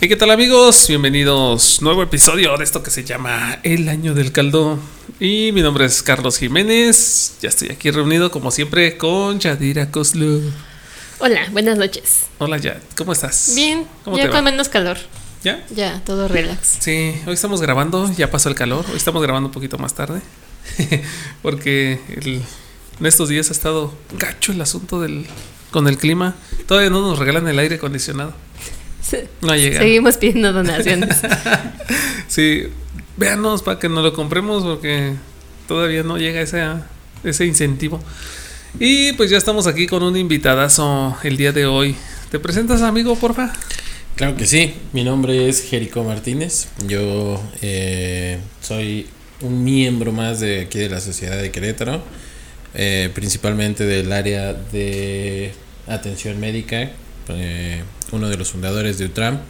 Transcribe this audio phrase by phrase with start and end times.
[0.00, 0.86] ¿Y qué tal amigos?
[0.88, 4.78] Bienvenidos nuevo episodio de esto que se llama El Año del Caldo.
[5.18, 7.34] Y mi nombre es Carlos Jiménez.
[7.42, 10.42] Ya estoy aquí reunido como siempre con Yadira Koslu.
[11.18, 12.26] Hola, buenas noches.
[12.38, 13.52] Hola Yad, ¿cómo estás?
[13.56, 14.34] Bien, ¿Cómo ya te va?
[14.36, 14.98] con menos calor.
[15.42, 15.64] ¿Ya?
[15.70, 16.76] Ya, todo relax.
[16.80, 20.20] Sí, hoy estamos grabando, ya pasó el calor, hoy estamos grabando un poquito más tarde.
[21.42, 22.42] Porque el-
[23.00, 25.26] en estos días ha estado gacho el asunto del
[25.72, 26.34] con el clima.
[26.66, 28.32] Todavía no nos regalan el aire acondicionado.
[29.42, 29.78] No llega.
[29.78, 31.16] Seguimos pidiendo donaciones.
[32.28, 32.64] Sí,
[33.16, 35.14] véanos para que nos lo compremos porque
[35.66, 36.62] todavía no llega ese,
[37.24, 38.00] ese incentivo.
[38.78, 41.96] Y pues ya estamos aquí con un invitadazo el día de hoy.
[42.30, 43.54] ¿Te presentas, amigo, porfa?
[44.14, 49.06] Claro que sí, mi nombre es Jerico Martínez, yo eh, soy
[49.42, 52.02] un miembro más de aquí de la Sociedad de Querétaro,
[52.74, 55.52] eh, principalmente del área de
[55.86, 56.90] atención médica,
[57.28, 59.40] eh, uno de los fundadores de UTRAM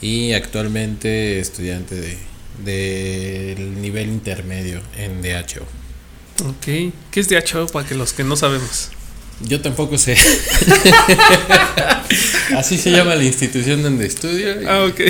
[0.00, 2.18] y actualmente estudiante de
[2.64, 5.62] del nivel intermedio en DHO.
[6.48, 6.92] Ok.
[7.10, 8.90] ¿Qué es DHO para que los que no sabemos?
[9.40, 10.16] Yo tampoco sé.
[12.56, 14.54] Así se llama la institución donde estudio.
[14.66, 15.00] Ah, ok.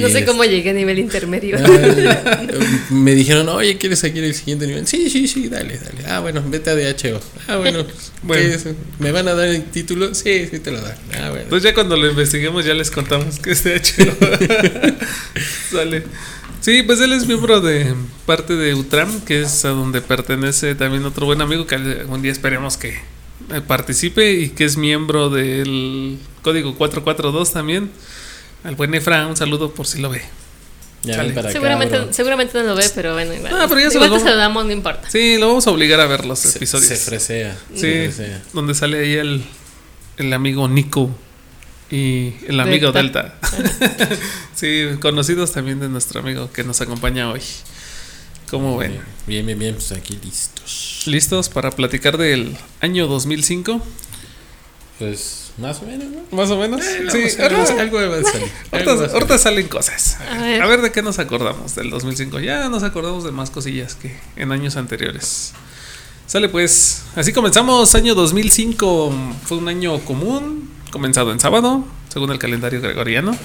[0.00, 1.56] No sé es- cómo llegué a nivel intermedio.
[1.58, 2.40] Ah,
[2.90, 4.86] me dijeron, oye, ¿quieres seguir el siguiente nivel?
[4.86, 6.04] Sí, sí, sí, dale, dale.
[6.08, 7.20] Ah, bueno, vete a DHO.
[7.48, 7.84] Ah, bueno,
[8.22, 8.56] Bueno.
[8.98, 10.14] ¿me van a dar el título?
[10.14, 10.96] Sí, sí te lo dan.
[11.14, 11.44] Ah, bueno.
[11.44, 14.16] Entonces ya cuando lo investiguemos ya les contamos que es DHO.
[15.76, 16.02] Sale.
[16.60, 17.94] Sí, pues él es miembro de
[18.24, 22.32] parte de UTRAM, que es a donde pertenece también otro buen amigo que algún día
[22.32, 23.00] esperemos que eh,
[23.66, 27.90] participe y que es miembro del código 442 también.
[28.64, 30.22] Al buen Efra, un saludo por si lo ve.
[31.02, 33.52] ya para seguramente, seguramente no lo ve, pero bueno, igual.
[33.54, 35.08] Ah, pero ya se igual vamos- saludamos, no importa.
[35.08, 36.88] Sí, lo vamos a obligar a ver los Se, episodios.
[36.88, 37.56] se fresea.
[37.74, 38.42] sí, se fresea.
[38.52, 39.44] donde sale ahí el,
[40.16, 41.10] el amigo Nico
[41.90, 43.38] y el amigo Delta.
[43.56, 44.16] Delta.
[44.56, 47.42] sí, conocidos también de nuestro amigo que nos acompaña hoy.
[48.50, 49.00] ¿Cómo ven?
[49.26, 51.02] Bien, bien, bien, pues aquí listos.
[51.06, 53.82] ¿Listos para platicar del año 2005?
[54.98, 56.36] Pues más o menos, ¿no?
[56.36, 56.80] Más o menos.
[56.80, 58.50] Eh, sí, algo, ahorita, algo va a salir.
[59.12, 60.16] ahorita- salen cosas.
[60.20, 60.62] A ver.
[60.62, 62.38] A ver de qué nos acordamos del 2005.
[62.40, 65.52] Ya nos acordamos de más cosillas que en años anteriores.
[66.26, 69.12] Sale pues, así comenzamos, año 2005.
[69.44, 73.36] Fue un año común, comenzado en sábado, según el calendario gregoriano.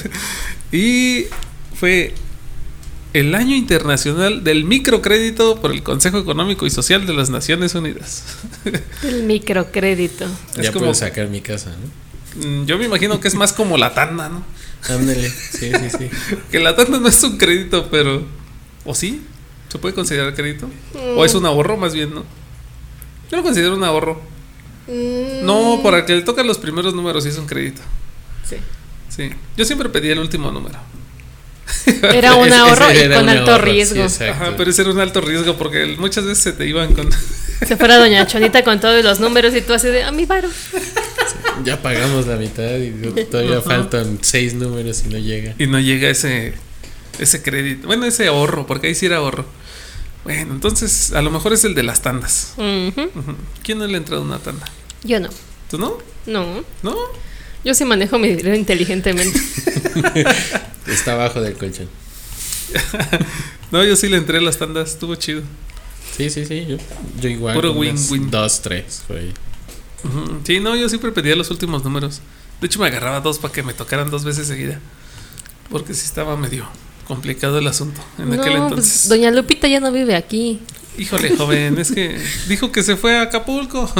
[0.72, 1.26] y
[1.74, 2.14] fue
[3.12, 8.24] el año internacional del microcrédito por el Consejo Económico y Social de las Naciones Unidas.
[9.02, 10.26] El microcrédito.
[10.56, 12.46] es Ya como- puedo sacar mi casa, ¿no?
[12.46, 14.44] Mm, Yo me imagino que es más como la tanda, ¿no?
[14.88, 16.10] Ándale, sí, sí, sí.
[16.52, 18.22] Que la tanda no es un crédito, pero.
[18.84, 19.22] ¿O sí?
[19.68, 20.68] ¿Se puede considerar crédito?
[21.16, 21.24] ¿O Mm.
[21.24, 22.24] es un ahorro más bien, no?
[23.30, 24.20] Yo lo considero un ahorro.
[24.86, 27.80] Mm, No, para que le tocan los primeros números sí es un crédito.
[28.44, 28.56] sí.
[29.08, 29.28] Sí.
[29.56, 30.78] Yo siempre pedí el último número.
[32.02, 34.04] Era un ahorro ese y era con alto ahorro, riesgo.
[34.04, 37.08] Ajá, pero ese era un alto riesgo porque muchas veces se te iban con.
[37.66, 40.48] Se fuera Doña Chonita con todos los números y tú así de, a mi varo.
[41.62, 42.90] Ya pagamos la mitad y
[43.26, 43.62] todavía Ajá.
[43.68, 45.54] faltan seis números y no llega.
[45.58, 46.54] y no llega ese.
[47.18, 47.86] Ese crédito.
[47.86, 49.44] Bueno, ese ahorro, porque ahí sí era ahorro.
[50.24, 52.54] Bueno, entonces a lo mejor es el de las tandas.
[53.62, 54.64] ¿Quién no le ha entrado una tanda?
[55.04, 55.28] Yo no.
[55.70, 55.98] ¿Tú no?
[56.24, 56.64] No.
[56.82, 56.96] ¿No?
[57.64, 59.38] Yo sí manejo mi dinero inteligentemente.
[60.86, 61.88] Está abajo del colchón.
[63.70, 65.42] No, yo sí le entré a las tandas, estuvo chido.
[66.16, 66.66] Sí, sí, sí.
[66.68, 66.76] Yo,
[67.20, 67.54] yo igual.
[67.54, 68.28] Puro unas win-win.
[68.28, 69.04] Dos, tres.
[69.06, 69.32] por ahí.
[70.44, 72.20] Sí, no, yo siempre pedía los últimos números.
[72.60, 74.80] De hecho, me agarraba dos para que me tocaran dos veces seguida.
[75.70, 76.66] Porque sí estaba medio
[77.06, 78.92] complicado el asunto en aquel no, entonces.
[78.92, 80.60] pues Doña Lupita ya no vive aquí.
[80.98, 83.90] Híjole, joven, es que dijo que se fue a Acapulco.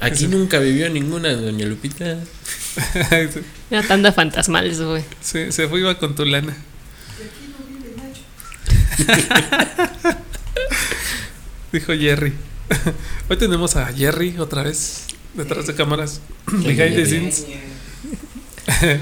[0.00, 2.18] Aquí nunca vivió ninguna doña Lupita.
[3.70, 5.02] Una tanda fantasmal, güey.
[5.20, 6.56] se, se fue, iba con tu lana.
[11.72, 12.32] Dijo Jerry.
[13.28, 15.04] Hoy tenemos a Jerry otra vez
[15.34, 16.20] detrás de cámaras.
[16.46, 17.46] Behind the scenes.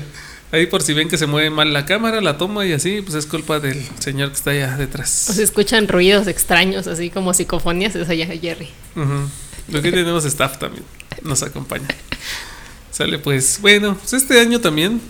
[0.53, 3.15] Ahí por si ven que se mueve mal la cámara, la toma y así, pues
[3.17, 5.11] es culpa del señor que está allá O detrás.
[5.11, 8.69] se escuchan ruidos extraños, así como psicofonías, es allá Jerry.
[8.95, 9.77] Ujú.
[9.77, 10.85] Aquí tenemos staff también.
[11.23, 11.89] Nos acompaña.
[12.97, 13.59] Sale pues.
[13.61, 15.03] Bueno, pues este año también.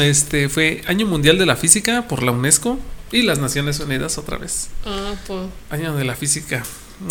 [0.00, 2.78] Este fue Año Mundial de la Física por la UNESCO
[3.12, 4.70] y las Naciones Unidas otra vez.
[4.86, 5.42] Ah, pues.
[5.68, 6.64] Año de la Física.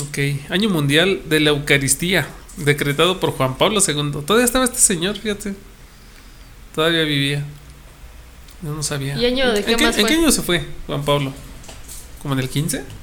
[0.07, 0.17] Ok.
[0.49, 2.27] Año Mundial de la Eucaristía.
[2.55, 4.23] Decretado por Juan Pablo II.
[4.25, 5.53] Todavía estaba este señor, fíjate.
[6.73, 7.45] Todavía vivía.
[8.63, 9.15] Yo no sabía.
[9.19, 11.31] ¿Y año de ¿En qué más ¿En qué año se fue Juan Pablo?
[12.23, 12.83] ¿Como en el 15?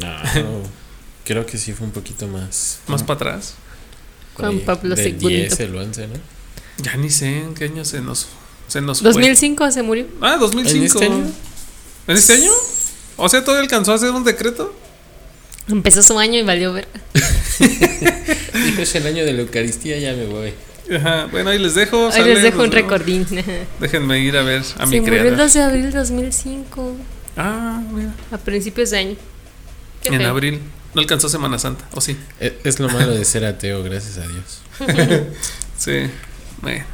[0.00, 0.62] No,
[1.24, 2.78] creo que sí fue un poquito más.
[2.86, 3.56] Más para atrás.
[4.38, 5.28] Juan Ahí, Pablo del II.
[5.28, 6.14] 10, el 11, ¿no?
[6.82, 8.28] Ya ni sé en qué año se nos,
[8.68, 9.10] se nos fue.
[9.10, 10.06] 2005 se murió.
[10.20, 10.76] Ah, 2005.
[10.78, 11.32] ¿En este año?
[12.06, 12.50] ¿En este año?
[13.16, 14.74] O sea, todavía alcanzó a hacer un decreto.
[15.68, 16.88] Empezó su año y valió ver.
[17.58, 20.54] Dijo, es el año de la Eucaristía, ya me voy.
[20.94, 22.06] Ajá, bueno, ahí les dejo.
[22.06, 23.26] Ahí sale, les dejo un recordín.
[23.80, 25.38] Déjenme ir a ver a mi se murió el creador.
[25.38, 26.96] 2 de abril de 2005.
[27.36, 28.14] Ah, mira.
[28.30, 29.16] A principios de año.
[30.02, 30.30] Qué En feo.
[30.30, 30.60] abril.
[30.94, 32.16] No alcanzó Semana Santa, ¿o sí?
[32.40, 34.60] E- Es lo malo de ser ateo, gracias a Dios.
[35.78, 36.10] Sí.
[36.62, 36.84] Bueno.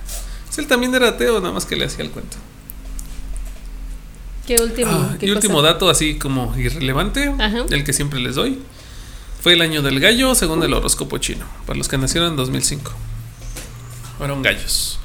[0.58, 2.37] Él también era ateo, nada más que le hacía el cuento.
[4.46, 4.91] Qué último.
[4.93, 5.69] Ah, qué y último cosa.
[5.73, 7.64] dato, así como irrelevante, Ajá.
[7.70, 8.58] el que siempre les doy.
[9.43, 11.46] Fue el año del gallo según el horóscopo chino.
[11.67, 12.93] Para los que nacieron en 2005.
[14.19, 14.99] Fueron gallos.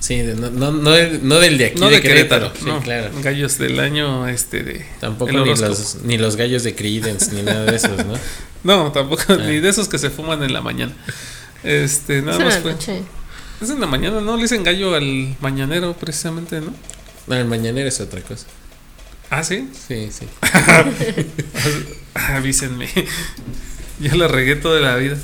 [0.00, 0.90] Sí, de- no, no, no,
[1.22, 2.52] no del de aquí No de, de Querétaro.
[2.58, 3.10] Sí, no, claro.
[3.22, 4.86] Gallos del año este de.
[4.98, 8.14] Tampoco ni los, ni los gallos de Creedence, ni nada de esos, ¿no?
[8.64, 9.36] No, tampoco, Ah.
[9.36, 10.92] ni de esos que se fuman en la mañana.
[11.62, 12.72] Este, nada Es en más la fue.
[12.72, 13.02] noche.
[13.60, 14.36] Es en la mañana, ¿no?
[14.36, 16.74] Le dicen gallo al mañanero, precisamente, ¿no?
[17.26, 18.46] No, el mañanero es otra cosa.
[19.30, 19.68] Ah, sí.
[19.86, 20.26] Sí, sí.
[22.14, 22.88] Avísenme.
[24.00, 25.16] Yo la regué toda la vida.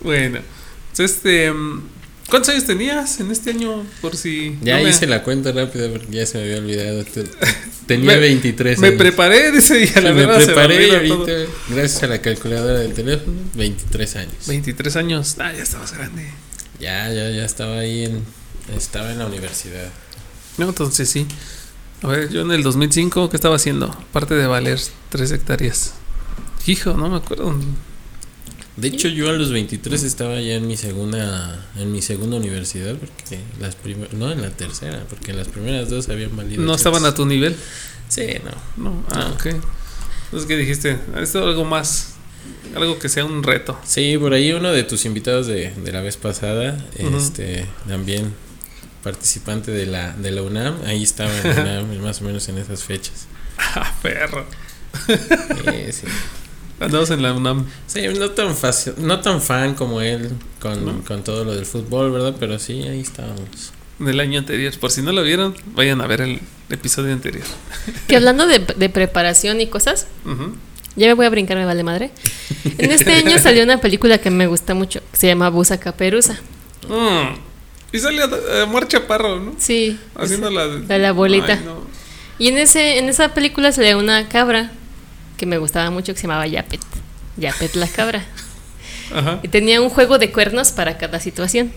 [0.00, 0.40] bueno,
[0.96, 1.52] pues este.
[1.52, 1.82] mm,
[2.30, 3.84] ¿Cuántos años tenías en este año?
[4.00, 4.56] Por si.
[4.62, 7.04] Ya no me- hice la cuenta rápida porque ya se me había olvidado.
[7.04, 7.24] Te-
[7.86, 8.98] Tenía Me- 23 Me años.
[8.98, 11.46] preparé, dice, y a la me verdad se me preparé y olvida ahorita, todo.
[11.68, 14.34] gracias a la calculadora del teléfono, 23 años.
[14.46, 15.36] 23 años.
[15.40, 16.30] Ah, ya estabas grande.
[16.80, 18.22] Ya, ya, ya estaba ahí en.
[18.76, 19.90] Estaba en la universidad.
[20.58, 21.26] No, entonces sí.
[22.02, 23.86] A ver, yo en el 2005, ¿qué estaba haciendo?
[23.86, 24.80] Aparte de valer
[25.10, 25.94] 3 hectáreas.
[26.66, 27.54] Hijo, no me acuerdo.
[28.76, 32.94] De hecho, yo a los 23 estaba ya en mi segunda en mi segunda universidad,
[32.96, 36.62] porque las primeras, no en la tercera, porque las primeras dos habían valido.
[36.62, 37.54] No estaban a tu nivel.
[38.08, 38.26] Sí,
[38.76, 38.90] no.
[38.90, 39.34] No, ah, No.
[39.34, 39.46] ok.
[39.46, 40.98] Entonces, ¿qué dijiste?
[41.20, 42.14] Esto algo más.
[42.74, 43.78] Algo que sea un reto.
[43.84, 48.32] Sí, por ahí uno de tus invitados de, de la vez pasada, este, también
[49.02, 52.56] participante de la, de la UNAM, ahí estaba en la UNAM, más o menos en
[52.56, 53.26] esas fechas.
[53.58, 54.46] Ah, perro.
[55.06, 56.06] Sí, sí.
[56.84, 57.66] Andamos en la UNAM.
[57.86, 60.30] Sí, no tan fácil, no tan fan como él
[60.60, 61.04] con, ¿No?
[61.04, 62.34] con todo lo del fútbol, ¿verdad?
[62.38, 63.72] Pero sí, ahí estábamos.
[63.98, 64.72] del año anterior.
[64.78, 66.40] Por si no lo vieron, vayan a ver el
[66.70, 67.44] episodio anterior.
[68.08, 70.56] Que hablando de, de preparación y cosas, Ujú.
[70.96, 72.10] ya me voy a brincar, me vale madre.
[72.78, 76.34] En este año salió una película que me gusta mucho, que se llama Busa Caperuza.
[76.88, 77.36] Mm.
[77.94, 79.54] Y a, a Omar Chaparro, ¿no?
[79.58, 79.98] Sí.
[80.16, 81.52] Haciendo la, La- la abuelita.
[81.54, 81.82] Ay, no.
[82.38, 84.72] Y en ese en esa película salía una cabra
[85.42, 86.80] que me gustaba mucho que se llamaba Yapet.
[87.36, 88.24] Yapet la cabra.
[89.12, 89.40] Ajá.
[89.42, 91.72] Y tenía un juego de cuernos para cada situación.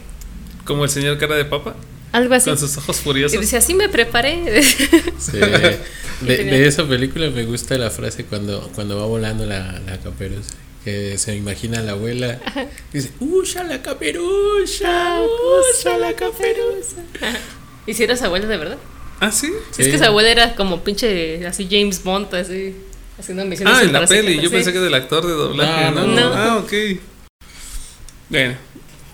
[0.65, 1.75] Como el señor cara de papa,
[2.11, 2.47] Algo así.
[2.47, 3.41] con sus ojos Y furiosos.
[3.41, 4.61] dice, así me preparé.
[5.17, 5.39] Sí.
[6.21, 10.51] De, de esa película me gusta la frase cuando, cuando va volando la, la caperuza.
[10.83, 12.39] Que se imagina a la abuela.
[12.93, 15.17] Dice, ¡Usha la caperuza!
[15.21, 16.97] ¡Usha la caperuza!
[17.87, 18.77] ¿Y si era su abuela de verdad?
[19.19, 19.51] Ah, sí.
[19.77, 22.75] Es que su abuela era como pinche así James Bond, así
[23.19, 24.35] haciendo misiones Ah, en la peli.
[24.37, 24.55] Yo sí.
[24.55, 25.91] pensé que del actor de doblaje.
[25.91, 26.33] No, No.
[26.33, 26.73] Ah, ok.
[28.29, 28.55] Bueno,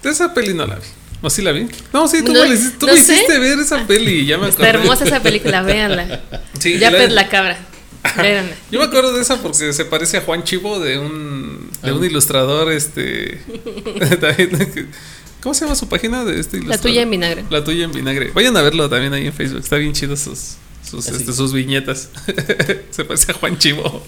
[0.03, 0.85] de esa peli no la vi.
[1.23, 1.67] ¿O sí la vi?
[1.93, 3.13] No, sí, tú No- me, la hiciste- tú no me sé.
[3.13, 4.25] hiciste ver esa peli.
[4.25, 4.79] Ya me Está acordé.
[4.83, 6.21] hermosa esa película, véanla.
[6.59, 7.57] Sí, Yapet la- la cabra.
[8.17, 8.55] Véanla.
[8.71, 12.01] Yo me acuerdo de esa porque se parece a Juan Chivo de un de un
[12.01, 12.05] Ah.
[12.07, 13.39] ilustrador este
[15.43, 17.45] ¿Cómo se llama su página de este La tuya en vinagre.
[17.51, 18.31] La tuya en vinagre.
[18.33, 19.59] Vayan a verlo también ahí en Facebook.
[19.61, 20.55] Está bien chido sus
[20.91, 22.09] sus, este, sus viñetas.
[22.91, 24.03] se parece a Juan Chivo.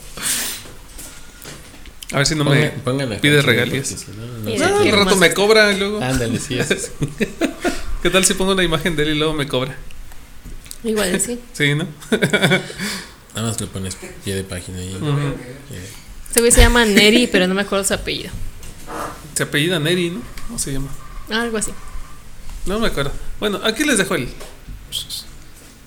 [2.11, 2.69] A ver si no me
[3.21, 4.05] pide regalías.
[4.09, 4.65] no.
[4.65, 6.01] Ah, al rato me cobra y luego.
[6.01, 6.91] Ándale, sí, es.
[8.03, 9.77] ¿Qué tal si pongo una imagen de él y luego me cobra?
[10.83, 11.39] Igual, sí.
[11.53, 11.87] Sí, ¿no?
[13.33, 14.79] Nada más le pones pie de página.
[14.81, 14.93] Eh,
[16.29, 18.29] Ese güey se llama Neri, pero no me acuerdo su apellido.
[19.33, 20.21] Se apellida Neri, ¿no?
[20.47, 20.89] ¿Cómo se llama?
[21.29, 21.71] Algo así.
[22.65, 23.13] No me acuerdo.
[23.39, 24.27] Bueno, aquí les dejo el.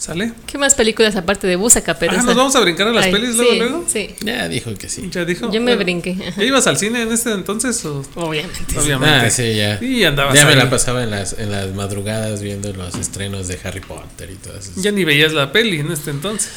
[0.06, 0.32] ¿Sale?
[0.46, 2.20] ¿Qué más películas aparte de Busa Caperuza?
[2.20, 3.84] Ah, nos vamos a brincar a las Ay, pelis luego, sí, luego.
[3.88, 5.08] Sí, Ya dijo que sí.
[5.10, 5.46] Ya dijo.
[5.50, 6.12] yo me Bueno, brinqué.
[6.28, 6.40] ajá.
[6.40, 8.78] ¿Ya ibas al cine en este entonces o Obviamente.
[8.78, 9.26] obviamente?
[9.26, 9.82] Ah, sí, ya.
[9.82, 13.58] Y andabas Ya me la pasaba en las, en las madrugadas viendo los estrenos de
[13.64, 14.80] Harry Potter y todas esas.
[14.80, 16.50] Ya ni veías la peli en este entonces.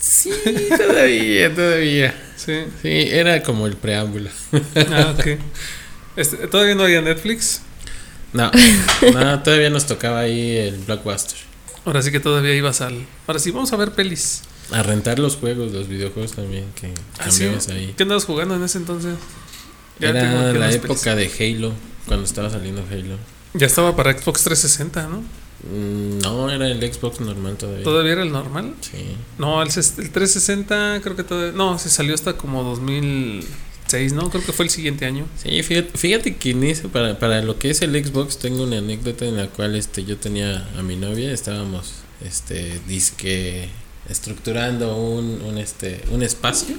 [0.00, 0.30] Sí,
[0.76, 2.14] todavía, todavía.
[2.36, 2.64] Sí.
[2.82, 4.28] Sí, era como el preámbulo.
[4.90, 5.38] Ah, ok.
[6.16, 7.60] Este, ¿Todavía no había Netflix?
[8.32, 8.50] No,
[9.14, 11.38] no, todavía nos tocaba ahí el blockbuster.
[11.84, 13.06] Ahora sí que todavía ibas al.
[13.26, 14.42] Ahora sí, vamos a ver pelis.
[14.70, 17.28] A rentar los juegos, los videojuegos también, que Ah,
[17.70, 17.94] ahí.
[17.96, 19.16] ¿Qué andabas jugando en ese entonces?
[19.98, 21.72] Ya Era la época de Halo,
[22.06, 23.16] cuando estaba saliendo Halo.
[23.54, 25.22] Ya estaba para Xbox 360, ¿no?
[25.70, 27.84] Mm, No, era el Xbox normal todavía.
[27.84, 28.74] ¿Todavía era el normal?
[28.80, 29.16] Sí.
[29.38, 31.52] No, el, el 360 creo que todavía...
[31.52, 32.64] No, se salió hasta como
[33.92, 34.30] 2006, ¿no?
[34.30, 35.26] Creo que fue el siguiente año.
[35.42, 38.78] Sí, fíjate, fíjate que en eso, para, para lo que es el Xbox, tengo una
[38.78, 41.92] anécdota en la cual este, yo tenía a mi novia, estábamos,
[42.24, 43.68] este, disque,
[44.08, 46.76] estructurando un, un, este, un espacio.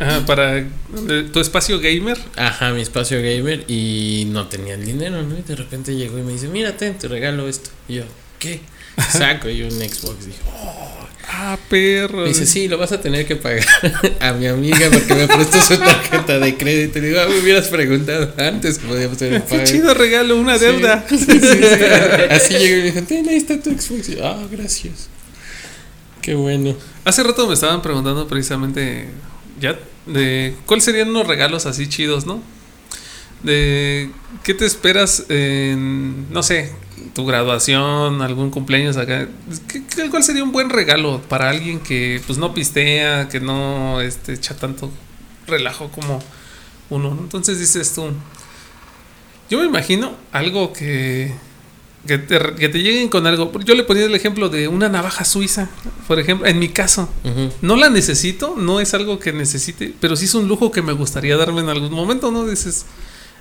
[0.00, 0.68] Ajá, para eh,
[1.32, 2.18] tu espacio gamer.
[2.36, 5.38] Ajá, mi espacio gamer y no tenía el dinero, ¿no?
[5.38, 7.70] Y de repente llegó y me dice, mírate, te regalo esto.
[7.88, 8.04] Y yo,
[8.40, 8.60] ¿qué?
[9.10, 10.26] Saco yo un Xbox.
[10.26, 10.38] Dije,
[11.28, 12.18] Ah, perro.
[12.22, 13.64] Me dice, sí, lo vas a tener que pagar
[14.20, 16.98] a mi amiga porque me prestó su tarjeta de crédito.
[16.98, 19.64] Y le digo, ah, me hubieras preguntado antes que podíamos hacer el Qué pago.
[19.64, 20.64] chido regalo, una Sí.
[20.66, 21.04] deuda.
[21.08, 21.84] Sí, sí, sí.
[22.30, 24.08] Así llegó y me dijo, ten, ahí está tu Xbox.
[24.10, 25.08] Y ah, gracias.
[26.22, 26.74] Qué bueno.
[27.04, 29.08] Hace rato me estaban preguntando precisamente
[29.60, 32.42] ya de cuáles serían unos regalos así chidos, ¿no?
[33.42, 34.10] De
[34.42, 36.72] qué te esperas en, no sé,
[37.14, 39.28] tu graduación, algún cumpleaños acá.
[39.68, 44.00] ¿Qué- qué- ¿Cuál sería un buen regalo para alguien que pues no pistea, que no
[44.00, 44.90] este, echa tanto
[45.46, 46.20] relajo como
[46.90, 47.14] uno?
[47.14, 47.20] ¿no?
[47.22, 48.10] Entonces dices tú,
[49.50, 51.32] yo me imagino algo que,
[52.06, 53.50] que, te, que te lleguen con algo.
[53.60, 55.68] Yo le ponía el ejemplo de una navaja suiza,
[56.08, 57.08] por ejemplo, en mi caso.
[57.62, 60.92] No la necesito, no es algo que necesite, pero sí es un lujo que me
[60.92, 62.46] gustaría darme en algún momento, ¿no?
[62.46, 62.86] Dices,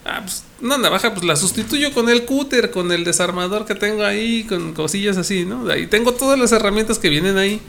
[0.06, 4.04] ah, pues una navaja, pues la sustituyo con el cúter, con el desarmador que tengo
[4.04, 5.66] ahí, con cosillas así, ¿no?
[5.66, 7.62] De ahí tengo todas las herramientas que vienen ahí,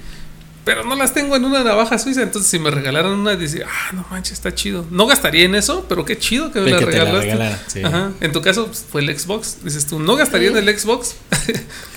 [0.64, 3.92] pero no las tengo en una navaja suiza, entonces si me regalaran una, dice, ah,
[3.92, 4.86] no manches, está chido.
[4.90, 7.70] No gastaría en eso, pero qué chido que me la que te la regalaste.
[7.70, 7.82] sí.
[7.84, 8.12] Ajá.
[8.20, 11.16] En tu caso pues, fue el Xbox, dices tú, no gastaría en el Xbox.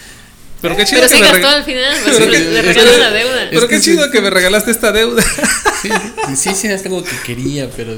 [0.62, 2.44] pero qué chido Pero que sí me gastó reg- al final, pues, Pero le, que-
[2.46, 3.48] le es que- regaló la deuda.
[3.50, 3.92] Pero Es qué que sí.
[3.92, 5.24] chido que me regalaste esta deuda.
[5.80, 5.90] Sí,
[6.36, 7.96] sí, sí, es algo que quería, pero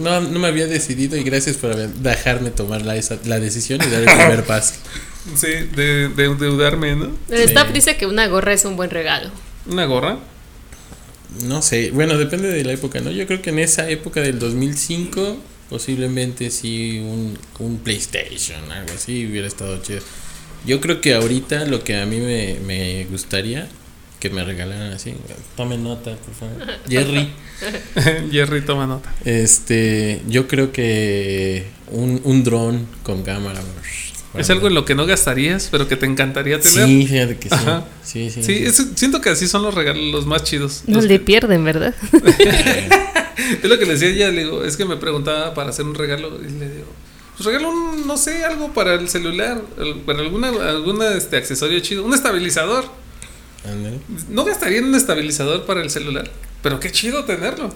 [0.00, 3.80] no, no me había decidido y gracias por haber- dejarme tomar la, esa, la decisión
[3.82, 4.74] y dar el primer paso.
[5.34, 7.16] Sí, de, de endeudarme, ¿no?
[7.30, 7.72] El staff Sí.
[7.72, 9.30] dice que una gorra es un buen regalo.
[9.66, 10.18] Una gorra.
[11.44, 13.10] No sé, bueno, depende de la época, ¿no?
[13.10, 15.38] Yo creo que en esa época del 2005,
[15.70, 20.00] posiblemente sí un, un PlayStation, algo así, hubiera estado chido.
[20.66, 23.68] Yo creo que ahorita lo que a mí me, me gustaría
[24.20, 25.14] que me regalaran así,
[25.56, 26.66] tomen nota, por favor.
[26.88, 27.30] Jerry,
[28.30, 29.10] Jerry toma nota.
[29.24, 33.60] este, yo creo que un, un dron con cámara.
[34.36, 36.86] Es algo en lo que no gastarías, pero que te encantaría tener.
[36.86, 37.54] Sí, fíjate que sí.
[37.54, 37.84] Ajá.
[38.04, 38.42] Sí, sí.
[38.44, 40.82] Sí, es- siento que así son los regalos los más chidos.
[40.86, 41.94] No Los le que- pierden, ¿verdad?
[42.12, 45.84] es lo que le decía a ella, le digo, es que me preguntaba para hacer
[45.84, 46.86] un regalo y le digo,
[47.42, 51.80] pues regalo un, no sé, algo para el celular, el- para alguna, alguna este accesorio
[51.80, 52.84] chido, un estabilizador.
[54.28, 56.30] No gastaría en un estabilizador para el celular,
[56.62, 57.72] pero qué chido tenerlo.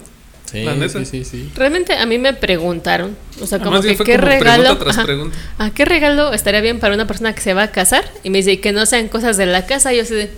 [0.51, 0.99] Sí, La neta.
[0.99, 1.51] sí, sí, sí.
[1.55, 4.97] Realmente a mí me preguntaron, o sea, como Además, que qué como regalo, pregunta tras
[4.97, 5.37] ajá, pregunta.
[5.57, 8.09] ¿a qué regalo estaría bien para una persona que se va a casar?
[8.23, 10.29] Y me dice, "Y que no sean cosas de la casa, y yo así de,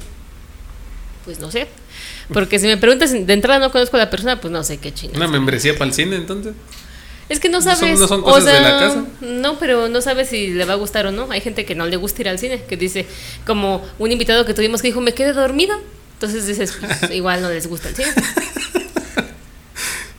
[1.25, 1.67] pues no sé.
[2.33, 4.93] Porque si me preguntas, de entrada no conozco a la persona, pues no sé qué
[4.93, 5.17] chingados.
[5.17, 6.53] Una membresía para el cine, entonces.
[7.29, 7.99] Es que no No son- sabes.
[7.99, 9.05] no son o de sea, la casa.
[9.21, 11.29] No, pero no sabes si le va a gustar o no.
[11.31, 13.05] Hay gente que no le gusta ir al cine, que dice,
[13.45, 15.75] como un invitado que tuvimos que dijo, me quedé dormido.
[16.13, 18.07] Entonces dices, pues, igual no les gusta el cine.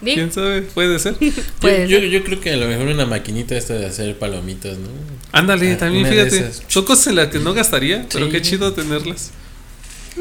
[0.02, 0.62] ¿Quién sabe?
[0.62, 1.14] Puede ser.
[1.60, 2.08] Puede yo, ser.
[2.08, 4.88] yo, yo creo que a lo mejor una maquinita esta de hacer palomitas, ¿no?
[5.32, 6.50] Ándale, Ah, también fíjate.
[6.68, 8.32] Son cosas en las que no gastaría, pero Sí.
[8.32, 9.32] qué chido tenerlas.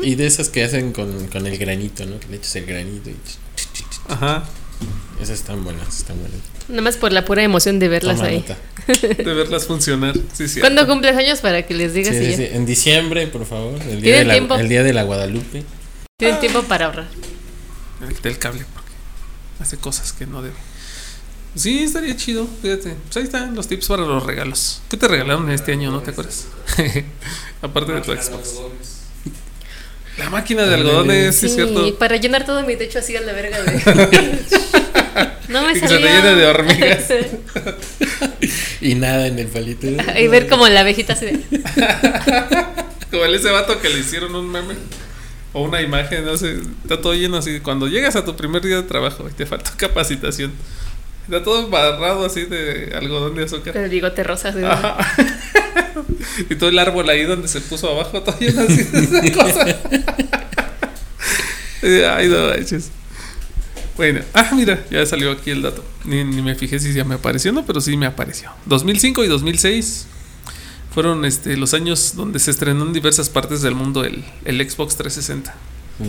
[0.02, 2.20] Y de esas que hacen con, con el granito, ¿no?
[2.20, 3.16] Que le echas el granito y
[4.08, 4.46] Ajá.
[5.22, 6.38] Esas están buenas, están buenas.
[6.70, 8.40] Nada más por la pura emoción de verlas Toma ahí.
[8.40, 8.58] nota.
[9.18, 10.16] De verlas funcionar.
[10.34, 10.60] Sí, sí.
[10.60, 12.38] ¿Cuándo cumples años para que les digas Sí, y sí, ya?
[12.38, 12.48] sí.
[12.54, 14.56] En diciembre, por favor, el día, ¿Tienen de la, tiempo?
[14.56, 15.64] el día de la Guadalupe.
[16.18, 17.08] Tienen tiempo para ahorrar.
[18.00, 18.92] Me quité el cable porque
[19.60, 20.56] hace cosas que no debe.
[21.56, 22.96] Sí, estaría chido, fíjate.
[23.06, 24.82] Pues ahí están los tips para los regalos.
[24.90, 26.46] ¿Qué te regalaron este año, no te acuerdas?
[27.62, 28.56] Aparte de tu Xbox.
[30.18, 31.96] La máquina de algodones, sí, es cierto.
[32.00, 34.40] para llenar todo mi techo así a la verga de...
[35.50, 37.06] no me que se te llene de hormigas.
[38.80, 39.88] Y nada en el palito.
[40.20, 41.40] y ver como la abejita así de...
[43.10, 44.76] Como el ese vato que le hicieron un meme
[45.54, 47.60] o una imagen, no sé, está todo lleno así.
[47.62, 50.52] Cuando llegas a tu primer día de trabajo y te falta capacitación,
[51.24, 53.76] está todo barrado así de algodón de azúcar.
[53.76, 54.52] El bigote rosa.
[54.52, 54.98] de- Ajá.
[56.50, 59.66] y todo el árbol ahí donde se puso abajo, todo lleno así de esa cosa.
[62.16, 62.92] Ay, no manches.
[63.98, 65.84] Bueno, ah, mira, ya salió aquí el dato.
[66.06, 68.52] Ni, ni me fijé si ya me apareció, no, pero sí me apareció.
[68.68, 70.08] 2005 y 2006
[70.94, 74.96] fueron este, los años donde se estrenó en diversas partes del mundo el, el Xbox
[74.98, 75.54] 360.
[76.00, 76.04] Mm.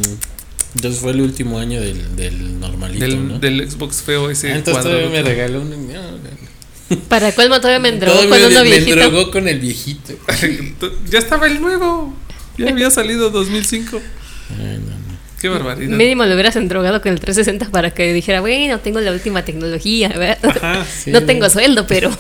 [0.77, 3.39] Entonces fue el último año del, del normalito, Del, ¿no?
[3.39, 5.71] del Xbox feo ese Ah, entonces todavía me regaló un...
[5.71, 6.99] no.
[7.09, 8.97] Para colmo todavía me endrogó Todavía con uno me viejito.
[8.97, 10.13] drogó con el viejito.
[11.11, 12.15] ya estaba el nuevo.
[12.59, 13.99] Ya había salido 2005.
[14.59, 14.98] Ay, no.
[15.41, 15.97] Qué barbaridad.
[15.97, 20.09] Mínimo lo hubieras endrogado con el 360 para que dijera, bueno, tengo la última tecnología,
[20.09, 20.39] ¿verdad?
[20.45, 20.85] Ajá.
[21.05, 22.11] Sí, no tengo sueldo, pero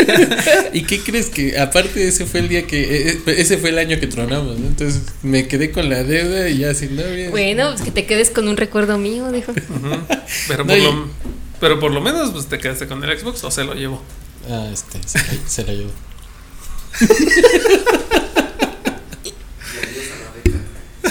[0.72, 3.78] ¿Y qué crees que aparte ese fue el día que eh, eh, ese fue el
[3.78, 4.66] año que tronamos, ¿no?
[4.68, 7.28] Entonces me quedé con la deuda y ya sin novia.
[7.30, 9.52] bueno, pues que te quedes con un recuerdo mío, dijo.
[10.48, 11.08] Pero, No, por y- lo,
[11.60, 14.02] pero por lo menos pues, te quedaste con el Xbox o se lo llevó.
[14.48, 15.90] Ah, este, se, se la llevó.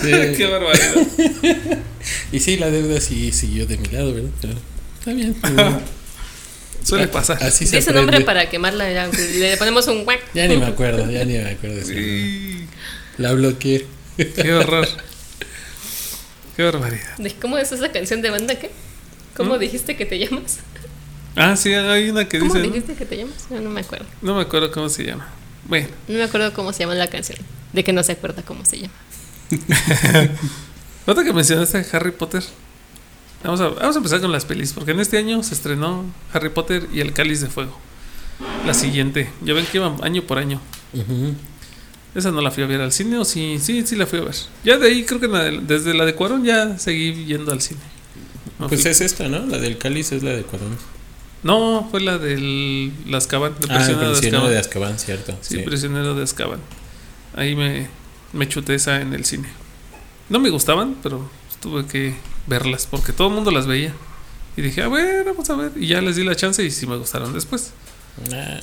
[0.01, 0.95] Sí, Qué barbaridad.
[2.31, 4.29] y sí, la deuda sí siguió de mi lado, ¿verdad?
[4.41, 4.53] Pero
[4.99, 5.35] está bien.
[6.83, 7.43] Suele pasar.
[7.43, 10.21] Así se Dice nombre para quemarla, ya, le ponemos un guac.
[10.35, 11.79] Ya ni me acuerdo, ya ni me acuerdo.
[11.79, 11.93] ese.
[11.95, 12.67] Sí.
[13.17, 13.87] La bloqueé.
[14.17, 14.87] Qué horror.
[16.55, 17.17] Qué barbaridad.
[17.17, 18.69] ¿De ¿Cómo es esa canción de banda qué?
[19.35, 19.59] ¿Cómo ¿Mm?
[19.59, 20.59] dijiste que te llamas?
[21.35, 22.65] Ah, sí, hay una que ¿Cómo dice.
[22.67, 22.73] ¿no?
[22.73, 23.47] dijiste que te llamas?
[23.49, 24.05] No, no me acuerdo.
[24.21, 25.27] No me acuerdo cómo se llama.
[25.67, 27.39] Bueno, No me acuerdo cómo se llama la canción.
[27.73, 28.93] De que no se acuerda cómo se llama.
[31.07, 32.43] nota que mencionaste Harry Potter.
[33.43, 36.49] Vamos a, vamos a empezar con las pelis, porque en este año se estrenó Harry
[36.49, 37.77] Potter y el Cáliz de Fuego.
[38.65, 39.29] La siguiente.
[39.43, 40.59] Ya ven que iban año por año.
[42.15, 44.23] Esa no la fui a ver al cine, o sí, sí, sí la fui a
[44.23, 44.35] ver.
[44.63, 47.81] Ya de ahí creo que la desde la de Cuarón ya seguí yendo al cine.
[48.57, 49.45] No, Pues fui- es esta, ¿no?
[49.45, 50.77] La del cáliz es la de Cuarón.
[51.43, 55.37] no, fue la del Azkaban, de Ah, el prisionero de Azkaban, cierto.
[55.41, 55.61] Sí, Sí.
[55.63, 56.59] prisionero de Azkaban.
[57.35, 57.87] Ahí me,
[58.35, 59.47] me chuté esa en el cine.
[60.29, 61.29] No me gustaban, pero
[61.61, 62.15] tuve que
[62.47, 63.93] verlas porque todo el mundo las veía.
[64.57, 65.71] Y dije, a ver, vamos a ver.
[65.75, 67.71] Y ya les di la chance y sí me gustaron después.
[68.33, 68.61] Ah,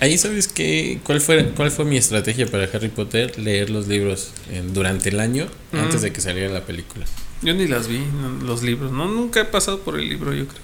[0.00, 4.32] ahí- sabes que cuál fue cuál fue mi estrategia para Harry Potter leer los libros
[4.50, 5.76] en- durante el año Mm.
[5.76, 7.04] antes de que saliera la película.
[7.42, 8.00] Yo ni las vi,
[8.42, 8.90] los libros.
[8.92, 10.62] No, nunca he pasado por el libro, yo creo.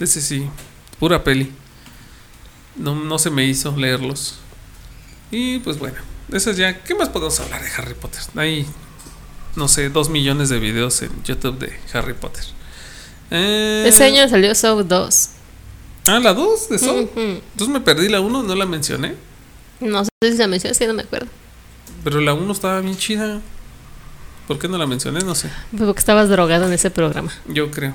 [0.00, 0.46] Ese sí,
[0.98, 1.50] pura peli.
[2.76, 4.38] No, no se me hizo leerlos.
[5.30, 5.96] Y pues bueno,
[6.32, 6.82] eso ya.
[6.82, 8.20] ¿Qué más podemos hablar de Harry Potter?
[8.36, 8.66] Hay,
[9.54, 12.44] no sé, dos millones de videos en YouTube de Harry Potter.
[13.30, 15.28] Eh, Ese año salió Soul 2.
[16.06, 16.76] Ah, la 2 de.
[16.76, 17.10] Ujú.
[17.20, 19.14] Entonces me perdí la 1, no la mencioné.
[19.80, 21.26] No sé si la mencionaste, no me acuerdo.
[22.04, 23.40] Pero la 1 estaba bien chida.
[24.46, 25.20] ¿Por qué no la mencioné?
[25.20, 25.50] No sé.
[25.76, 27.32] Porque estabas drogado en ese programa.
[27.48, 27.94] Yo creo.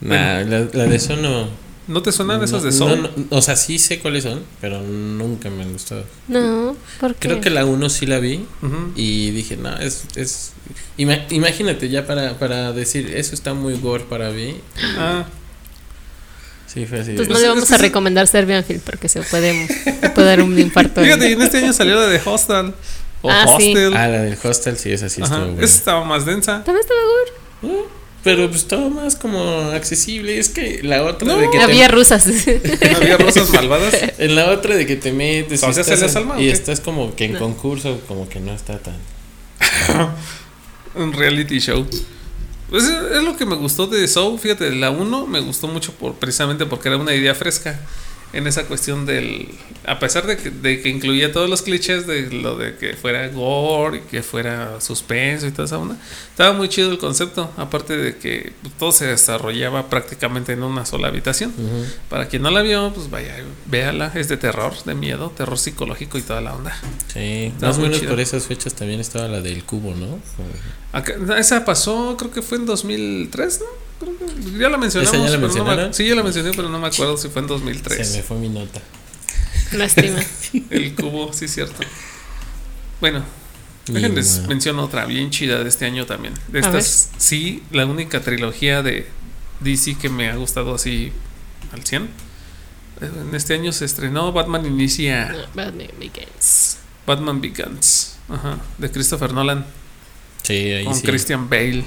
[0.00, 1.50] Nah, la, la de eso no.
[1.90, 2.88] ¿No te suenan esas de no, Saw?
[2.88, 6.04] no, no, o sea, sí sé cuáles son, pero nunca me han gustado.
[6.28, 7.28] No, ¿por qué?
[7.28, 8.92] Creo que la 1 sí la vi Ujú.
[8.96, 10.04] y dije, no, es.
[10.16, 10.52] es
[10.98, 14.56] ima- imagínate ya para, para decir, eso está muy gore para mí.
[14.98, 15.24] Ah,
[16.72, 17.14] Sí, fue así.
[17.14, 17.82] Pues no Es- le es vamos que a sí.
[17.82, 21.02] recomendar Serbian Film porque se puede, se puede dar un infarto.
[21.02, 22.72] Fíjate, y en este año salió la de Hostel.
[23.22, 23.72] O Ah, sí.
[23.72, 23.94] Hostel.
[23.96, 25.62] Ah, la del hostel, sí, esa sí estuvo buena.
[25.64, 26.62] Esa estaba más densa.
[26.64, 27.74] También estaba gore.
[27.74, 27.84] Eh,
[28.22, 30.38] Pero pues estaba más como accesible.
[30.38, 31.38] Es que la otra No.
[31.38, 32.26] de que Había te, rusas.
[32.96, 33.94] Había rosas malvadas.
[34.18, 37.14] en la otra de que te metes y, ¿O sea, estás, alma y estás como
[37.16, 37.38] que en No.
[37.38, 38.96] concurso, como que no está tan.
[40.94, 41.86] Un reality show.
[42.68, 44.38] Pues es, es lo que me gustó de Soul.
[44.38, 47.80] Fíjate, la 1 me gustó mucho por, precisamente porque era una idea fresca
[48.32, 49.48] en esa cuestión del.
[49.86, 53.26] A pesar de que, de que incluía todos los clichés de lo de que fuera
[53.28, 55.96] gore y que fuera suspenso y toda esa onda,
[56.30, 57.50] estaba muy chido el concepto.
[57.56, 61.52] Aparte de que todo se desarrollaba prácticamente en una sola habitación.
[62.08, 63.34] Para quien no la vio, pues vaya,
[63.66, 64.12] véala.
[64.14, 66.76] Es de terror, de miedo, terror psicológico y toda la onda.
[67.12, 70.20] Sí, más o menos por esas fechas también estaba la del cubo, ¿no?
[70.92, 73.89] Acá- esa pasó, creo que fue en 2003, ¿no?
[74.00, 75.14] Creo que ya la mencionamos.
[75.14, 77.28] ¿Esa ya la pero no me- sí, ya la mencioné, pero no me acuerdo si
[77.28, 78.16] fue en Se 2003.
[78.16, 78.80] me fue mi nota.
[79.72, 80.18] Lástima.
[80.70, 81.76] El cubo, sí, cierto.
[83.00, 83.22] Bueno,
[83.86, 86.34] déjenles bueno, menciono otra bien chida de este año también.
[86.48, 89.06] De estas, sí, la única trilogía de
[89.60, 91.12] DC que me ha gustado así
[91.72, 92.08] al 100.
[93.00, 96.76] En este año se estrenó Batman Inicia, Batman Begins.
[97.06, 99.64] Batman Begins, ajá, de Christopher Nolan.
[100.42, 101.02] Sí, ahí con sí.
[101.06, 101.84] Christian Bale.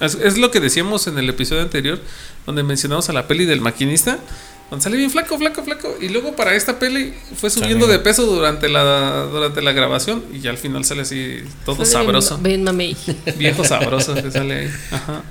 [0.00, 2.00] Es, es lo que decíamos en el episodio anterior,
[2.46, 4.18] donde mencionamos a la peli del maquinista,
[4.70, 7.98] donde sale bien flaco, flaco, flaco, y luego para esta peli fue subiendo Sale.
[7.98, 11.90] de peso durante la durante la grabación y ya al final sale así todo Sale
[12.06, 12.96] sabroso, Ben Mamey.
[13.38, 14.70] viejo sabroso que sale ahí.
[14.90, 15.22] Ajá.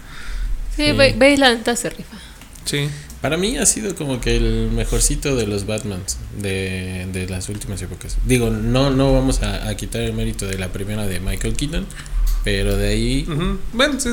[0.76, 0.91] Sí, Sí.
[0.93, 2.17] ve, ve y la neta se rifa.
[2.65, 2.88] Sí.
[3.21, 7.82] Para mí ha sido como que el mejorcito de los Batmans de, de las últimas
[7.82, 8.17] épocas.
[8.26, 11.86] Digo, no, no vamos a, a quitar el mérito de la primera de Michael Keaton,
[12.43, 13.27] pero de ahí.
[13.73, 14.10] Bueno, sí.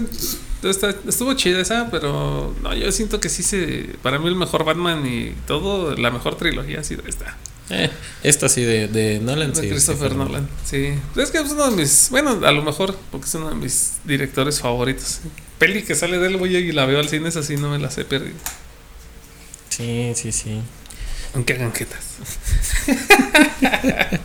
[0.63, 3.95] Está- estuvo chida esa, pero no, yo siento que sí se.
[4.03, 7.37] Para mí, el mejor Batman y todo, la mejor trilogía ha sido esta.
[7.71, 7.89] Eh,
[8.23, 9.53] esta sí de, de Nolan.
[9.53, 10.49] De sí, Christopher sí, Nolan.
[10.65, 10.93] Sí.
[11.17, 12.09] Es que es uno de mis.
[12.11, 15.21] Bueno, a lo mejor, porque es uno de mis directores favoritos.
[15.59, 17.79] Peli que sale de él, voy y la veo al cine, es así, no me
[17.79, 18.37] las he perdido.
[19.71, 20.61] Sí, sí, sí.
[21.35, 22.17] Aunque hagan jetas.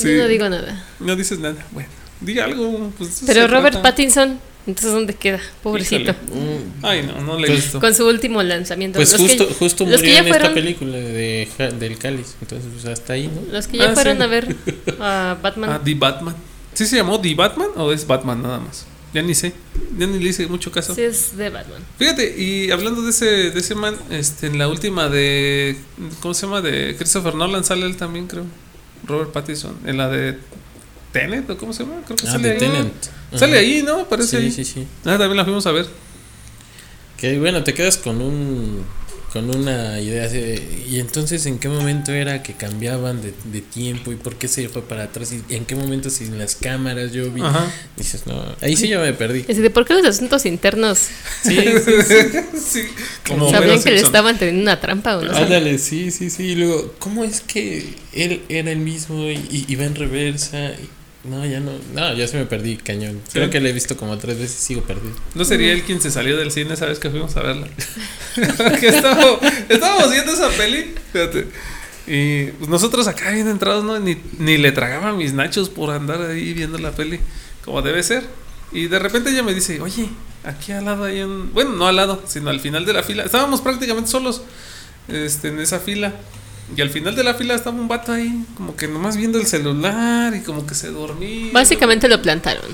[0.00, 0.84] Yo no digo nada.
[1.00, 1.66] No dices nada.
[1.72, 1.88] Bueno,
[2.24, 2.90] di algo.
[2.98, 3.82] Pues, Pero Robert trata.
[3.90, 5.40] Pattinson, entonces ¿dónde queda?
[5.62, 6.14] Pobrecito.
[6.82, 7.80] Ay, no, no le he Pues, visto.
[7.80, 8.98] Con su último lanzamiento.
[8.98, 11.98] Pues Los que- justo, justo los que murió ya en esta fueron- película de, del
[11.98, 12.34] Cáliz.
[12.40, 13.52] Entonces, pues hasta ahí, ¿no?
[13.52, 14.22] Los que ya Ah, fueron sí.
[14.22, 14.56] a ver
[15.00, 15.70] a Batman.
[15.70, 16.34] Ah, The Batman.
[16.72, 18.86] ¿Sí se llamó The Batman o es Batman nada más?
[19.12, 19.52] Ya ni sé.
[19.96, 20.92] Ya ni le hice mucho caso.
[20.92, 21.80] Sí, es de Batman.
[21.98, 25.76] Fíjate, y hablando de ese, de ese man, este, en la última de.
[26.20, 26.60] ¿Cómo se llama?
[26.62, 28.44] De Christopher Nolan sale él también, creo.
[29.06, 29.76] Robert Pattinson.
[29.86, 30.36] En la de
[31.14, 32.02] Tenet, ¿o cómo se llama?
[32.04, 32.58] Creo que Ah, sale de ahí.
[32.60, 32.92] Tenant.
[33.34, 34.00] Sale ahí, ¿no?
[34.00, 34.50] Aparece Sí, ahí.
[34.52, 34.86] sí, sí.
[35.06, 35.86] Ah, también la fuimos a ver.
[37.16, 38.84] Que bueno, te quedas con un
[39.32, 43.60] con una idea así de, y entonces en qué momento era que cambiaban de, de
[43.62, 47.10] tiempo y por qué se fue para atrás y en qué momento sin las cámaras
[47.10, 47.68] yo vi Ajá.
[47.96, 50.98] dices no ahí sí yo me perdí Es de por qué los asuntos internos
[51.42, 52.60] sí, sí, sí.
[52.64, 52.80] sí.
[53.26, 55.40] Como sabían Homero que le estaban teniendo una trampa o no sé.
[55.42, 59.64] ándale sí sí sí y luego cómo es que él era el mismo y, y,
[59.66, 60.88] y va en reversa Y-
[61.24, 64.18] no ya no no ya se me perdí cañón creo que le he visto como
[64.18, 66.98] tres veces y sigo perdido No sería él quien se salió del cine esa vez
[66.98, 67.68] que fuimos a verla.
[68.80, 70.94] que estábamos, estábamos viendo esa peli.
[71.12, 71.46] Fíjate.
[72.06, 73.98] Y pues nosotros acá bien entrados, ¿no?
[73.98, 77.20] Ni, ni le tragaban mis nachos por andar ahí viendo la peli.
[77.64, 78.24] Como debe ser.
[78.72, 80.08] Y de repente ella me dice, oye,
[80.44, 81.52] aquí al lado hay un.
[81.52, 83.24] Bueno, no al lado, sino al final de la fila.
[83.24, 84.42] Estábamos prácticamente solos
[85.08, 86.14] este, en esa fila.
[86.76, 89.46] Y al final de la fila estaba un vato ahí, como que nomás viendo el
[89.46, 91.50] celular y como que se dormía.
[91.52, 92.64] Básicamente lo plantaron.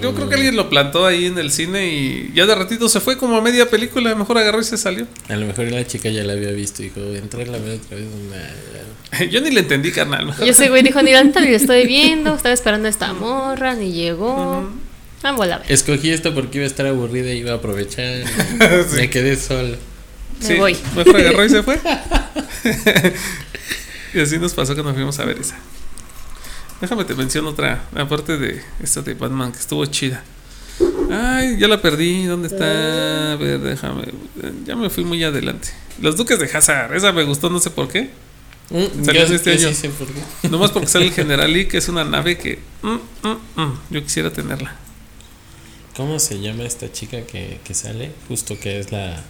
[0.00, 3.00] Yo creo que alguien lo plantó ahí en el cine y ya de ratito se
[3.00, 5.06] fue como a media película, mejor agarró y se salió.
[5.28, 7.96] a lo mejor la chica ya la había visto y dijo entrar a ver otra
[7.96, 9.24] vez nah.
[9.30, 10.32] Yo ni le entendí, carnal.
[10.44, 13.12] Y ese güey dijo, ni la neta ni la estoy viendo, estaba esperando a esta
[13.12, 14.70] morra, ni llegó.
[15.22, 15.70] Vamos a ver.
[15.70, 18.24] Escogí esto porque iba a estar aburrida y iba a aprovechar.
[18.96, 19.76] Me quedé sola.
[20.48, 20.76] Me voy.
[20.96, 21.80] Mejor agarró y se fue.
[24.14, 25.56] y así nos pasó cuando fuimos a ver esa.
[26.80, 30.24] Déjame te menciono otra, aparte de esta de Batman, que estuvo chida.
[31.10, 32.24] Ay, ya la perdí.
[32.24, 33.32] ¿Dónde está?
[33.32, 34.04] A ver, déjame.
[34.64, 35.68] Ya me fui muy adelante.
[36.00, 36.94] Los Duques de Hazard.
[36.94, 38.10] Esa me gustó, no sé por qué.
[38.70, 39.68] Mm, Salió este año.
[39.68, 40.20] sí sé por qué.
[40.48, 42.60] Nomás porque sale el General Lee, que es una nave que.
[42.82, 44.76] mm, mm, mm, yo quisiera tenerla.
[45.96, 48.12] ¿Cómo se llama esta chica que, que sale?
[48.28, 49.22] Justo que es la.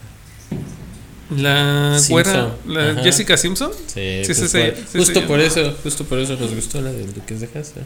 [1.37, 2.55] La Simpson.
[2.67, 3.03] güera, la.
[3.03, 3.71] Jessica Simpson.
[3.87, 5.27] Sí, Sí, pues sí, sí, por- sí, justo sí.
[5.27, 7.85] por eso, justo por eso nos gustó la del Duques de Hazard.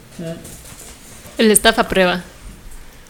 [1.36, 2.24] El staff a prueba.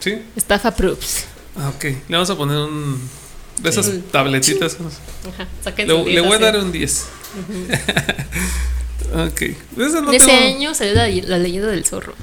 [0.01, 0.19] Sí.
[0.37, 1.25] Staff approves.
[1.57, 1.85] Ah, ok.
[1.85, 3.01] Le vamos a poner un.
[3.63, 4.03] De esas Sí.
[4.11, 4.77] tabletitas.
[4.77, 7.07] Ajá, Le, le voy a dar un 10.
[9.15, 9.41] ok.
[9.41, 12.15] De esa no ese tengo- año salió la, la leyenda del zorro.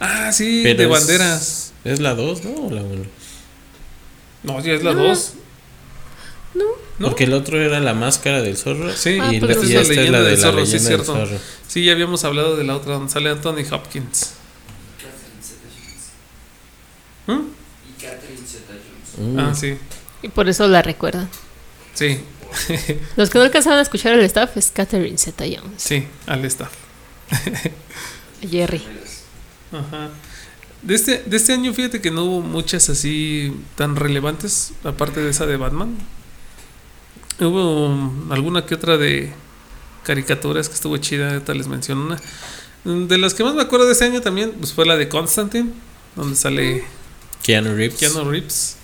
[0.00, 1.72] Ah, sí, Pero de es- banderas.
[1.84, 2.50] ¿Es la 2, no?
[2.66, 3.04] ¿O la 1?
[4.42, 5.02] No, ya es la No.
[5.04, 5.32] 2.
[6.60, 6.70] No.
[6.98, 7.06] ¿No?
[7.08, 8.92] Porque el otro era la máscara del zorro.
[8.94, 10.66] Sí, Ah, y, la- y es la esta es leyenda la de del la zorro,
[10.66, 11.12] sí, leyenda del cierto.
[11.26, 11.38] zorro.
[11.66, 14.32] Sí, ya habíamos hablado de la otra donde sale Anthony Hopkins.
[17.26, 17.32] ¿Mm?
[17.32, 19.34] Y Catherine Zeta-Jones.
[19.34, 19.38] Mm.
[19.38, 19.76] Ah, sí.
[20.22, 21.28] Y por eso la recuerdan.
[21.94, 22.20] Sí,
[23.16, 25.74] Los que no alcanzaron a escuchar el staff es Catherine Zeta Jones.
[25.82, 26.70] sí, al staff.
[28.50, 28.82] Jerry.
[29.72, 30.08] Ajá.
[30.82, 35.30] De este, de este año, fíjate que no hubo muchas así tan relevantes, aparte de
[35.30, 35.96] esa de Batman.
[37.40, 39.32] Hubo um, alguna que otra de
[40.04, 42.20] caricaturas que estuvo chida, ahorita les menciono una.
[43.06, 45.70] De las que más me acuerdo de ese año también, pues fue la de Constantine,
[46.16, 46.84] donde sale
[47.42, 47.98] Keanu Reeves.
[47.98, 48.76] Keanu Reeves.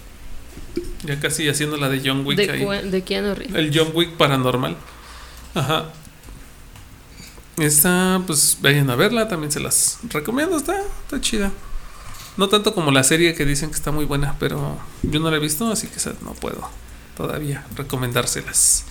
[1.05, 2.91] Ya casi haciendo la de John Wick De, ahí.
[2.91, 3.55] De Keanu Reeves.
[3.55, 4.77] El John Wick paranormal.
[5.55, 5.93] Ajá.
[7.59, 11.53] Esta, pues vayan a verla, también se las recomiendo, está, está chida.
[12.37, 15.37] No tanto como la serie que dicen que está muy buena, pero yo no la
[15.37, 16.69] he visto, así que esa no puedo
[17.17, 18.85] todavía recomendárselas.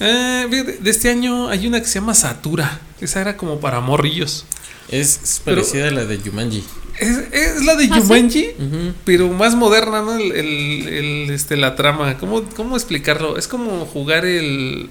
[0.00, 2.80] Eh, de este año hay una que se llama Satura.
[3.00, 4.44] Esa era como para morrillos.
[4.88, 6.64] Es, es Pero- parecida a la de Jumanji.
[6.98, 8.50] Es, es la de ¿Ah, sí?
[9.04, 10.14] Pero más moderna, ¿no?
[10.16, 12.18] El, el- el, este, la trama.
[12.18, 13.38] ¿Cómo, ¿Cómo explicarlo?
[13.38, 14.90] Es como jugar el.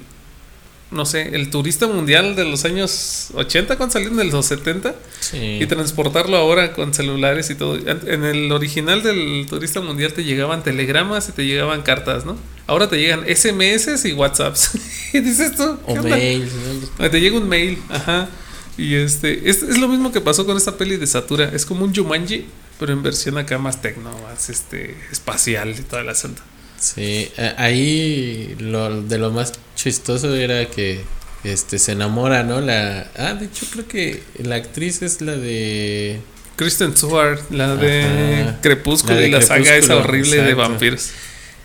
[0.91, 5.59] No sé, el turista mundial de los años 80, cuando salieron de los 70, Sí.
[5.61, 7.77] y transportarlo ahora con celulares y todo.
[7.77, 12.37] En el original del turista mundial te llegaban telegramas y te llegaban cartas, ¿no?
[12.67, 14.71] Ahora te llegan SMS y WhatsApps.
[15.13, 16.15] y dices tú, ¿qué O ¿no?
[16.99, 18.27] Ah, Te llega un mail, ajá.
[18.77, 21.49] Y este, es, es lo mismo que pasó con esta peli de Satura.
[21.53, 22.45] Es como un Jumanji,
[22.79, 26.41] pero en versión acá más tecno, más este espacial y todo el asunto.
[26.81, 31.01] Sí, ahí lo de lo más chistoso era que
[31.43, 32.59] este se enamora, ¿no?
[32.59, 36.19] La Ah, de hecho creo que la actriz es la de
[36.55, 38.59] Kristen Stewart, la de Ajá.
[38.61, 41.09] Crepúsculo La de y la saga esa horrible de vampiros.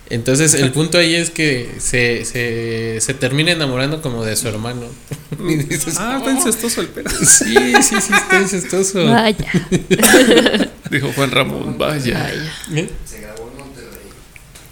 [0.08, 4.82] Entonces el punto ahí es que se, se, se termina enamorando como de su hermano.
[5.48, 6.34] Y dices, Ah, está "Oh".
[6.34, 7.10] incestuoso el pedo.
[7.10, 9.04] Sí, sí, sí, está incestuoso.
[9.06, 9.50] Vaya,
[10.90, 12.18] Dijo Juan Ramón, vaya.
[12.22, 12.52] vaya.
[12.82, 12.88] ¿Eh?
[13.04, 13.98] Se grabó en Monterrey.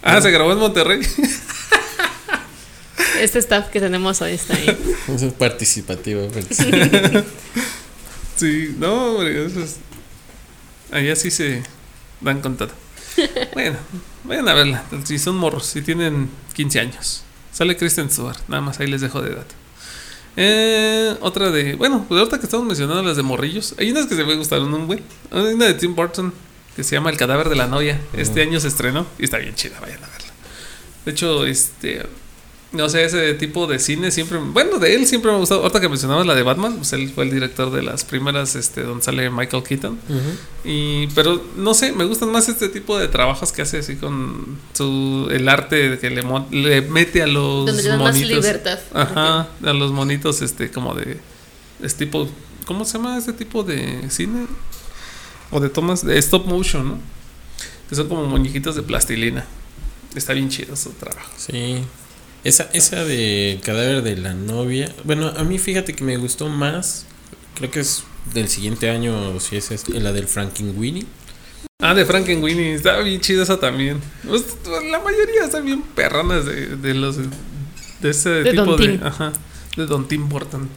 [0.06, 1.00] Ah, se grabó en Monterrey.
[3.18, 4.96] Este staff que tenemos hoy está ahí.
[5.08, 6.28] Es participativo.
[6.28, 7.22] participativo.
[8.36, 9.76] Sí, no, hombre, eso es.
[10.90, 11.62] Allá sí se
[12.20, 12.70] dan con todo.
[13.52, 13.76] Bueno,
[14.24, 14.84] vayan a verla.
[15.04, 17.22] Si son morros, si tienen 15 años.
[17.52, 19.54] Sale Kristen Stewart, nada más ahí les dejo de dato.
[20.36, 21.76] Eh, otra de.
[21.76, 24.74] Bueno, pues ahorita que estamos mencionando las de morrillos, hay unas que se me gustaron
[24.74, 25.00] un buen.
[25.30, 26.34] Hay una de Tim Burton
[26.76, 28.00] que se llama El cadáver de la novia.
[28.14, 30.32] Este año se estrenó y está bien chida, vayan a verla.
[31.04, 32.06] De hecho, este.
[32.72, 34.36] No sé, ese tipo de cine siempre.
[34.38, 35.60] Bueno, de él siempre me ha gustado.
[35.60, 38.82] Ahorita que mencionabas la de Batman, pues él fue el director de las primeras, este,
[38.82, 39.96] donde sale Michael Keaton.
[40.64, 44.58] Y, pero no sé, me gustan más este tipo de trabajos que hace así con
[44.72, 48.28] su, el arte que le, le mete a los Donde le dan más monitos.
[48.44, 48.78] libertad.
[48.92, 51.18] Ajá, a los monitos, este, como de.
[51.80, 52.28] Este tipo.
[52.66, 54.46] ¿Cómo se llama este tipo de cine?
[55.54, 56.98] O de tomas de stop motion, ¿no?
[57.88, 59.46] Que son como muñequitos de plastilina.
[60.16, 61.30] Está bien chido su trabajo.
[61.36, 61.84] Sí.
[62.42, 64.92] Esa, esa de cadáver de la novia.
[65.04, 67.06] Bueno, a mí fíjate que me gustó más.
[67.54, 68.02] Creo que es
[68.34, 71.06] del siguiente año, si es este, la del Frankenweenie.
[71.80, 72.74] Ah, de Frankenweenie.
[72.74, 74.00] Está bien chida esa también.
[74.26, 74.44] Pues,
[74.90, 77.18] la mayoría están bien perronas de, de los.
[78.00, 78.88] De ese De tipo Don de.
[78.88, 79.06] Tim.
[79.06, 79.32] Ajá.
[79.76, 80.68] De Don Tim Burton.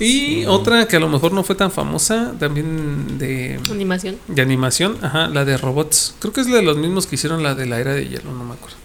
[0.00, 4.16] Y otra que a lo mejor no fue tan famosa, también de, Animación.
[4.28, 6.14] de animación, ajá, la de robots.
[6.18, 8.44] Creo que es de los mismos que hicieron la de la era de hielo, no
[8.44, 8.76] me acuerdo.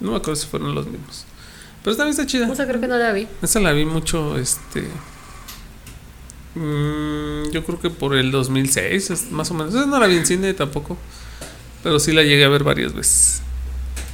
[0.00, 1.26] No me acuerdo si fueron los mismos.
[1.84, 2.50] Pero también está chida.
[2.50, 3.26] O sea, creo que no la vi.
[3.42, 4.82] Esa la vi mucho, este.
[6.54, 9.74] mm, yo creo que por el 2006, es más o menos.
[9.74, 10.96] Esa no la vi en cine tampoco.
[11.82, 13.42] Pero sí la llegué a ver varias veces.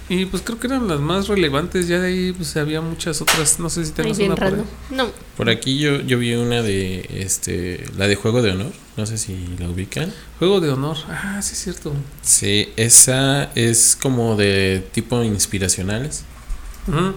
[0.08, 1.86] Y pues creo que eran las más relevantes.
[1.88, 3.58] Ya de ahí pues había muchas otras.
[3.60, 4.64] No sé si tenemos una por ahí.
[4.90, 8.72] No, Por aquí yo, yo vi una de este la de Juego de Honor.
[8.96, 10.12] No sé si la ubican.
[10.38, 10.96] Juego de honor.
[11.08, 11.92] Ah, sí es cierto.
[12.22, 16.24] Sí, esa es como de tipo inspiracionales.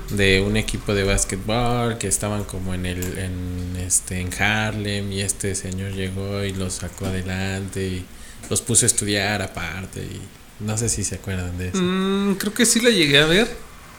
[0.10, 5.22] De un equipo de básquetbol que estaban como en el en este en Harlem y
[5.22, 8.06] este señor llegó y los sacó adelante y
[8.50, 10.20] los puso a estudiar aparte y
[10.66, 11.78] no sé si se acuerdan de eso.
[11.82, 13.48] Mm, creo que sí la llegué a ver.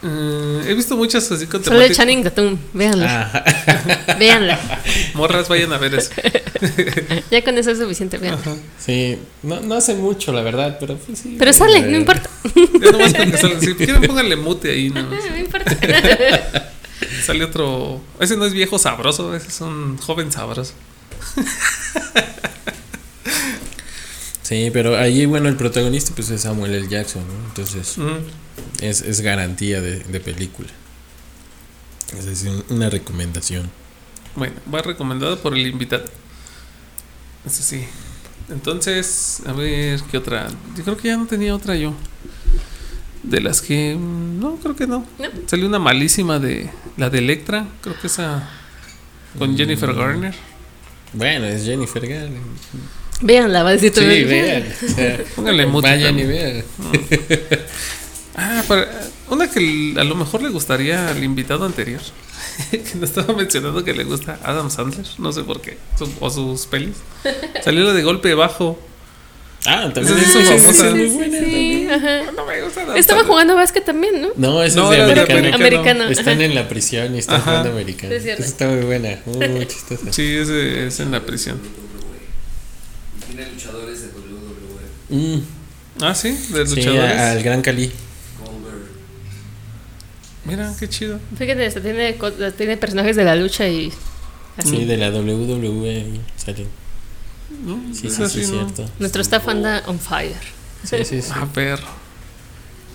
[0.05, 2.59] Eh, he visto muchas así con sale temática- Channing Tatum.
[2.73, 4.59] Véanla, Ajá, véanla.
[5.15, 6.11] Morras, vayan a ver eso.
[7.31, 8.41] Ya con eso es suficiente, véanla.
[8.41, 8.57] Ajá.
[8.79, 11.37] sí, no, no hace mucho la verdad, pero pues sí.
[11.39, 12.29] Pero sale, no importa.
[12.81, 13.61] Ya nomás con que salga.
[13.61, 14.91] Si quieren, pónganle mute ahí.
[14.91, 15.03] ¿no?
[15.09, 15.77] No importa.
[17.25, 18.01] Sale otro.
[18.19, 20.73] Ese no es viejo sabroso, ese es un joven sabroso.
[24.43, 26.89] Sí, pero ahí bueno, el protagonista pues es Samuel L.
[26.89, 27.49] Jackson, ¿no?
[27.49, 28.83] Entonces Mm.
[28.85, 30.69] es, es garantía de, de película.
[32.19, 33.71] Esa es un- una recomendación.
[34.35, 36.05] Bueno, va recomendado por el invitado.
[37.47, 37.85] Ese sí.
[38.51, 40.49] Entonces, a ver, ¿qué otra?
[40.77, 41.95] Yo creo que ya no tenía otra yo.
[43.23, 43.95] De las que.
[43.95, 45.07] mm, No, creo que no.
[45.19, 45.27] No.
[45.47, 46.69] Salió una malísima de.
[46.97, 47.67] La de Electra.
[47.81, 48.49] Creo que esa.
[49.39, 50.35] Con Jennifer Garner.
[51.13, 52.41] Bueno, es Jennifer Garner.
[53.23, 54.65] Véanla, va a decir todo Sí, vean.
[54.85, 56.65] o sea, Póngale mute Vayan y vean.
[58.35, 58.89] Ah, para,
[59.29, 62.01] una que a lo mejor le gustaría al invitado anterior.
[62.71, 65.05] que nos estaba mencionando que le gusta Adam Sandler.
[65.19, 65.77] No sé por qué.
[65.99, 66.97] su- o sus pelis.
[67.63, 68.79] Salió la de golpe bajo.
[69.67, 70.91] Ah, también es sí es famosa.
[70.91, 71.91] muy Sí, buena sí, también.
[71.91, 72.33] ajá.
[72.35, 73.27] No me gusta Adam Estaba Sandler.
[73.27, 74.29] jugando básquet también, ¿no?
[74.37, 75.55] No, esa No, es de era de americano.
[75.55, 76.05] americano.
[76.09, 76.45] Están ajá.
[76.45, 77.45] en la prisión y están Ajá.
[77.51, 78.11] jugando americano.
[78.13, 78.43] Sí, es cierto.
[78.43, 80.11] Esa está muy buena, muy chistosa.
[80.11, 81.61] Sí, ese es en la prisión.
[83.35, 85.37] Tiene luchadores de WWE.
[85.37, 85.43] Mm,
[86.01, 87.17] Ah, sí, de sí, luchadores.
[87.19, 87.91] a- al Gran Cali.
[88.45, 88.89] Goldberg.
[90.45, 91.19] Mira, qué chido.
[91.39, 92.17] Fíjate, hasta tiene,
[92.57, 93.93] tiene personajes de la lucha y
[94.57, 94.69] así.
[94.71, 96.69] Sí, de la WWE salen.
[97.65, 97.81] ¿No?
[97.95, 98.69] Sí, Es sí, así, sí, ¿no?
[98.71, 98.91] cierto.
[98.99, 100.35] Nuestro staff anda on fire.
[100.85, 101.31] Sí, sí, sí.
[101.35, 101.87] Ah, perro.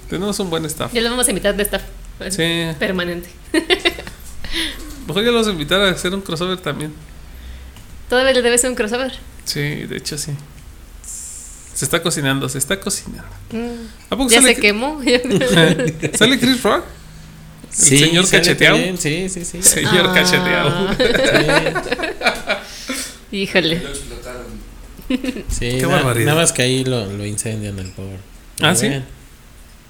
[0.09, 0.91] Tenemos un buen staff.
[0.93, 1.83] Ya lo vamos a invitar de staff.
[2.29, 2.43] Sí.
[2.79, 3.29] Permanente.
[5.07, 6.93] Mejor ya los vamos a invitar a hacer un crossover también.
[8.09, 9.13] Todavía le debe ser un crossover.
[9.47, 10.31] Sí, de hecho sí.
[11.73, 13.23] Se está cocinando, se está cocinando.
[13.51, 13.87] Mm.
[14.09, 14.99] ¿A poco Ya sale, se quemó.
[16.17, 16.83] sale Chris Rock?
[17.69, 18.77] Sí, señor cacheteado.
[18.97, 19.61] Sí, sí, sí.
[19.61, 20.13] Señor Ah.
[20.13, 20.93] cacheteado.
[20.93, 21.05] Sí.
[23.37, 23.79] Híjole.
[23.79, 24.45] Lo explotaron.
[25.49, 26.25] Sí, Qué na- barbaridad.
[26.27, 28.17] nada más que ahí lo, lo incendian el pobre.
[28.61, 28.89] Ah, ¿sí?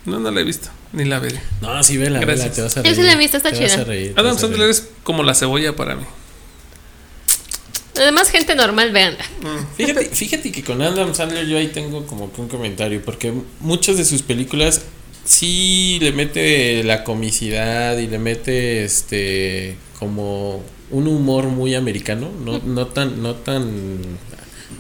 [0.06, 1.40] No, no la he visto, ni la veré.
[1.62, 2.96] No, sí, vela, vela, te vas a Yo reír.
[2.96, 3.86] sí la he visto, está chida.
[4.16, 6.04] Adam Sandler es como la cebolla para mí.
[7.98, 9.16] Además, gente normal, vean.
[9.76, 13.98] Fíjate, fíjate que con Adam Sandler yo ahí tengo como que un comentario, porque muchas
[13.98, 14.82] de sus películas
[15.26, 22.60] sí le mete la comicidad y le mete este como un humor muy americano, no,
[22.60, 24.00] no tan, no tan,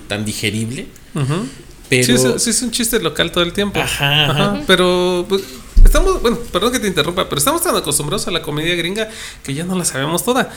[0.07, 1.47] tan digerible, Ujú.
[1.89, 3.79] pero Sí, es, sí, es un chiste local todo el tiempo.
[3.79, 4.31] Ajá, ajá.
[4.31, 5.43] Ajá, Pero pues,
[5.83, 9.09] estamos, bueno, perdón que te interrumpa, pero estamos tan acostumbrados a la comedia gringa
[9.43, 10.49] que ya no la sabemos toda.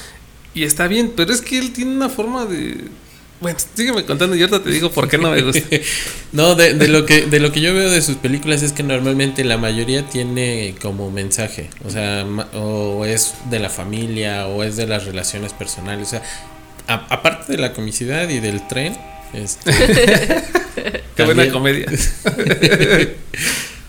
[0.55, 2.77] Y está bien, pero es que él tiene una forma de.
[3.41, 5.63] Bueno, sígueme contando y ahorita te digo por qué no me gusta.
[6.33, 8.83] No, de, de lo que de lo que yo veo de sus películas es que
[8.85, 14.77] normalmente la mayoría tiene como mensaje, o sea, o es de la familia o es
[14.77, 16.23] de las relaciones personales, o sea,
[16.87, 18.97] a- aparte de la comicidad y del tren,
[19.33, 19.73] este,
[21.17, 21.87] Qué buena comedia.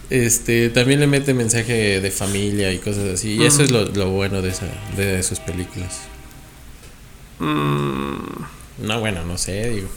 [0.09, 4.09] este también le mete mensaje de familia y cosas así, y eso es lo, lo
[4.09, 4.65] bueno de esa
[4.97, 5.99] de sus películas.
[7.45, 8.45] Mm,
[8.87, 9.87] No, bueno, no sé, digo.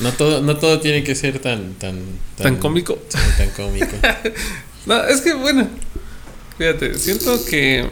[0.00, 1.98] No todo no todo tiene que ser tan tan
[2.36, 2.98] Tan cómico.
[3.08, 3.96] sí, tan cómico.
[4.86, 5.68] No, es que bueno.
[6.56, 7.86] Fíjate, siento que.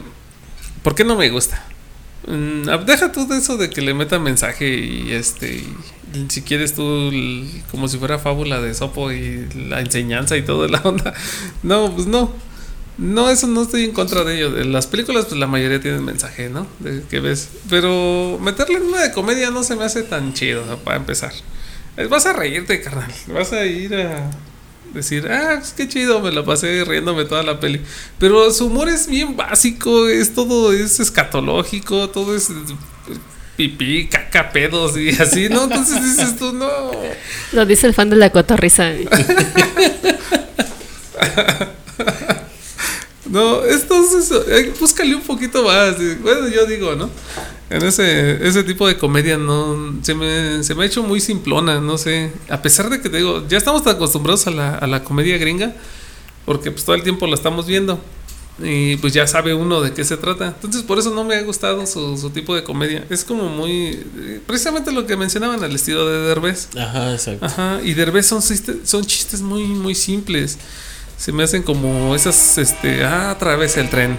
[0.82, 1.62] ¿Por qué no me gusta?
[2.26, 5.56] Mm, ah, deja tú de eso de que le meta mensaje y este.
[6.14, 10.42] y si quieres tú, el- como si fuera fábula de Sopo y la enseñanza y
[10.42, 11.12] toda la onda.
[11.62, 12.32] No, pues no.
[12.98, 14.50] No, eso no estoy en contra de ello.
[14.50, 16.66] De las películas, pues la mayoría tienen mensaje, ¿no?
[16.78, 17.48] De que ves.
[17.68, 20.78] Pero meterle en una de comedia no se me hace tan chido, ¿no?
[20.78, 21.32] para empezar.
[21.96, 23.12] Eh, Vas a reírte, carnal.
[23.28, 24.30] Vas a ir a
[24.94, 27.82] decir, ah, pues qué chido, me la pasé riéndome toda la peli.
[28.18, 32.50] Pero su humor es bien básico, es todo, es escatológico, todo es
[33.56, 35.64] pipí, caca, pedos y así, ¿no?
[35.64, 36.68] Entonces dices tú, no.
[37.52, 38.90] Lo dice el fan de la cotorriza.
[43.30, 45.96] No, entonces, eh, búscale un poquito más.
[46.22, 47.10] Bueno, yo digo, ¿no?
[47.68, 51.80] En ese, ese tipo de comedia no se me, se me ha hecho muy simplona,
[51.80, 52.30] no sé.
[52.48, 55.36] A pesar de que te digo, ya estamos tan acostumbrados a la, a la comedia
[55.38, 55.74] gringa,
[56.44, 58.00] porque pues todo el tiempo la estamos viendo.
[58.62, 60.46] Y pues ya sabe uno de qué se trata.
[60.46, 63.04] Entonces por eso no me ha gustado su, su tipo de comedia.
[63.10, 64.02] Es como muy...
[64.18, 66.68] eh, Precisamente lo que mencionaban, el estilo de Derbez.
[66.74, 67.44] Ajá, exacto.
[67.44, 70.56] Ajá, y Derbez son, son chistes muy, muy simples.
[71.18, 74.16] Se me hacen como esas, este, ah, otra vez el tren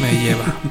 [0.00, 0.56] me lleva.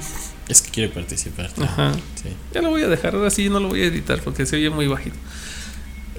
[0.48, 1.50] Es que quiere participar.
[1.62, 1.92] Ajá.
[2.24, 2.30] Sí.
[2.54, 4.70] Ya lo voy a dejar, ahora sí no lo voy a editar porque se oye
[4.70, 5.18] muy bajito.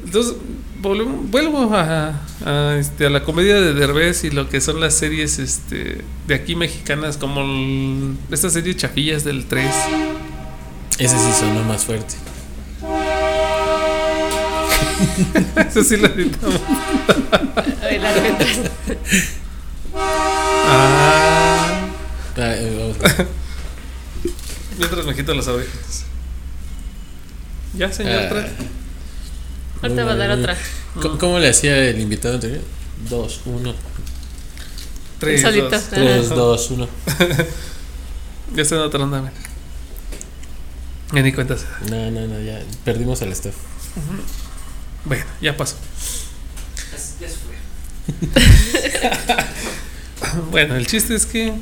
[0.04, 0.34] Entonces,
[0.82, 5.38] vuelvo a, a, este, a la comedia de Derbez y lo que son las series
[5.38, 9.66] este, de aquí mexicanas, como el- estas series chafillas del 3.
[10.98, 12.14] Ese sí sonó más fuerte.
[15.68, 16.60] Eso sí lo editamos.
[20.70, 21.88] Ah,
[22.36, 23.26] Ah, eh, vamos.
[24.78, 26.04] mientras me quito las abejas.
[27.74, 28.28] Ya, señor Ah.
[28.28, 28.46] tren.
[29.82, 30.56] Ahorita va a dar otra.
[31.02, 32.60] ¿Cómo, cómo le hacía el invitado anterior?
[33.08, 33.74] Dos, uno.
[35.18, 35.68] Tres, solito.
[35.70, 35.82] dos.
[35.90, 36.88] Tres, dos, uno.
[38.54, 39.30] Ya está en otra onda.
[41.12, 41.78] Ya ni cuenta se da.
[41.90, 43.54] No, no, no, ya perdimos al staff.
[45.04, 45.76] Bueno, ya pasó.
[47.20, 47.28] Ya,
[48.18, 48.18] fue.
[50.50, 51.52] Bueno, el chiste es que.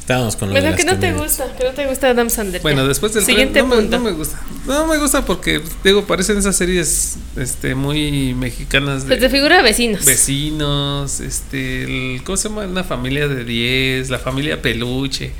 [0.00, 2.60] Estábamos con lo de Bueno, que no te gusta, que no te gusta Adam Sandler.
[2.60, 3.98] Bueno, después del Siguiente tren, no, me, punto.
[3.98, 4.40] no me gusta.
[4.66, 9.62] No me gusta porque, digo, parecen esas series este, muy mexicanas Pues te de figura
[9.62, 10.04] vecinos.
[10.04, 12.62] vecinos, este, el- ¿cómo se llama?
[12.66, 15.32] Una familia de 10, la familia peluche.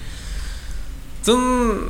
[1.26, 1.81] Son,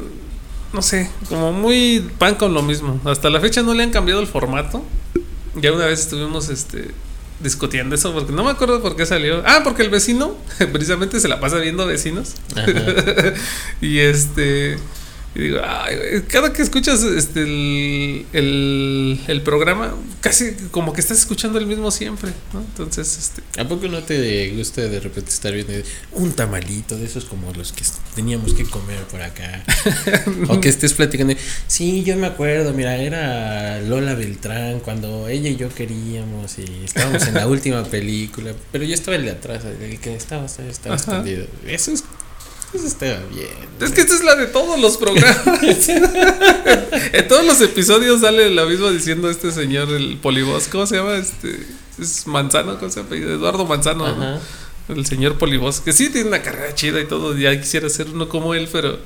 [0.73, 3.01] no sé, como muy pan con lo mismo.
[3.05, 4.85] Hasta la fecha no le han cambiado el formato.
[5.55, 6.91] Ya una vez estuvimos este,
[7.41, 9.43] discutiendo eso porque no me acuerdo por qué salió.
[9.47, 10.37] Ah, porque el vecino
[10.73, 12.35] precisamente se la pasa viendo vecinos.
[13.81, 14.79] Y este.
[15.35, 21.19] Y digo, ay, cada que escuchas este el, el, el programa, casi como que estás
[21.19, 22.61] escuchando el mismo siempre, ¿no?
[22.61, 23.61] Entonces, este.
[23.61, 25.73] ¿A poco no te gusta de repente estar viendo
[26.13, 27.83] un tamalito de esos como los que
[28.15, 29.65] teníamos que comer por acá?
[30.49, 31.35] o que estés platicando.
[31.67, 37.27] Sí, yo me acuerdo, mira, era Lola Beltrán cuando ella y yo queríamos y estábamos
[37.27, 40.97] en la última película, pero yo estaba el de atrás, el que estaba, estaba, estaba
[40.97, 41.47] escondido.
[41.67, 42.05] Eso es,
[42.75, 43.49] eso estaba bien.
[43.81, 45.89] Es que esta es la de todos los programas.
[45.89, 50.69] en todos los episodios sale la misma diciendo este señor, el polibos.
[50.69, 51.17] ¿Cómo se llama?
[51.17, 51.67] Este.
[51.99, 53.17] Es Manzano, ¿cómo se llama?
[53.17, 54.15] Eduardo Manzano.
[54.17, 54.41] ¿no?
[54.89, 58.29] El señor Polibos, que sí tiene una carrera chida y todo, ya quisiera ser uno
[58.29, 58.99] como él, pero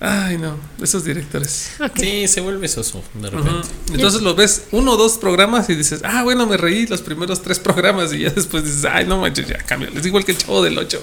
[0.00, 1.70] Ay, no, esos directores.
[1.96, 3.66] Sí, se vuelve soso de repente.
[3.92, 7.42] Entonces lo ves uno o dos programas y dices, ah, bueno, me reí los primeros
[7.42, 9.90] tres programas y ya después dices, ay, no manches, ya cambia.
[9.92, 11.02] Es igual que el chavo del 8.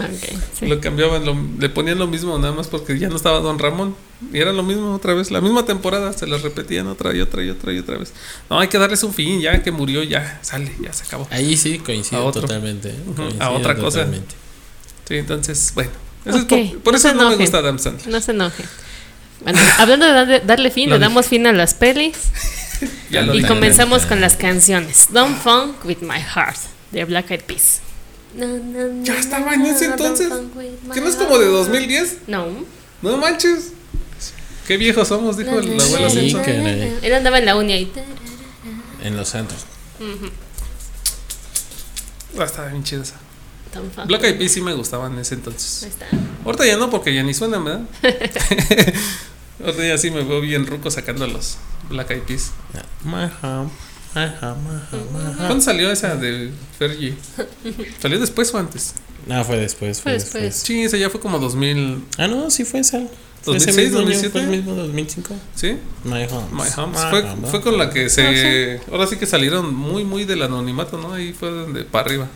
[0.00, 0.66] Ok, sí.
[0.66, 3.94] Lo cambiaban, lo- le ponían lo mismo nada más porque ya no estaba Don Ramón.
[4.32, 7.44] Y era lo mismo otra vez, la misma temporada, se las repetían otra y otra
[7.44, 8.12] y otra y otra vez.
[8.50, 11.28] No, hay que darles un fin, ya que murió, ya sale, ya se acabó.
[11.30, 12.42] Ahí sí A coincido otro.
[12.42, 12.88] totalmente.
[12.90, 12.96] ¿eh?
[13.16, 14.06] Coincido a otra cosa.
[15.08, 15.90] Sí, entonces, bueno.
[16.24, 18.08] Eso es Ok, por, por no eso no me gusta Adam Sandler.
[18.08, 18.64] No se enoje.
[19.42, 22.16] Bueno, hablando de darle, darle fin, Lo le damos fin a las pelis
[23.10, 25.08] Ya lo y comenzamos con las canciones.
[25.10, 26.58] Don't Funk with My Heart
[26.90, 27.80] de Black Eyed Peas.
[28.34, 30.28] Na, na, Ya estaba en ese entonces.
[30.92, 31.66] ¿Que no es como de heart.
[31.66, 32.16] 2010?
[32.28, 32.46] No.
[33.02, 33.72] No manches.
[34.66, 36.34] Qué viejos somos, dijo el abuelo Sí.
[37.02, 37.92] Él andaba en la uni ahí.
[39.02, 39.66] En los santos.
[42.38, 43.16] Ah, estaba bien chida esa.
[43.72, 45.82] Funk Black Eyed Peas sí me gustaban en ese entonces.
[45.84, 46.06] Ahí está.
[46.44, 47.82] Ahorita ya no, porque ya ni suenan, ¿verdad?
[49.64, 51.58] Ahorita ya sí me veo bien ruco sacando los
[51.88, 52.52] Black Eyed Peas.
[53.04, 53.70] My home,
[54.14, 55.36] my home, my home, my home.
[55.36, 57.14] ¿Cuándo salió esa de Fergie?
[58.00, 58.94] ¿Salió después o antes?
[59.26, 60.00] No, fue después.
[60.00, 60.42] Fue, Fue después.
[60.42, 60.62] después.
[60.66, 62.04] Sí, esa ya fue como 2000.
[62.18, 63.00] Ah, no, sí fue esa.
[63.42, 64.30] Fue ese 2006, mismo año, 2007.
[64.32, 65.34] Fue el mismo 2005.
[65.54, 65.76] ¿Sí?
[66.04, 66.46] My home.
[66.52, 67.00] My Homes.
[67.10, 68.80] Fue, fue con la que se.
[68.90, 71.12] Ahora sí que salieron muy, muy del anonimato, ¿no?
[71.12, 72.28] Ahí fue donde para arriba.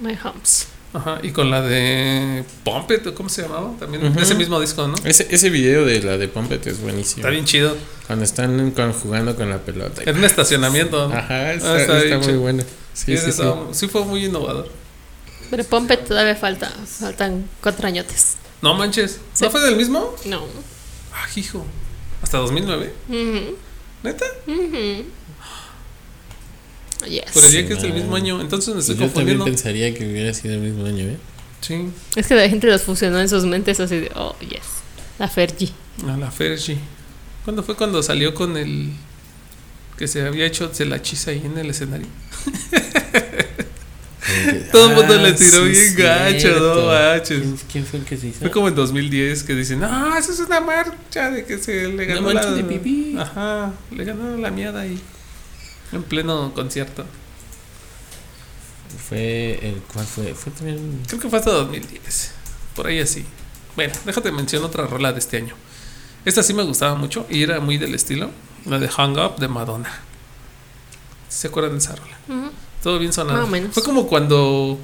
[0.00, 0.68] My Homes.
[0.94, 1.18] Ajá.
[1.22, 3.72] Y con la de Pumpet, ¿o ¿cómo se llamaba?
[3.78, 4.20] También Ujú.
[4.20, 4.94] ese mismo disco, ¿no?
[5.04, 7.20] Ese, ese video de la de Pumpet es buenísimo.
[7.20, 7.76] Está bien chido.
[8.06, 10.02] Cuando están con- jugando con la pelota.
[10.06, 11.08] En un estacionamiento.
[11.08, 11.14] ¿no?
[11.14, 12.40] Ajá, está, Ah, está está bien muy chido.
[12.40, 12.62] bueno.
[12.94, 13.42] Sí, Sí, sí,
[13.72, 13.88] sí.
[13.88, 14.68] fue muy innovador.
[15.50, 16.70] Pero Pompet todavía falta.
[16.86, 18.36] Faltan cuatro añotes.
[18.62, 19.20] No manches.
[19.34, 19.44] Sí.
[19.44, 20.14] ¿No fue del mismo?
[20.24, 20.44] No.
[21.12, 21.64] Ah, hijo.
[22.22, 22.92] ¿Hasta 2009?
[23.08, 23.56] Ujú,
[24.02, 24.24] ¿Neta?
[24.46, 25.04] ujú.
[27.06, 27.30] Yes.
[27.32, 28.00] Por el día que es Sí, el man.
[28.02, 28.40] mismo año.
[28.40, 29.44] Entonces me estoy Yo también confundiendo.
[29.44, 31.16] pensaría que hubiera sido el mismo año, ¿eh?
[31.60, 31.88] Sí.
[32.16, 34.60] Es que la gente los fusionó en sus mentes así de, oh, yes.
[35.18, 35.70] La Fergie.
[36.08, 36.78] A la Fergie.
[37.44, 38.90] ¿Cuándo fue cuando salió con el.
[39.96, 42.06] que se había hecho de la chisa ahí en el escenario?
[44.72, 47.38] Todo el mundo le tiró bien gacho, no manches.
[47.40, 48.40] ¿Quién, quién fue el que se hizo?
[48.40, 52.04] Fue como en 2010 que dicen, ah, eso es una marcha de que se le
[52.04, 52.44] ganó la.
[52.52, 53.16] de pipí.
[53.18, 55.00] Ajá, le ganó la miada ahí.
[55.92, 57.04] En pleno concierto.
[59.08, 60.34] Fue el cuál fue?
[60.34, 62.32] Fue también Creo que fue hasta 2010.
[62.74, 63.24] Por ahí así.
[63.76, 65.54] Bueno, déjate mencionar otra rola de este año.
[66.24, 68.30] Esta sí me gustaba mucho y era muy del estilo.
[68.66, 69.90] La de Hung Up de Madonna.
[71.28, 72.50] ¿Se acuerdan de esa rola?
[72.82, 73.46] Todo bien sonado.
[73.46, 73.72] Menos.
[73.74, 74.78] Fue como cuando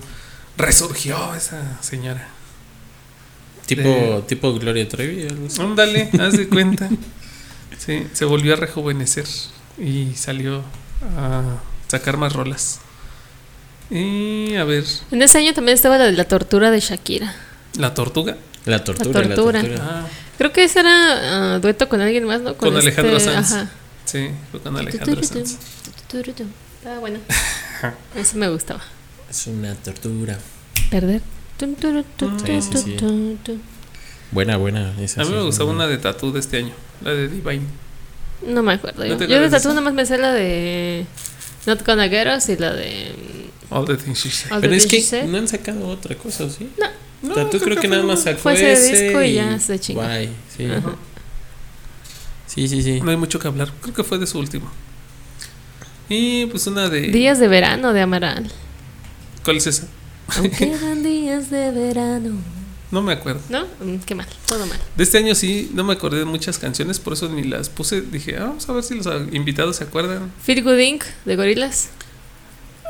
[0.57, 2.29] resurgió esa señora.
[3.67, 5.61] tipo De- tipo Gloria Trevi algo así.
[5.61, 6.89] Ándale, haz de cuenta.
[7.77, 9.27] Sí, se volvió a rejuvenecer
[9.79, 10.63] y salió
[11.17, 11.43] a
[11.89, 12.81] sacar más rolas.
[13.91, 17.35] Y a ver, En ese año también estaba la de la tortura de Shakira.
[17.77, 18.37] La Tortuga.
[18.65, 19.61] La tortura, la tortura.
[19.61, 19.85] tortura.
[19.85, 20.07] Ah,
[20.39, 22.57] Creo que ese era ah, dueto con alguien más, ¿no?
[22.57, 23.53] Con Alejandro Sanz.
[23.53, 23.71] Ajá.
[24.07, 25.59] sí, fue con Alejandro Sanz.
[26.79, 27.19] Estaba bueno.
[28.17, 28.81] Ese me gustaba.
[29.29, 30.39] Es una tortura.
[30.91, 31.21] Perder.
[31.59, 32.97] Sí, sí, sí.
[34.33, 34.93] Buena, buena.
[35.01, 37.29] esa A mí sí me es gustaba una de Tatú de este año, la de
[37.29, 37.63] Divine.
[38.43, 39.05] No me acuerdo.
[39.05, 41.07] ¿No yo de Tatú nada más me sé la de
[41.67, 43.13] Not Gonna Get Us y la de
[43.71, 44.53] All the Things She Said.
[44.53, 45.27] All the Pero es que Said.
[45.27, 46.69] no han sacado otra cosa, ¿sí?
[46.79, 46.87] No.
[47.29, 50.03] No, Tatú creo que nada más sacó fue ese ese disco y ya se chingó.
[50.03, 50.67] Guay, sí.
[50.67, 50.95] Ajá.
[52.47, 53.01] Sí, sí, sí.
[53.01, 53.73] No hay mucho que hablar.
[53.81, 54.71] Creo que fue de su último.
[56.09, 57.01] Y pues una de.
[57.09, 58.51] Días de verano de Amaral.
[59.43, 59.87] ¿Cuál es esa?
[60.37, 62.37] Aunque eran días de verano.
[62.95, 63.41] No me acuerdo.
[63.49, 63.65] ¿No?
[63.81, 64.79] Mm, Qué mal, todo mal.
[64.97, 68.03] De este año sí, no me acordé de muchas canciones, por eso ni las puse.
[68.03, 70.31] Dije, ah, vamos a ver si los invitados se acuerdan.
[70.45, 71.05] Feel Good Inc.
[71.25, 71.89] de Gorilas.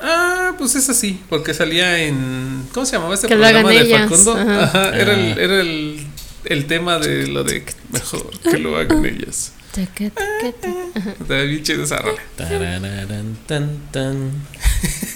[0.03, 2.67] Ah, pues es así, porque salía en.
[2.75, 4.33] ¿Cómo se llamaba este Que lo programa hagan de ellas, Facundo?
[4.37, 4.63] ajá.
[4.65, 5.37] Ajá, era, el, Ah.
[5.43, 6.07] era el,
[6.45, 9.53] el tema de lo de mejor que lo hagan ellas.
[9.73, 11.11] Taca, taca, taca.
[11.19, 12.21] Está bien chido esa rola.
[12.37, 14.31] Tarararán, tan, tan.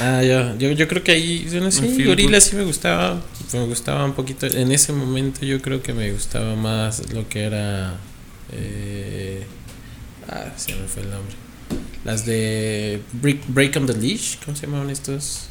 [0.00, 3.22] Ah, yo, yo, yo creo que ahí, bueno, sí, Feel Gorila sí me gustaba,
[3.52, 7.44] me gustaba un poquito, en ese momento yo creo que me gustaba más lo que
[7.44, 7.94] era,
[8.52, 9.44] eh,
[10.28, 11.34] ah, se me fue el nombre,
[12.04, 15.46] las de Break, Break on the Leash, ¿cómo se llamaban estos?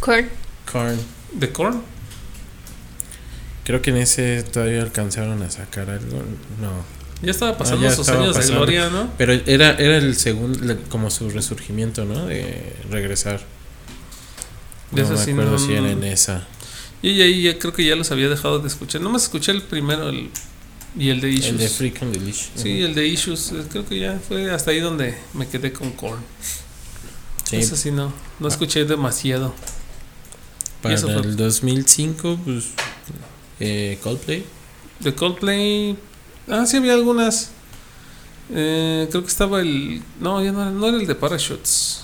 [0.00, 0.28] Korn.
[0.70, 0.98] Korn,
[1.32, 1.82] ¿De Korn?
[3.64, 6.22] creo que en ese todavía alcanzaron a sacar algo,
[6.60, 6.72] no,
[7.22, 9.10] Ya estaba pasando Ah, ya sus estaba años de gloria, ¿no?
[9.18, 12.26] pero era, era el segundo, como su resurgimiento, ¿no?
[12.26, 13.40] De regresar.
[14.90, 16.46] De No me sí acuerdo no- si era en esa.
[17.02, 19.00] Y ahí ya creo que ya los había dejado de escuchar.
[19.00, 20.30] Nomás escuché el primero el,
[20.98, 21.48] y el de Issues.
[21.50, 22.46] El de Freak on the Leash.
[22.54, 23.52] Sí, el de Issues.
[23.52, 26.20] eh, Creo que ya fue hasta ahí donde me quedé con Korn.
[27.44, 28.12] Sí, Eso sí, no.
[28.40, 29.54] No escuché demasiado.
[30.80, 32.64] para eso el 2005, pues
[33.60, 34.44] eh, Coldplay.
[35.00, 35.96] De Coldplay.
[36.48, 37.50] Ah, sí, había algunas.
[38.50, 40.02] Eh, creo que estaba el.
[40.20, 42.00] No, ya no, era- no era el de Parachutes.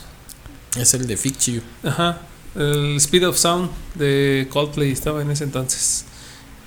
[0.77, 1.63] Es el de Fix You.
[1.83, 2.21] Ajá.
[2.57, 6.05] El Speed of Sound de Coldplay estaba en ese entonces.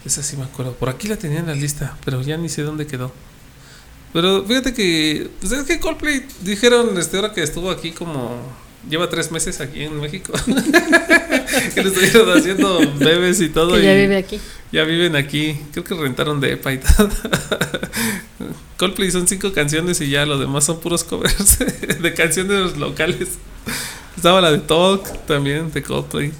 [0.06, 0.74] Esa sí me acuerdo.
[0.74, 3.12] Por aquí la tenía en la lista, pero ya ni sé dónde quedó.
[4.14, 5.30] Pero fíjate que.
[5.40, 8.64] Pues es que Coldplay dijeron este hora que estuvo aquí como.
[8.90, 10.34] Lleva tres meses aquí en México.
[11.74, 13.76] que le estuvieron haciendo bebés y todo.
[13.76, 14.40] Que ya y vive aquí.
[14.74, 15.58] ya viven aquí.
[15.72, 17.10] Creo que rentaron de EPA y todo.
[18.78, 21.60] Coldplay son cinco canciones y ya lo demás son puros covers
[22.02, 23.30] de canciones locales.
[24.16, 26.32] Estaba la de Talk también de Coldplay.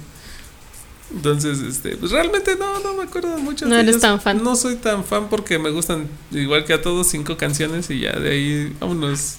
[1.14, 3.66] Entonces, este, pues realmente no, no me acuerdo mucho.
[3.66, 4.42] No de eres tan fan.
[4.42, 8.12] No soy tan fan porque me gustan igual que a todos cinco canciones y ya
[8.12, 9.36] de ahí vámonos.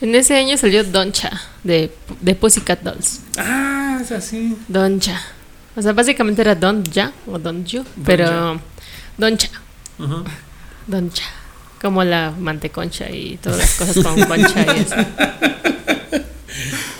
[0.00, 3.20] En ese año salió Doncha de, de Pussycat Dolls.
[3.38, 4.56] Ah, es así.
[4.68, 5.22] Doncha.
[5.76, 8.60] O sea, básicamente era Don Ya o Don You, pero
[9.16, 9.50] Doncha.
[10.86, 11.24] Doncha.
[11.80, 14.96] Como la manteconcha y todas las cosas con concha y eso.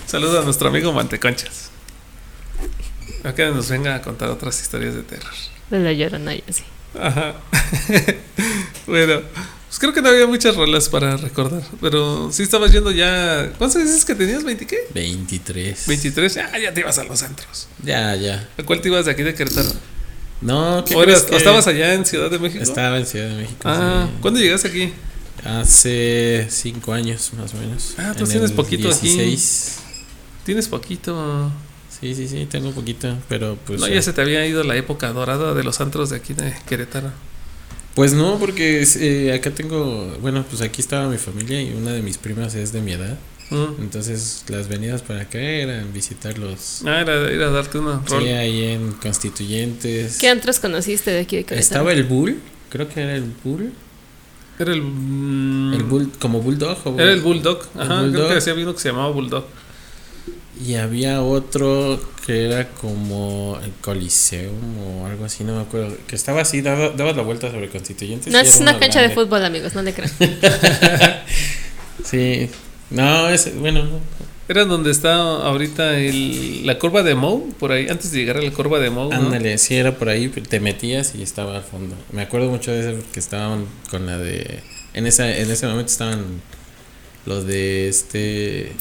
[0.07, 1.71] Saludos a nuestro amigo Manteconchas.
[3.25, 5.33] A que nos venga a contar otras historias de terror.
[5.69, 6.63] De la llorona y así.
[6.99, 7.35] Ajá.
[8.87, 9.21] bueno,
[9.67, 11.63] pues creo que no había muchas rolas para recordar.
[11.81, 13.53] Pero sí estabas yendo ya.
[13.59, 14.45] ¿Cuántos dices que tenías?
[14.45, 14.79] ¿20 qué?
[14.95, 15.87] 23.
[15.89, 16.37] 23.
[16.37, 17.67] Ah, ya te ibas a los centros.
[17.83, 18.49] Ya, ya.
[18.57, 19.71] ¿A cuál te ibas de aquí de Querétaro?
[20.41, 22.63] No, ¿qué ¿O, estabas allá en Ciudad de México?
[22.63, 23.63] Estaba en Ciudad de México.
[23.65, 24.19] Ah, sí.
[24.21, 24.93] ¿cuándo llegaste aquí?
[25.45, 27.95] Hace cinco años, más o menos.
[27.99, 29.37] Ah, tú En tienes poquito aquí.
[30.47, 30.47] 16.
[30.47, 31.51] Tienes poquito.
[32.01, 33.81] Sí, sí, sí, tengo poquito, pero pues...
[33.81, 36.35] no, eh, ya se te había ido la época dorada de los antros de aquí
[36.35, 37.11] de Querétaro.
[37.95, 40.17] Pues no, porque eh, acá tengo...
[40.21, 43.17] Bueno, pues aquí estaba mi familia y una de mis primas es de mi edad.
[43.49, 43.81] Mm.
[43.81, 46.83] Entonces las venidas para acá eran visitarlos.
[46.85, 48.23] Ah, era ir a darte una rol.
[48.23, 50.19] Sí, ahí en Constituyentes.
[50.19, 51.61] ¿Qué antros conociste de aquí de Querétaro?
[51.61, 52.39] Estaba el Bull,
[52.71, 53.73] creo que era el Bull.
[54.59, 54.83] Era el.
[54.83, 56.79] mm, El Bull, como Bulldog.
[56.85, 57.61] o Era el Bulldog.
[57.75, 58.29] Ajá, creo Bulldog.
[58.29, 59.45] que hacía uno que se llamaba Bulldog.
[60.65, 65.97] Y había otro que era como el Coliseum o algo así, no me acuerdo.
[66.07, 68.33] Que estaba así, daba, daba la vuelta sobre Constituyentes.
[68.33, 70.11] No, es una cancha de fútbol, amigos, no le crean.
[72.05, 72.49] Sí.
[72.91, 74.01] No, es, bueno, no.
[74.49, 78.43] Era donde está ahorita el, la curva de Moe, por ahí, antes de llegar a
[78.43, 78.91] la curva de.
[78.91, 79.11] ¿no?
[79.11, 81.97] ándale, sí era por ahí, te metías y estaba al fondo.
[82.13, 84.61] Me acuerdo mucho de eso porque estaban con la de...
[84.95, 86.41] En, esa, en ese momento estaban
[87.25, 88.73] los de este...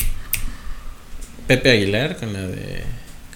[1.48, 2.84] Pepe Aguilar con la de...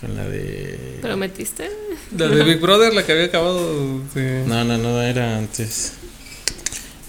[0.02, 0.98] Con la de...
[1.02, 1.70] ¿Prometiste?
[2.18, 4.44] La de Big Brother, la que había acabado de.
[4.48, 5.94] No, no, no, era antes.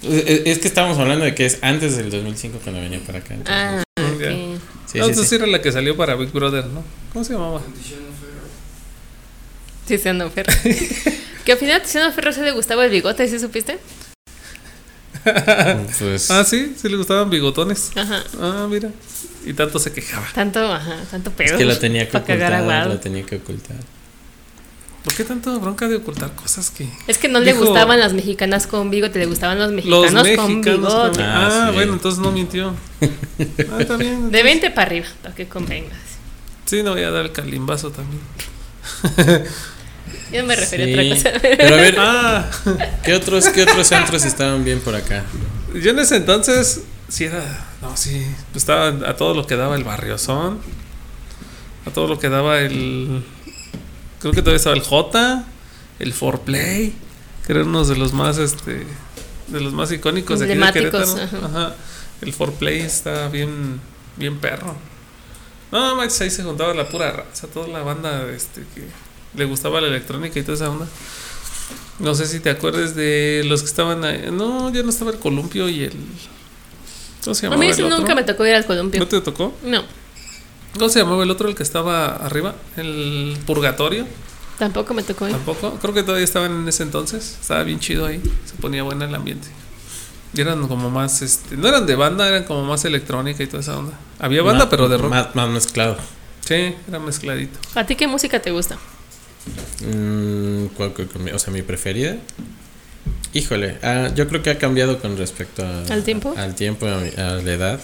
[0.03, 3.33] Es es que estábamos hablando de que es antes del 2005 cuando venía para acá.
[3.33, 4.07] entonces- Ah, Ya.
[4.07, 4.19] ok.
[4.21, 5.35] sí, no, sí, entonces sí.
[5.35, 6.83] era la que salió para Big Brother, ¿no?
[7.13, 7.61] ¿Cómo se llamaba?
[9.87, 10.51] Tiziano Ferro.
[11.45, 13.77] que al final Tiziano Ferro se le gustaba el bigote, ¿sí supiste?
[15.99, 17.91] Pues, Ah, sí, sí le gustaban bigotones.
[17.95, 18.23] Ajá.
[18.39, 18.89] Ah, mira.
[19.45, 20.27] Y tanto se quejaba.
[20.33, 21.51] Tanto, ajá, tanto pedo.
[21.53, 23.77] es que la tenía que Para cagar ocultar, la tenía que ocultar.
[25.03, 26.87] ¿Por qué tanto bronca de ocultar cosas que.
[27.07, 29.75] Es que no le Dijo- gustaban las mexicanas con bigote, le gustaban los Los
[30.11, 30.93] mexicanos, con mexicanos.
[30.93, 31.17] bigote.
[31.17, 31.73] con- Ah, Ah, sí.
[31.75, 32.75] bueno, entonces no mintió.
[33.01, 34.29] Ah, está bien.
[34.29, 35.97] De 20 para arriba, para que convengas.
[36.65, 38.21] Sí, no voy a dar el calimbazo también.
[40.31, 40.93] Yo me refería Sí.
[40.93, 41.39] a otra cosa.
[41.57, 42.51] Pero a ver, Ah,
[43.03, 45.23] ¿qué otros, ¿qué otros antros estaban bien por acá?
[45.73, 47.67] yo en ese entonces sí era.
[47.81, 48.25] No, sí.
[48.51, 50.59] pues Estaba a todo lo que daba el barriozón.
[51.85, 53.23] A todo lo que daba el.
[54.19, 55.43] Creo que todavía estaba el J.
[55.99, 56.93] El Forplay.
[57.45, 58.85] Que era uno de los más este.
[59.47, 61.15] De los más icónicos de aquí de Querétaro.
[61.15, 61.45] ajá.
[61.45, 61.75] Ajá.
[62.21, 63.81] El Forplay está bien.
[64.17, 64.75] Bien perro.
[65.71, 68.83] No, Max, ahí se juntaba la pura raza, toda la banda este, que
[69.35, 70.85] le gustaba la electrónica y toda esa onda.
[71.99, 74.29] No sé si te acuerdas de los que estaban ahí.
[74.31, 75.93] No, ya no estaba el columpio y el.
[77.23, 77.97] ¿Cómo se A mí el sí otro?
[77.97, 78.99] nunca me tocó ir al columpio.
[78.99, 79.53] ¿No te tocó?
[79.63, 79.83] No,
[80.73, 82.55] ¿Cómo se llamaba el otro, el que estaba arriba?
[82.77, 84.05] El Purgatorio.
[84.57, 85.33] tampoco me tocó ir.
[85.33, 85.77] Tampoco.
[85.81, 87.37] Creo que todavía estaban en ese entonces.
[87.41, 88.21] Estaba bien chido ahí.
[88.45, 89.47] Se ponía bueno el ambiente.
[90.33, 91.21] Y eran como más.
[91.21, 93.99] Este, no eran de banda, eran como más electrónica y toda esa onda.
[94.17, 95.09] Había banda, pero de rock.
[95.09, 95.97] Más, más mezclado.
[96.45, 97.59] Sí, era mezcladito.
[97.75, 98.77] ¿A ti qué música te gusta?
[99.81, 102.15] Mm, ¿cuál- cuál- cuál- o sea, mi preferida.
[103.33, 106.33] Híjole, ah, yo creo que ha cambiado con respecto a- ¿Al tiempo?
[106.37, 107.79] al tiempo, a, mi- a la edad.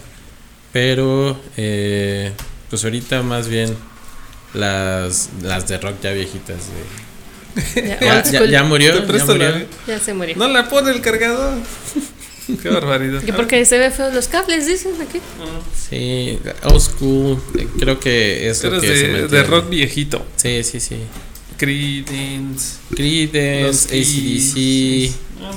[0.74, 2.32] Pero, eh,
[2.70, 3.74] pues ahorita más bien
[4.54, 6.58] las, las de rock ya viejitas.
[7.76, 8.94] de- Ya, ya, murió.
[8.94, 9.50] Te ya presto murió.
[9.50, 10.36] la- Ya se murió.
[10.36, 11.56] No la pone el cargador.
[12.62, 13.22] Qué barbaridad.
[13.24, 15.20] Que porque se ve feo los cables, dicen aquí.
[15.90, 17.42] Sí, old school.
[17.80, 19.28] Creo que es lo Eres que se de, mantiene.
[19.28, 20.26] de rock viejito.
[20.38, 20.96] Sí, sí, sí.
[21.58, 22.78] Creedence.
[22.96, 25.12] Creedence, ACDC,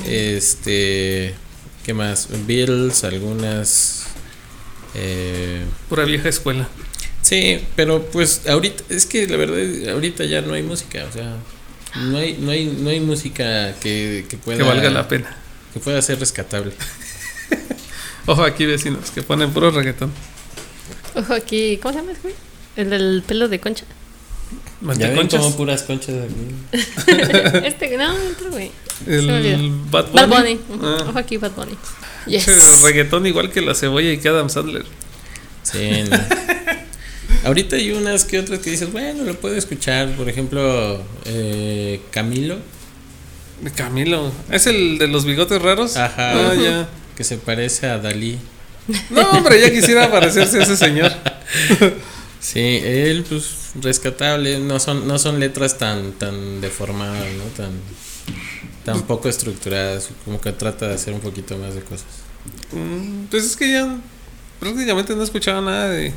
[0.09, 1.35] este,
[1.85, 2.29] ¿qué más?
[2.47, 4.07] Beatles, algunas.
[4.95, 6.69] Eh, Pura vieja escuela.
[7.23, 11.37] sí, pero pues ahorita, es que la verdad, ahorita ya no hay música, o sea,
[11.97, 15.37] no hay, no hay, no hay música que, que pueda, Que valga la pena.
[15.73, 16.73] que pueda ser rescatable.
[18.27, 20.13] Ojo aquí, vecinos, que ponen puro reggaetón.
[21.15, 22.35] Ojo aquí, ¿cómo se llama ese güey?
[22.77, 23.85] El del pelo de concha.
[24.81, 25.41] Ya Manteconchas.
[25.41, 26.81] como puras conchas aquí.
[27.67, 28.71] este, no, otro güey.
[29.07, 29.73] El.
[29.91, 30.15] Bad Bunny.
[30.15, 30.61] Bad Bunny.
[30.83, 31.05] Ah.
[31.09, 31.77] Ojo aquí, Bad Bunny.
[32.27, 32.83] Yes.
[32.83, 34.85] Reggaetón igual que la cebolla y que Adam Sandler.
[35.63, 36.19] Sí, no.
[37.45, 40.15] Ahorita hay unas que otras que dices, bueno, lo puedo escuchar.
[40.17, 42.59] Por ejemplo, eh, Camilo,
[43.63, 44.33] De Camilo.
[44.51, 45.97] ¿Es el de los bigotes raros?
[45.97, 46.51] Ajá.
[46.51, 46.89] Ah, ya.
[47.17, 48.39] que se parece a Dalí.
[49.11, 51.13] No, hombre, ya quisiera parecerse a ese señor.
[52.41, 54.59] Sí, él, pues, rescatable.
[54.61, 57.45] No son, no son letras tan, tan deformadas, ¿no?
[57.57, 57.73] Tan,
[58.85, 60.11] tan poco estructuradas.
[60.25, 62.27] Como que trata de hacer un poquito más de cosas.
[62.73, 63.99] Mm, Pues es que ya
[64.61, 66.15] prácticamente no he escuchado nada de,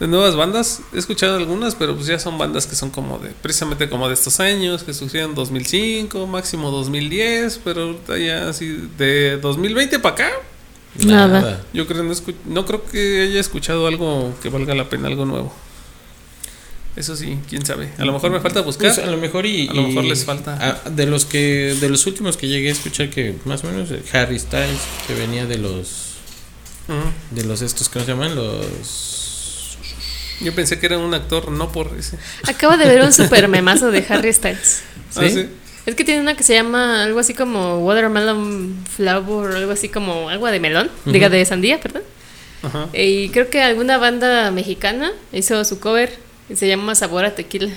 [0.00, 0.82] de nuevas bandas.
[0.92, 4.14] He escuchado algunas, pero pues ya son bandas que son como de, precisamente como de
[4.14, 10.14] estos años, que surgieron en 2005, máximo 2010, pero ahorita ya así de 2020 para
[10.14, 10.30] acá.
[11.06, 11.62] Nada.
[11.72, 15.24] Yo creo no, escu- no creo que haya escuchado algo que valga la pena, algo
[15.24, 15.54] nuevo.
[16.96, 17.92] Eso sí, quién sabe.
[17.98, 18.92] A lo mejor me falta buscar.
[18.92, 20.82] Pues, a lo mejor y, A lo mejor les falta.
[20.90, 24.02] de los que de los últimos que llegué a escuchar que más o menos eh,
[24.12, 26.06] Harry Styles que venía de los
[27.32, 28.34] de los estos ¿cómo se llaman?
[28.34, 29.78] Los
[30.40, 32.18] Yo pensé que era un actor, no por ese.
[32.48, 34.82] Acabo de ver un super memazo de Harry Styles.
[35.14, 35.48] Ah, ¿Sí?
[35.88, 35.90] Sí.
[35.90, 40.28] Es que tiene una que se llama algo así como Watermelon Flower, algo así como
[40.30, 42.02] agua de melón, diga de sandía, perdón.
[42.62, 42.88] Ajá.
[42.92, 46.18] Y creo que alguna banda mexicana hizo su cover
[46.50, 47.70] y se llama Sabor a Tequila.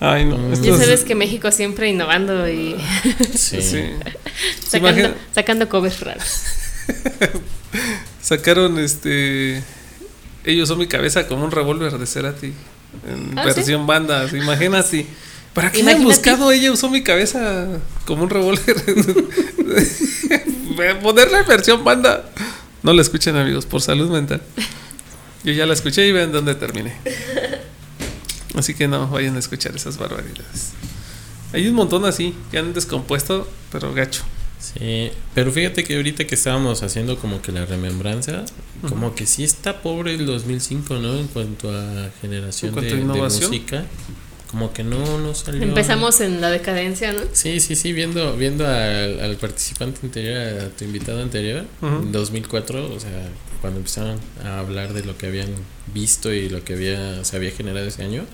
[0.00, 0.36] Ay, no.
[0.36, 0.62] Mm.
[0.62, 2.76] Ya es- sabes que México siempre innovando y
[3.36, 3.60] sí.
[3.62, 3.84] Sí.
[4.66, 6.42] sacando, imagina- sacando covers raros.
[8.20, 9.62] Sacaron este.
[10.44, 12.52] Ellos son mi cabeza como un revólver de Cerati.
[13.08, 14.28] En ¿Ah, versión banda.
[14.28, 15.06] ¿se Imagínate.
[15.54, 16.04] ¿Para qué han Imagínate.
[16.14, 16.50] buscado?
[16.52, 17.66] Ella usó mi cabeza
[18.06, 18.76] como un revólver.
[21.02, 22.24] Ponerla en versión banda.
[22.82, 24.42] No la escuchen, amigos, por salud mental.
[25.44, 26.96] Yo ya la escuché y vean dónde terminé.
[28.54, 30.70] Así que no vayan a escuchar esas barbaridades.
[31.52, 34.22] Hay un montón así que han descompuesto, pero gacho.
[34.58, 38.44] Sí, pero fíjate que ahorita que estábamos haciendo como que la remembranza,
[38.88, 41.16] como que sí está pobre el 2005, ¿no?
[41.18, 43.50] En cuanto a generación En cuanto de, a de innovación.
[43.50, 43.84] música,
[44.52, 45.62] como que no, no salió.
[45.62, 47.20] Empezamos en la decadencia, ¿no?
[47.32, 51.96] Sí, sí, sí, viendo, viendo al, al participante anterior, a tu invitado anterior, Ujú.
[52.02, 53.10] en 2004, o sea,
[53.60, 55.48] cuando empezaron a hablar de lo que habían
[55.94, 58.24] visto y lo que había se había generado ese año,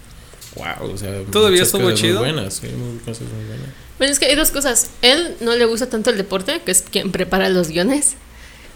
[0.57, 2.19] wow, o sea, ¿Todavía muchas estuvo cosas muy chido?
[2.19, 3.69] buenas, sí, muy- cosas muy buenas.
[3.99, 4.91] Bueno, es que hay dos cosas.
[5.03, 8.15] Él no le gusta tanto el deporte, que es quien prepara los guiones.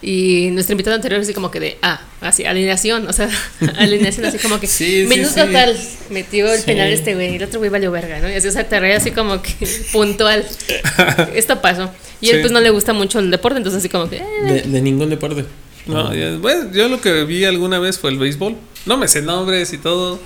[0.05, 3.29] Y nuestro invitado anterior así como que de, ah, así, alineación, o sea,
[3.77, 5.51] alineación así como que, Sí, sí, minuto sí.
[5.53, 5.77] tal,
[6.09, 6.65] metió el Sí.
[6.65, 8.29] penal este güey, y el otro güey valió verga, ¿no?
[8.29, 9.53] Y así, o sea, te reía así como que
[9.93, 10.45] puntual.
[11.35, 11.89] Esto pasó.
[12.19, 12.41] Y él Sí.
[12.41, 15.09] pues no le gusta mucho el deporte, entonces así como que, eh, De, de ningún
[15.09, 15.45] deporte.
[15.85, 18.55] No, ya- bueno, yo lo que vi alguna vez fue el béisbol.
[18.85, 20.19] No me sé nombres y todo,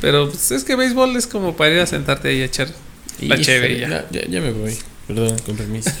[0.00, 2.68] pero pues, es que béisbol es como para ir a sentarte ahí a echar
[3.20, 3.68] la ya.
[3.68, 4.76] ya, ya, ya me voy.
[5.06, 5.90] Perdón, con permiso.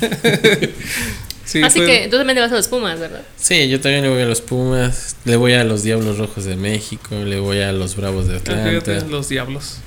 [1.50, 3.22] Sí, así fue- que tú también le vas a los Pumas, ¿verdad?
[3.36, 6.54] Sí, yo también le voy a los Pumas, le voy a los Diablos Rojos de
[6.54, 9.04] México, le voy a los Bravos de ah, Atlanta.
[9.08, 9.78] los diablos.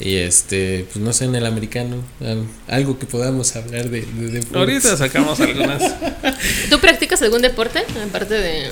[0.00, 4.28] Y este, pues no sé, en el americano, al- algo que podamos hablar de, de
[4.30, 4.56] deportes.
[4.56, 5.82] Ahorita sacamos algunas.
[6.70, 7.80] ¿Tú practicas algún deporte?
[8.08, 8.70] Aparte de...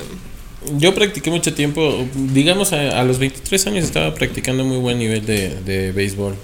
[0.77, 5.25] Yo practiqué mucho tiempo, digamos a, a los 23 años estaba practicando muy buen nivel
[5.25, 6.35] de, de béisbol.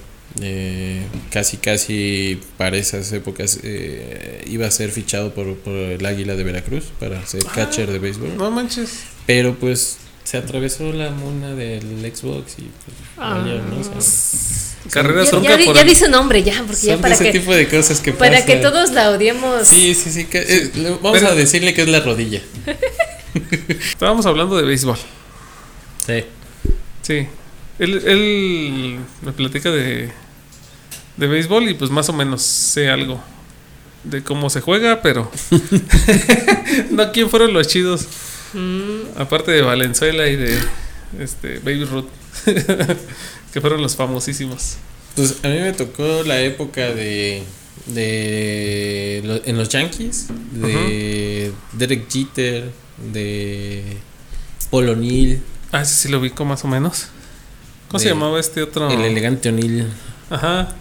[0.42, 6.36] Eh, casi, casi para esas épocas eh, iba a ser fichado por, por el Águila
[6.36, 8.38] de Veracruz para ser catcher de béisbol.
[8.38, 9.00] No manches.
[9.26, 11.82] Pero pues se atravesó la mona del
[12.14, 13.44] Xbox y pues, Ah.
[13.44, 13.80] ¿no?
[13.80, 13.94] O sea,
[14.92, 17.54] Carrera Ya, ya di, ya di su nombre, ya, porque ya para ese que, tipo
[17.54, 19.68] de cosas que para que todos la odiemos.
[19.68, 20.26] Sí, sí, sí.
[20.26, 20.72] que- eh,
[21.02, 22.42] vamos Pero- a decirle que es la rodilla.
[23.70, 24.98] Estábamos hablando de béisbol.
[26.06, 26.24] Sí.
[27.02, 27.28] Sí.
[27.80, 30.10] Él, él me platica de,
[31.18, 33.20] de béisbol y pues más o menos sé algo
[34.03, 35.30] de cómo se juega, pero
[36.91, 38.07] no quién fueron los chidos.
[38.53, 40.57] Mm, Aparte de Valenzuela y de
[41.20, 42.05] este Baby Ruth,
[43.53, 44.78] que fueron los famosísimos.
[45.15, 47.43] Pues a mí me tocó la época de.
[47.88, 52.72] de lo- en los Yankees, de Derek Jeter,
[53.11, 53.97] de
[54.70, 55.41] Paul O'Neill.
[55.72, 57.07] Ah, ese sí lo ubico más o menos.
[57.89, 58.89] ¿Cómo se llamaba este otro?
[58.91, 59.88] El elegante O'Neill.
[60.30, 60.76] Ajá.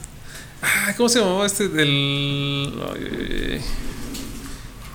[0.68, 2.72] Ah, ¿Cómo se llamaba este del.
[2.94, 3.60] ay, ay, ay.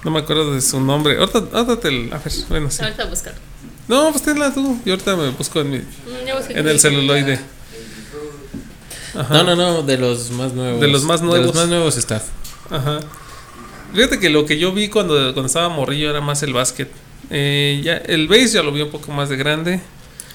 [0.03, 1.17] No me acuerdo de su nombre.
[1.17, 2.83] Ahorita, ahorita te el- A ver, bueno, sí.
[2.83, 3.33] Ahorita buscar.
[3.87, 4.79] No, pues tenla tú.
[4.85, 7.39] Y ahorita me busco en, mi, Mm, en el celuloide.
[9.15, 9.33] Ajá.
[9.33, 10.79] No, no, no, de los más nuevos.
[10.81, 11.47] De los más De nuevos.
[11.47, 12.23] los más nuevos está.
[12.69, 12.99] Ajá.
[13.93, 16.89] Fíjate que lo que yo vi cuando, cuando estaba morrillo era más el básquet.
[17.29, 19.81] Eh, ya, el base ya lo vi un poco más de grande.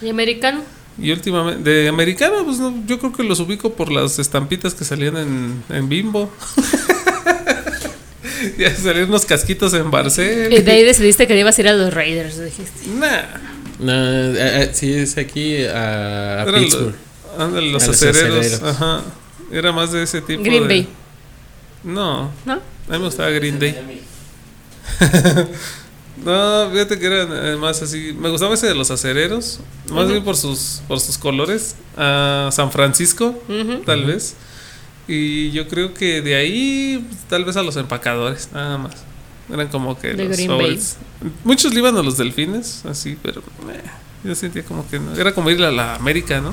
[0.02, 0.62] ¿Y americano?
[0.98, 4.84] Y últimamente, de americano, pues no, yo creo que los ubico por las estampitas que
[4.84, 6.32] salían en, en Bimbo.
[8.58, 10.52] ya salían unos casquitos en Barcel.
[10.52, 12.88] Y de ahí decidiste que ibas a ir a los Raiders, dijiste.
[12.98, 13.22] Nah,
[13.78, 16.94] No, eh, eh, sí, es aquí a, a Pittsburgh.
[17.34, 18.46] los, ándale, los A los acereros.
[18.46, 18.62] acereros.
[18.74, 19.02] Ajá.
[19.52, 20.42] Era más de ese tipo.
[20.42, 20.88] Green de- Bay,
[21.84, 22.52] No, ¿no?
[22.54, 23.76] a mí me gustaba Green Day.
[26.24, 28.14] No, fíjate que eran eh, más así.
[28.18, 29.60] Me gustaba ese de los acereros.
[29.90, 31.76] Más bien por sus, por sus colores.
[31.96, 33.42] A San Francisco,
[33.84, 34.34] tal vez.
[35.08, 38.94] Y yo creo que de ahí, tal vez a los empacadores, nada más.
[39.52, 40.96] Eran como que De los.
[41.44, 43.40] Muchos le iban a los delfines, así, pero
[43.70, 43.80] eh,
[44.24, 45.14] yo sentía como que no.
[45.14, 46.52] Era como ir a la América, ¿no?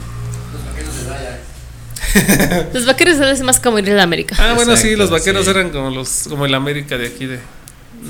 [0.54, 2.70] Los vaqueros de Daya.
[2.74, 4.36] Los vaqueros es más como ir a la América.
[4.38, 5.52] Ah, bueno, sí, los vaqueros sí.
[5.52, 7.40] eran como los como el América de aquí, de,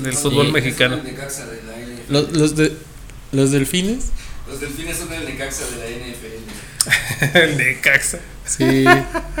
[0.02, 0.96] del fútbol mexicano.
[0.96, 2.12] son el Necaxa de la NFL.
[2.12, 2.72] Los, los, de,
[3.32, 4.06] los delfines.
[4.48, 6.44] Los delfines son el Necaxa de la NFL.
[7.34, 8.18] el de Caxa.
[8.46, 8.84] Sí.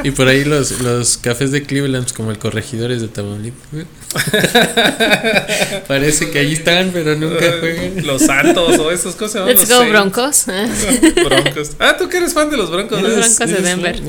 [0.02, 3.84] y por ahí los, los cafés de Cleveland, como el Corregidores de Tamaulipas.
[5.88, 8.06] Parece que allí están, pero nunca juegan.
[8.06, 9.46] Los Santos o esos cosas.
[9.46, 10.46] Let's go, Broncos.
[11.26, 11.72] Broncos.
[11.78, 13.02] Ah, tú que eres fan de los Broncos.
[13.02, 13.18] Los ¿no?
[13.18, 14.02] Broncos de Denver.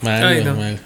[0.00, 0.54] Mal, Ay, no.
[0.54, 0.80] mal.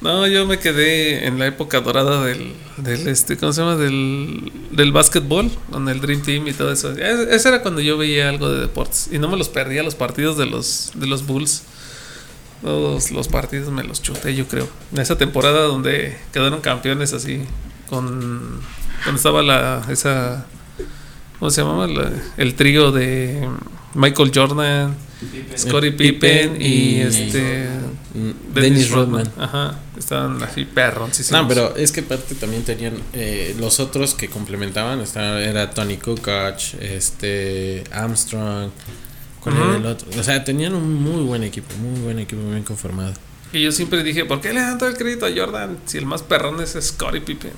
[0.00, 3.76] No, yo me quedé en la época dorada del, del este, ¿cómo se llama?
[3.76, 6.92] Del, del básquetbol, con el Dream Team y todo eso.
[6.92, 9.94] Es- Ese era cuando yo veía algo de deportes y no me los perdía los
[9.94, 11.64] partidos de los, de los Bulls.
[12.62, 14.68] Todos los partidos me los chuté, yo creo.
[14.92, 17.42] En esa temporada donde quedaron campeones así,
[17.88, 18.60] con
[19.02, 20.46] cuando estaba la esa
[21.38, 21.86] ¿cómo se llamaba?
[21.86, 23.48] La- el trío de
[23.94, 24.94] Michael Jordan,
[25.56, 27.66] Scottie Pippen y y- este
[28.54, 29.30] Dennis Rodman.
[29.38, 31.42] Ajá, estaban así perroncísimos.
[31.42, 35.00] No, pero es que aparte también tenían eh, los otros que complementaban.
[35.00, 38.70] Estaba, era Tony Kukoc, este Armstrong.
[39.40, 40.08] ¿Cuál era el otro?
[40.18, 43.14] O sea, tenían un muy buen equipo, muy buen equipo, muy bien conformado.
[43.52, 46.06] Y yo siempre dije, ¿por qué le dan todo el crédito a Jordan si el
[46.06, 47.52] más perrón es Scottie Pippen?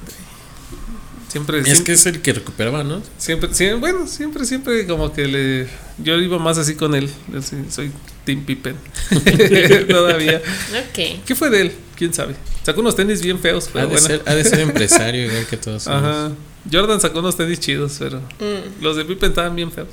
[1.32, 3.02] Siempre, Es siempre, que es el que recuperaba, ¿no?
[3.16, 5.66] siempre, siempre- bueno, siempre, siempre como que le,
[5.96, 7.08] yo iba más así con él.
[7.70, 7.90] Soy
[8.26, 8.76] Team Pippen.
[9.88, 10.42] Todavía.
[10.90, 11.24] Ok.
[11.24, 11.72] ¿Qué fue de él?
[11.96, 12.34] ¿Quién sabe?
[12.64, 14.06] Sacó unos tenis bien feos, Ha pero de, bueno.
[14.06, 15.84] ser, ha de ser empresario igual que todos.
[15.84, 16.32] somos.
[16.70, 18.82] Jordan sacó unos tenis chidos, pero Mm.
[18.82, 19.88] los de Pippen estaban bien feos.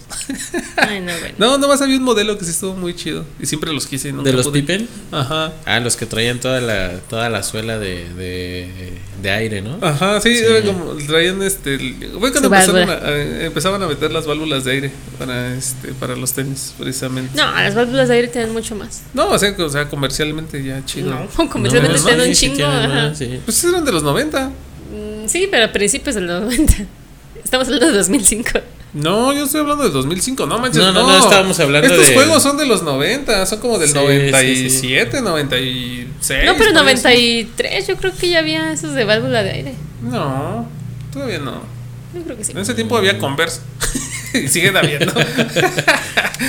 [0.78, 1.36] Ay, no, bueno.
[1.38, 3.26] No, nomás había un modelo que sí estuvo muy chido.
[3.40, 4.60] Y siempre los quise y nunca ¿De los pude.
[4.62, 4.88] Pippen?
[5.12, 5.52] Ajá.
[5.66, 9.78] Ah, los que traían toda la, toda la suela de, de, de aire, ¿no?
[9.82, 10.44] Ajá, sí, Sí.
[10.44, 11.78] era como traían este
[12.20, 16.16] fue cuando empezaron a, a- empezaban a meter las válvulas de aire para este para
[16.16, 17.32] los tenis precisamente.
[17.36, 19.02] No, las válvulas de aire tienen mucho más.
[19.14, 21.10] No, o sea, o sea, comercialmente ya chido.
[21.12, 22.56] No, comercialmente No, tienen un chingo.
[22.58, 22.88] tienen ajá.
[23.10, 23.40] más, sí.
[23.44, 24.52] Pues eran de los 90.
[24.92, 26.74] Mm, Sí, pero a principios del 90.
[27.44, 28.50] Estamos hablando de 2005.
[28.92, 30.82] No, yo estoy hablando del 2005, no manches.
[30.82, 33.88] No, no, no, estábamos hablando Estos de- juegos son de los 90, son como del
[33.90, 36.46] Sí, sí, 97, 96.
[36.46, 37.04] No, pero en por ahí, sí.
[37.04, 39.74] 93 yo creo que ya había esos de válvula de aire.
[40.02, 40.68] No,
[41.14, 41.62] todavía no.
[42.16, 42.52] Yo creo que sí.
[42.54, 43.62] En ese tiempo había Converse.
[44.34, 45.14] y siguen habiendo.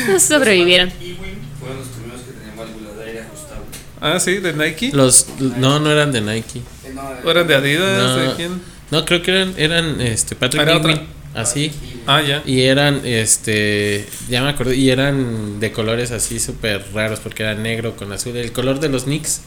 [0.08, 0.90] No sobrevivieron.
[0.90, 3.64] Fueron los primeros que tenían válvulas de aire ajustable.
[4.00, 4.90] ah, sí, de Nike.
[4.94, 5.26] Los,
[5.58, 6.62] no, no eran de Nike.
[6.90, 7.98] Eh, no, ¿O eran de Adidas?
[7.98, 8.16] No.
[8.16, 8.60] ¿De quién?
[8.90, 11.06] No, creo que eran, eran este, Patrick Era Ewing, otra.
[11.34, 11.70] así.
[12.06, 12.42] Ah, ya.
[12.44, 17.54] Y eran, este, ya me acordé, y eran de colores así súper raros porque era
[17.54, 18.36] negro con azul.
[18.36, 19.42] El color de los Knicks,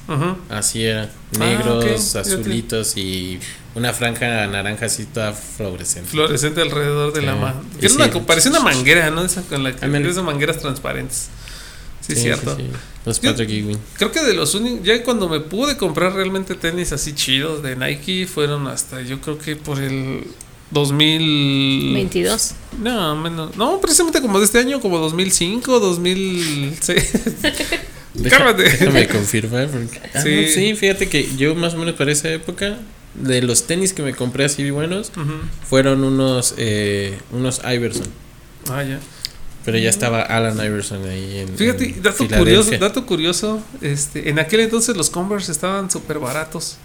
[0.49, 3.39] así era, Ah, negros, azulitos y
[3.75, 6.09] una franja naranja así toda fluorescente.
[6.09, 7.63] fluorescente alrededor de la mano.
[7.81, 7.87] Sí.
[8.25, 9.25] parecía una manguera, ¿no?
[9.25, 11.29] Esa con la que mangueras transparentes.
[12.05, 12.55] Sí, Sí, cierto.
[12.57, 12.77] sí, sí.
[13.05, 13.77] Los Yo- Patrick Ewing.
[13.97, 17.75] Creo que de los únicos, ya cuando me pude comprar realmente tenis así chidos de
[17.75, 20.25] Nike fueron hasta yo creo que por el
[20.71, 22.51] 2000 22.
[22.81, 23.55] No, menos.
[23.57, 27.11] No, precisamente como de este año, como 2005, 2006.
[28.13, 28.63] Deja- Cálmate.
[28.63, 29.67] Déjame confirmar.
[29.69, 30.29] porque- Ah, Sí.
[30.41, 32.77] no, sí, fíjate que yo más o menos para esa época,
[33.15, 35.11] de los tenis que me compré así buenos,
[35.69, 38.07] fueron unos, eh, unos Iverson.
[38.69, 38.99] Ah, ya.
[39.66, 41.55] Pero ya estaba Alan Iverson ahí en.
[41.57, 46.78] Fíjate, en dato curioso, dato curioso, este, en aquel entonces los Converse estaban súper baratos.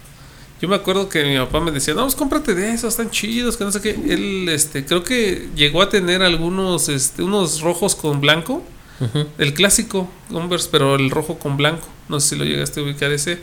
[0.61, 3.55] Yo me acuerdo que mi papá me decía, no, pues cómprate de esos, están chidos,
[3.57, 3.91] que no sé qué.
[3.91, 8.63] Él, este, creo que llegó a tener algunos, este, unos rojos con blanco.
[9.37, 11.87] El clásico Converse, pero el rojo con blanco.
[12.09, 13.39] No sé si lo llegaste a ubicar ese.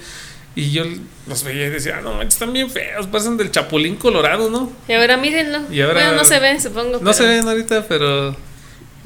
[0.54, 0.84] Y yo
[1.26, 4.70] los veía y decía, "Ah, no manches, están bien feos, pasan del chapulín colorado, ¿no?
[4.88, 5.60] Y ahora mírenlo.
[5.72, 6.92] Y ahora- bueno, no se ve, supongo.
[6.92, 8.36] No pero se ven ahorita, pero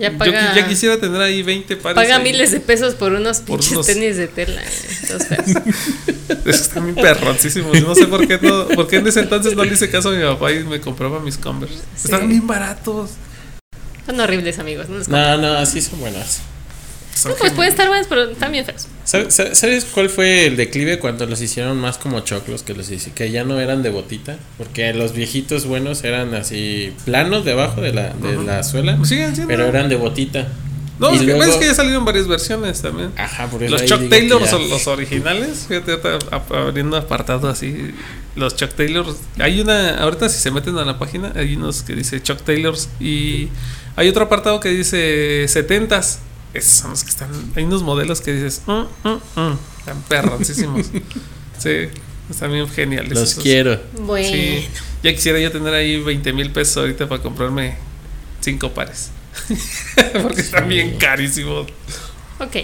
[0.00, 1.94] Ya yo paga, ya quisiera tener ahí 20 pares.
[1.94, 2.22] paga ahí.
[2.22, 4.62] miles de pesos por unos Por pinches unos- tenis de tela.
[4.62, 5.46] eh,
[6.46, 7.80] están bien perroncísimos.
[7.82, 10.12] No sé por qué, no, por qué en ese entonces no le hice caso a
[10.12, 11.76] mi papá y me compraba mis Converse.
[11.76, 11.82] Sí.
[12.04, 13.10] Estaban bien baratos.
[14.06, 14.88] Son horribles, amigos.
[14.88, 16.40] No, No, no, así son buenas.
[17.14, 17.56] Son No, pues geniales.
[17.56, 18.86] pueden estar buenos, pero están bien feos.
[19.04, 22.62] ¿Sabes, cuál fue el declive cuando los hicieron más como choclos?
[22.62, 24.36] Que los hice, que ya no eran de botita.
[24.56, 28.96] Porque los viejitos buenos eran así planos debajo de la, de la suela.
[29.04, 29.48] Siguen siendo.
[29.48, 30.48] Pero eran de botita.
[30.98, 33.10] No, y es que, luego- es que ya salieron varias versiones también.
[33.16, 35.64] Ajá, por eso Los Chuck Taylor ya- los originales.
[35.66, 35.98] Fíjate,
[36.50, 37.92] abriendo apartado así.
[38.36, 39.16] Los Chuck Taylors.
[39.38, 39.96] Hay una.
[39.98, 42.90] Ahorita, si se meten a la página, hay unos que dice Chuck Taylors.
[43.00, 43.48] Y
[43.96, 46.18] hay otro apartado que dice 70s.
[46.54, 47.30] Esos son los que están.
[47.56, 48.62] Hay unos modelos que dices.
[48.66, 48.72] Mm,
[49.08, 50.86] mm, mm", están perroncísimos.
[51.58, 51.70] sí,
[52.30, 53.12] están bien geniales.
[53.12, 53.42] Los esos.
[53.42, 53.80] quiero.
[54.00, 54.28] Bueno.
[54.28, 54.66] Sí.
[55.02, 57.76] Ya quisiera yo tener ahí 20 mil pesos ahorita para comprarme
[58.40, 59.10] cinco pares.
[60.22, 61.66] Porque están bien carísimos.
[62.40, 62.56] Ok.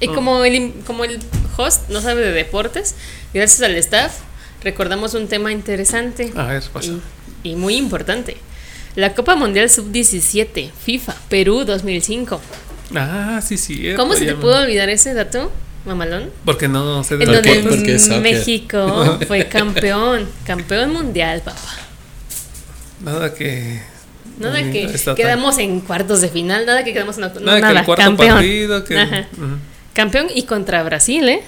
[0.00, 0.14] Y Mm.
[0.14, 1.20] como, el, como el
[1.56, 2.96] host no sabe de deportes,
[3.32, 4.12] gracias al staff,
[4.62, 6.90] recordamos un tema interesante A ver, pasa.
[7.44, 8.36] y, y muy importante.
[8.96, 12.40] La Copa Mundial Sub-17, FIFA, Perú 2005.
[12.96, 13.92] Ah, sí, sí.
[13.96, 15.50] ¿Cómo se te pudo olvidar ese dato,
[15.84, 16.30] mamalón?
[16.44, 17.98] Porque no sé de En Porque.
[18.20, 21.60] México fue campeón, campeón mundial, papá.
[23.00, 23.80] Nada que.
[24.38, 27.62] Nada que quedamos en cuartos de final, nada que quedamos en octavos, no, Nada, que
[27.62, 28.34] nada, el cuarto campeón.
[28.34, 28.84] partido.
[28.84, 29.26] Que.
[29.92, 31.42] Campeón y contra Brasil, ¿eh?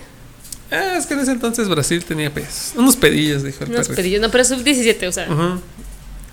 [0.71, 2.73] Ah, es que en ese entonces Brasil tenía pesos.
[2.77, 3.95] Unos pedillos, dijo el Unos perrito.
[4.03, 5.31] pedillos, no, pero sub-17, o sea.
[5.31, 5.61] Ujú.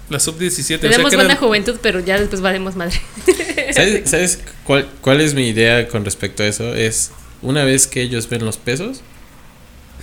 [0.09, 0.59] La sub-17.
[0.59, 2.99] o sea Tenemos buena eran- juventud, pero ya después valemos madre.
[3.73, 6.73] ¿Sabes, sabes cuál, cuál es mi idea con respecto a eso?
[6.75, 9.01] Es una vez que ellos ven los pesos,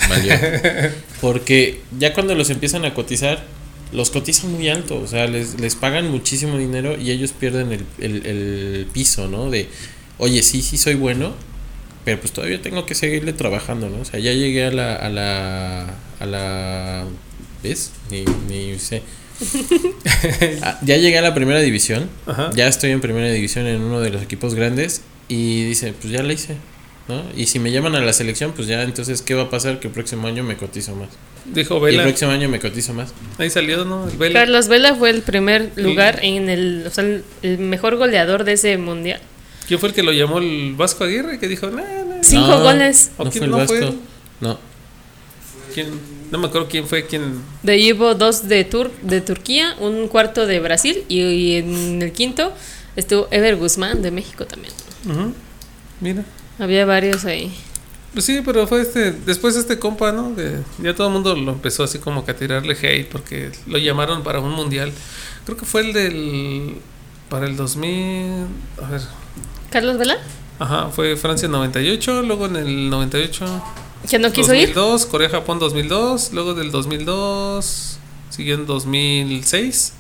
[0.09, 0.35] valió.
[1.21, 3.45] Porque ya cuando los empiezan a cotizar,
[3.93, 4.97] los cotizan muy alto.
[5.01, 9.51] O sea, les, les pagan muchísimo dinero y ellos pierden el, el, el piso, ¿no?
[9.51, 9.69] De,
[10.19, 11.35] oye, sí, sí soy bueno,
[12.05, 14.01] pero pues todavía tengo que seguirle trabajando, ¿no?
[14.01, 14.97] O sea, ya llegué a la.
[14.97, 15.95] a la.
[16.21, 17.05] a la.
[17.63, 17.93] ¿Ves?
[18.11, 19.03] Ni, ni sé.
[20.63, 22.09] Ah, ya llegué a la primera división.
[22.27, 22.51] Ajá.
[22.55, 26.23] Ya estoy en primera división en uno de los equipos grandes y dice, pues ya
[26.23, 26.57] la hice,
[27.09, 27.23] ¿no?
[27.37, 29.81] Y si me llaman a la selección, pues ya entonces, ¿qué va a pasar?
[29.81, 31.09] Que el próximo año me cotizo más.
[31.47, 32.03] Dijo Y el Vela.
[32.05, 33.15] próximo año me cotizo más.
[33.39, 34.09] Ahí salió, ¿no?
[34.09, 34.41] El Vela.
[34.41, 37.05] Carlos Vela fue el primer lugar en el, o sea,
[37.43, 39.21] el, mejor goleador de ese mundial.
[39.67, 41.39] ¿Quién fue el que lo llamó el Vasco Aguirre?
[41.39, 42.23] Que dijo, nah, nah.
[42.23, 43.13] Cinco No, goles.
[43.17, 43.81] ¿O No quién fue el no fue?
[43.81, 43.97] Vasco.
[44.41, 44.59] No.
[45.75, 46.20] ¿Quién?
[46.31, 47.41] No me acuerdo quién fue quién.
[47.63, 52.03] De ahí hubo dos de, Tur de Turquía, un cuarto de Brasil y, y en
[52.03, 52.53] el quinto
[52.97, 54.73] estuvo Ever Guzmán de México también.
[55.09, 55.35] Ujú.
[56.01, 56.25] Mira.
[56.59, 57.53] Había varios ahí.
[58.13, 59.13] Pues sí, pero fue este.
[59.13, 60.31] Después este compa, ¿no?
[60.31, 63.79] De, ya todo el mundo lo empezó así como que a tirarle hate porque lo
[63.79, 64.93] llamaron para un mundial.
[65.45, 66.77] Creo que fue el del.
[67.29, 68.47] Para el 2000.
[68.83, 69.01] A ver.
[69.71, 70.19] ¿Carlos Vela?
[70.59, 73.63] Ajá, fue Francia 98, luego en el 98.
[74.09, 74.69] ¿Que no quiso ir?
[74.73, 77.99] 2002, Corea-Japón 2002, luego del 2002
[78.31, 79.93] siguió en 2006.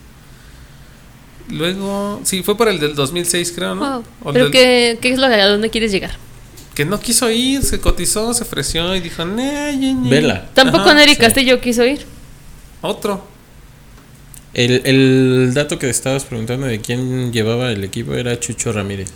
[1.48, 3.80] Luego, sí, fue para el del 2006 creo, ¿no?
[3.80, 4.04] Wow.
[4.22, 6.12] O el ¿Pero del- qué, qué es lo que a dónde quieres llegar?
[6.74, 10.08] Que no quiso ir, se cotizó, se ofreció y dijo, "Nah, ñe, ñe".
[10.10, 10.48] Vela.
[10.54, 11.20] Tampoco Neri sí.
[11.20, 12.06] Castillo quiso ir.
[12.80, 13.24] Otro.
[14.54, 19.10] El, el dato que estabas preguntando de quién llevaba el equipo era Chucho Ramírez.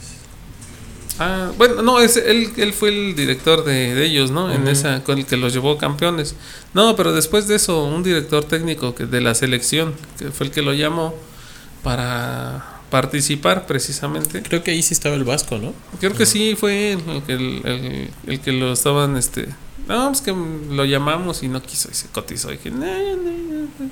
[1.19, 4.53] Ah, bueno, no, es, él, él fue el director de, de ellos, ¿no?
[4.53, 6.35] En esa, con el que los llevó campeones.
[6.75, 10.53] No, pero después de eso, un director técnico que de la selección, que fue el
[10.53, 11.15] que lo llamó
[11.85, 14.43] para participar precisamente.
[14.43, 15.73] Creo que ahí sí estaba el Vasco, ¿no?
[16.01, 19.49] Creo que sí fue él, el, que- el, el- el que lo estaban, este...
[19.87, 22.51] No, pues que lo llamamos y no quiso y se cotizó.
[22.53, 23.91] Y dije, "No, no, no, no".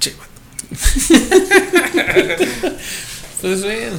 [0.00, 0.14] Che.
[3.40, 3.92] Pues bien,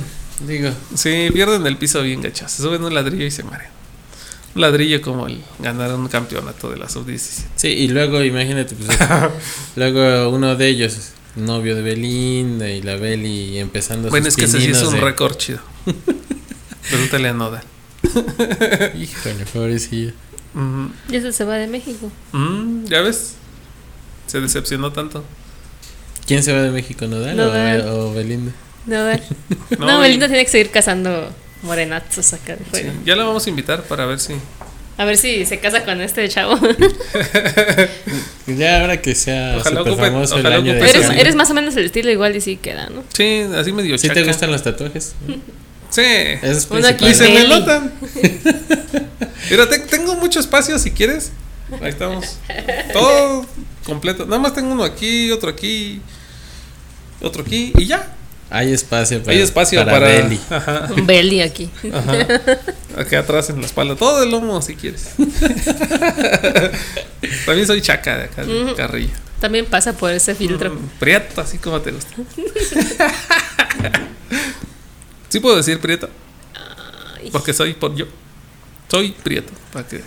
[0.47, 0.71] digo.
[0.95, 2.51] Sí, pierden el piso bien gachas.
[2.51, 3.71] Se suben un ladrillo y se marean.
[4.55, 7.45] Un ladrillo como el ganar un campeonato de la sub-17.
[7.55, 8.97] Sí, y luego imagínate, pues
[9.75, 14.45] luego uno de ellos, novio de Belinda y la Beli empezando Bueno, sus es que
[14.45, 15.59] ese sí es un de- récord chido.
[16.89, 17.63] Pregúntale a Noda.
[18.99, 20.11] Híjole, pobrecilla.
[20.53, 22.11] Mm, Ya se, se va de México.
[22.33, 23.35] mm, ¿Ya ves?
[24.27, 25.23] Se decepcionó tanto.
[26.27, 27.81] ¿Quién se va de México, Nodal, Nodal.
[27.87, 28.51] O, o Belinda?
[28.86, 29.23] No, a ver.
[29.79, 31.32] No, no, Belinda tiene que seguir cazando
[31.63, 32.93] morenazos acá de Sí, fuera.
[33.05, 34.34] ya la vamos a invitar para ver si.
[34.97, 36.59] A ver si se casa con este chavo.
[38.47, 41.53] Ya ahora que sea Ojalá súper ocupe- famoso el año de eres, eres más o
[41.53, 43.03] menos el estilo igual y sí queda, ¿no?
[43.13, 44.27] Sí, así medio ¿Sí te chaca.
[44.27, 45.13] gustan los tatuajes?
[45.89, 46.01] Sí.
[46.01, 46.67] Es
[47.01, 47.93] Y se me notan.
[49.49, 51.32] Mira, te- tengo mucho espacio si quieres.
[51.82, 52.38] Ahí estamos.
[52.93, 53.45] Todo
[53.86, 54.25] completo.
[54.25, 56.01] Nada más tengo uno aquí, otro aquí,
[57.21, 58.15] otro aquí y ya.
[58.53, 59.99] Hay espacio para, Hay espacio para.
[60.07, 60.39] Belly.
[60.49, 61.69] Ajá, Un belly aquí.
[61.93, 62.27] ajá.
[62.97, 63.95] Aquí atrás en la espalda.
[63.95, 65.11] Todo el lomo si quieres.
[67.45, 68.73] También soy chaca de acá, de.
[68.75, 69.13] Carrillo.
[69.39, 70.73] También pasa por ese filtro.
[70.75, 72.13] Mm, Prieto, así como te gusta.
[75.29, 76.09] ¿Sí puedo decir prieto?
[77.19, 78.05] Ay, Porque soy por yo.
[78.89, 79.53] Soy prieto.
[79.71, 80.03] ¿Para qué?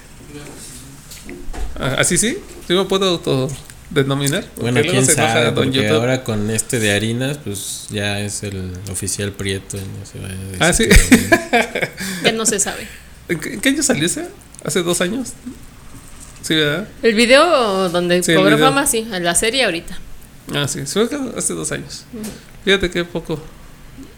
[1.81, 2.39] Ah, ¿Así sí?
[2.69, 3.59] ¿Sí me puedo autodenominar?
[3.95, 5.93] Porque Bueno, luego quién se enoja sabe, Don porque YouTube.
[5.97, 9.77] ahora con este de harinas, pues ya es el oficial prieto.
[9.79, 10.89] no se a Ah, sí.
[10.89, 11.91] que-
[12.25, 12.87] ya no se sabe.
[13.29, 14.27] ¿En qué, en qué año salió ese?
[14.65, 15.33] ¿Hace dos años?
[16.43, 16.89] Sí, ¿verdad?
[17.03, 19.07] El video donde Sí, cobró fama, sí.
[19.11, 19.99] La serie ahorita.
[20.55, 20.81] Ah, sí.
[20.87, 22.05] sí, fue hace dos años.
[22.65, 23.41] Fíjate qué poco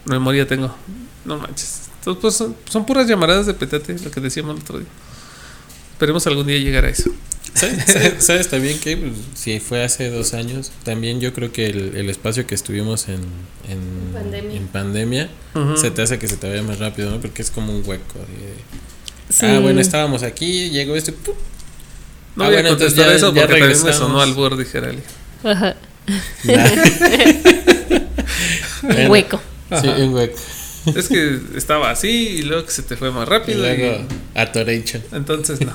[0.06, 0.74] memoria tengo.
[1.24, 1.82] No manches.
[1.98, 4.88] Entonces, pues, son, son puras llamaradas de petate, lo que decíamos el otro día.
[5.96, 7.10] Esperemos algún día llegar a eso.
[7.54, 11.96] ¿Sabes, sabes- también que pues, si fue hace dos años, también yo creo que el,
[11.96, 13.20] el espacio que estuvimos en,
[13.66, 14.56] en, Pandemia.
[14.58, 15.76] en pandemia Ujú.
[15.78, 17.18] se te hace que se te vaya más rápido, ¿no?
[17.18, 18.18] Porque es como un hueco.
[18.18, 19.46] de- Sí.
[19.46, 21.12] Ah, bueno, estábamos aquí, llegó este...
[21.12, 21.34] ¡pum!
[22.36, 24.62] No Ah, voy bueno, a entonces contestar ya- eso porque también me sonó al borde,
[24.62, 25.04] dijera alguien.
[25.42, 25.76] Ajá.
[28.82, 29.10] Un Bueno.
[29.10, 29.40] hueco.
[29.80, 30.38] Sí, un hueco.
[30.94, 33.58] Es que estaba así y luego que se te fue más Y rápido.
[33.58, 35.02] y- luego Atoration.
[35.12, 35.72] entonces no.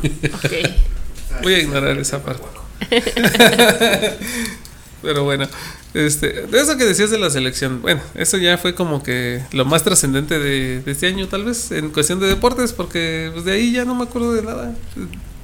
[1.43, 2.43] Voy a ignorar esa parte.
[5.01, 5.47] Pero bueno,
[5.95, 9.66] este, de eso que decías de la selección, bueno, eso ya fue como que lo
[9.66, 13.53] más trascendente de, de este año, tal vez, en cuestión de deportes, porque pues, de
[13.53, 14.76] ahí ya no me acuerdo de nada.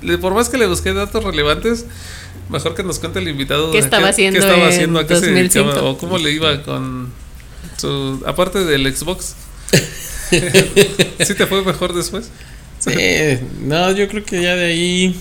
[0.03, 1.85] Le- por más que le busqué datos relevantes,
[2.49, 5.25] mejor que nos cuente el invitado ¿Qué estaba haciendo estaba en haciendo, a qué se
[5.25, 5.65] 2005?
[5.69, 7.09] dedicaba, o cómo le iba con
[7.77, 9.35] su, aparte del Xbox.
[11.25, 12.29] ¿Sí te fue mejor después?
[12.79, 12.91] Sí,
[13.63, 15.15] no, yo creo que ya de ahí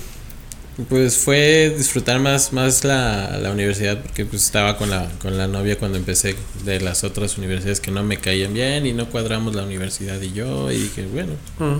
[0.90, 5.46] pues fue disfrutar más más la, la universidad porque pues estaba con la con la
[5.46, 9.54] novia cuando empecé de las otras universidades que no me caían bien y no cuadramos
[9.54, 11.78] la universidad y yo y dije, bueno, Mm.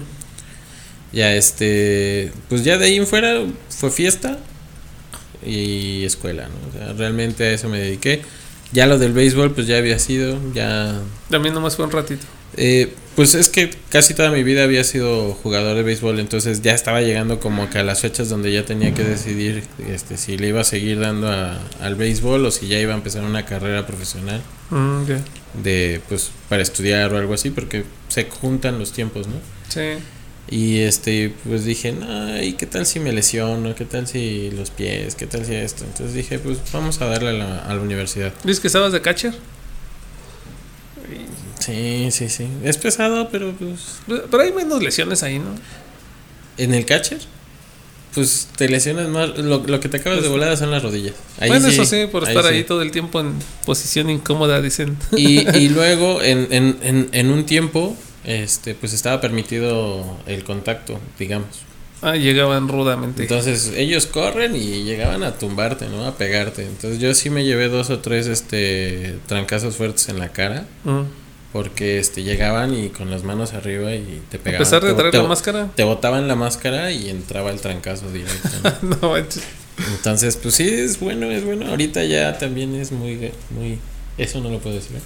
[1.13, 4.39] ya este pues ya de ahí en fuera fue fiesta
[5.45, 6.55] y escuela, ¿no?
[6.69, 8.23] O sea, realmente a eso me dediqué.
[8.73, 10.99] Ya lo del béisbol pues ya había sido, ya
[11.31, 12.25] También nomás fue un ratito.
[12.57, 16.75] Eh, pues es que casi toda mi vida había sido jugador de béisbol, entonces ya
[16.75, 20.49] estaba llegando como que a las fechas donde ya tenía que decidir este, si le
[20.49, 23.87] iba a seguir dando a- al béisbol o si ya iba a empezar una carrera
[23.87, 25.05] profesional Mm,
[25.63, 29.35] de pues para estudiar o algo así, porque se juntan los tiempos, ¿no?
[29.69, 30.03] Sí.
[30.51, 33.75] Y este, pues dije, no, ¿y qué tal si me lesiono?
[33.75, 35.15] ¿Qué tal si los pies?
[35.15, 35.85] ¿Qué tal si esto?
[35.85, 38.33] Entonces dije, pues vamos a darle a la, a la universidad.
[38.45, 39.35] ¿Dices que estabas de catcher?
[41.59, 42.47] Sí, sí, sí.
[42.65, 45.55] Es pesado, pero pues Pero hay menos lesiones ahí, ¿no?
[46.59, 47.19] En el catcher,
[48.15, 49.37] pues te lesionas más.
[49.39, 51.15] Lo, lo que te acabas de volada son las rodillas.
[51.39, 53.35] Ahí bueno, eso sí, por estar ahí todo el tiempo en
[53.65, 54.97] posición incómoda, dicen.
[55.17, 60.99] Y, y luego, en, en, en, en un tiempo, este pues estaba permitido el contacto,
[61.19, 61.67] digamos.
[62.03, 63.23] Ah, llegaban rudamente.
[63.23, 66.07] Entonces, ellos corren y llegaban a tumbarte, ¿no?
[66.07, 66.63] A pegarte.
[66.63, 70.67] Entonces, yo sí me llevé dos o tres este trancazos fuertes en la cara.
[70.85, 71.26] Mm.
[71.57, 74.65] Porque este llegaban y con las manos arriba y te A pegaban.
[74.65, 75.71] pesar de Te- traer te- la máscara.
[75.75, 78.51] Te botaban la máscara y entraba el trancazo directo.
[78.83, 78.97] ¿no?
[79.01, 79.43] no manches.
[79.97, 81.67] Entonces, pues sí, es bueno, es bueno.
[81.67, 83.79] Ahorita ya también es muy, muy,
[84.19, 84.97] eso no lo puedo decir.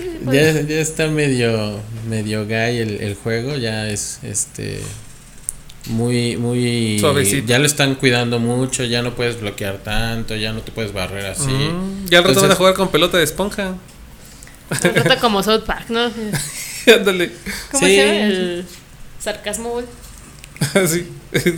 [0.00, 0.20] ¿eh?
[0.26, 1.78] ya, ya está medio,
[2.08, 4.80] medio gay el, el juego, ya es, este,
[5.88, 7.46] muy, muy, Suavecito.
[7.46, 11.26] ya lo están cuidando mucho, ya no puedes bloquear tanto, ya no te puedes barrer
[11.26, 11.50] así.
[11.50, 12.06] Mm.
[12.08, 13.74] Ya al rato van a jugar con pelota de esponja.
[14.80, 16.10] Trata como South Park, ¿no?
[16.94, 17.32] Ándale.
[17.70, 17.94] ¿Cómo Sí.
[17.94, 18.18] se llama?
[18.26, 18.64] El
[19.20, 19.84] sarcasmo, güey.
[20.74, 21.06] Así.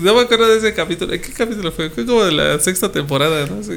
[0.02, 1.10] No me acuerdo de ese capítulo.
[1.12, 1.90] ¿Qué capítulo fue?
[1.90, 3.62] Fue como de la sexta temporada, ¿no?
[3.62, 3.72] Sí.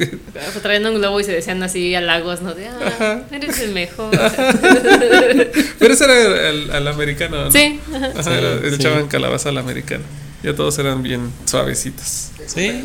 [0.51, 2.53] Fue trayendo un globo y se decían así halagos, ¿no?
[2.53, 3.21] De, ah, Ajá.
[3.31, 4.11] eres el mejor.
[5.79, 7.51] Pero ese era el, al americano, ¿no?
[7.51, 8.11] Sí, ajá.
[8.15, 8.75] Ajá, era- Sí.
[8.75, 10.03] echaban calabaza al americano.
[10.43, 12.29] Ya todos eran bien suavecitos.
[12.45, 12.83] Sí.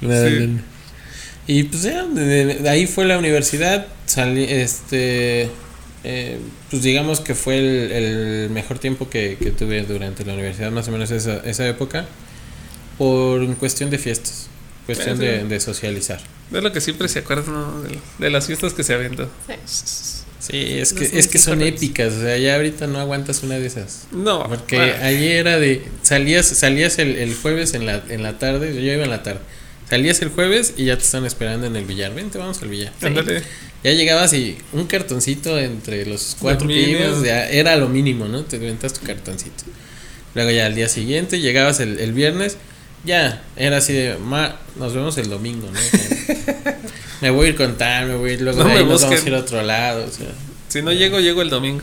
[0.00, 0.58] Sí.
[1.48, 5.48] Y pues ya, de, de- de ahí fue la universidad, salí, este,
[6.04, 6.38] eh,
[6.70, 10.86] pues digamos que fue el, el mejor tiempo que, que tuve durante la universidad, más
[10.88, 12.04] o menos esa, esa época,
[12.98, 14.48] por cuestión de fiestas,
[14.86, 15.26] cuestión Sí, sí.
[15.28, 16.20] de, de socializar.
[16.50, 17.82] De lo que siempre se acuerdan, ¿no?
[17.82, 19.28] De, de las fiestas que se aventó.
[20.40, 23.56] Sí, es Los que, es que son épicas, o sea, ya ahorita no aguantas una
[23.58, 24.06] de esas.
[24.12, 24.46] No.
[24.48, 25.82] Porque bueno, allí era de.
[26.02, 29.40] Salías, salías el, el jueves en la, en la tarde, yo iba en la tarde.
[29.88, 32.14] Salías el jueves y ya te están esperando en el billar.
[32.14, 32.92] Vente, vamos al billar.
[33.02, 33.42] ándale.
[33.84, 38.42] Ya llegabas y un cartoncito entre los cuatro que ibas, ya era lo mínimo, ¿no?
[38.42, 39.64] Te inventas tu cartoncito.
[40.34, 42.56] Luego ya al día siguiente llegabas el, el viernes,
[43.04, 45.80] ya, era así de, ma, nos vemos el domingo, ¿no?
[47.20, 49.02] Me voy a ir con tal, me voy a ir, luego No de ahí nos
[49.02, 50.28] vamos a ir a otro lado, o sea.
[50.68, 51.82] Si no llego, llego el domingo.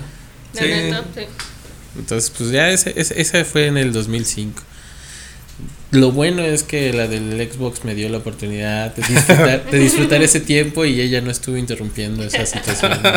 [0.53, 0.67] No, Sí.
[0.89, 1.21] no, no, sí.
[1.97, 4.61] Entonces, pues ya ese, ese, ese fue en el 2005.
[5.91, 10.21] Lo bueno es que la del Xbox me dio la oportunidad de disfrutar, de disfrutar
[10.23, 12.99] ese tiempo y ella no estuvo interrumpiendo esa situación.
[13.01, 13.09] ¿no?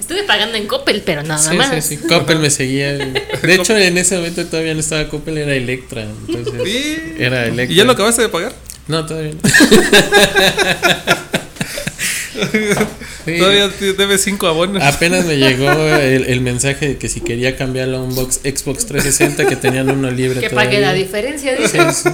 [0.00, 1.84] Estuve pagando en Coppel, pero nada Sí, más.
[1.84, 2.08] sí, sí.
[2.08, 2.94] Coppel me seguía.
[2.96, 6.02] De hecho, en ese momento todavía no estaba Coppel, era Electra.
[6.28, 6.96] Entonces, Sí.
[7.18, 7.72] era Electra.
[7.72, 8.52] ¿Y ya lo acabaste de pagar?
[8.88, 9.40] No, todavía no.
[13.24, 13.38] Sí.
[13.38, 14.82] Todavía debes cinco abonos.
[14.82, 18.86] Apenas me llegó el, el mensaje de que si quería cambiarlo a un box, Xbox
[18.86, 20.40] 360 que tenían uno libre.
[20.40, 21.02] Que pague la todavía.
[21.04, 21.92] diferencia, dice.
[21.92, 22.08] sí.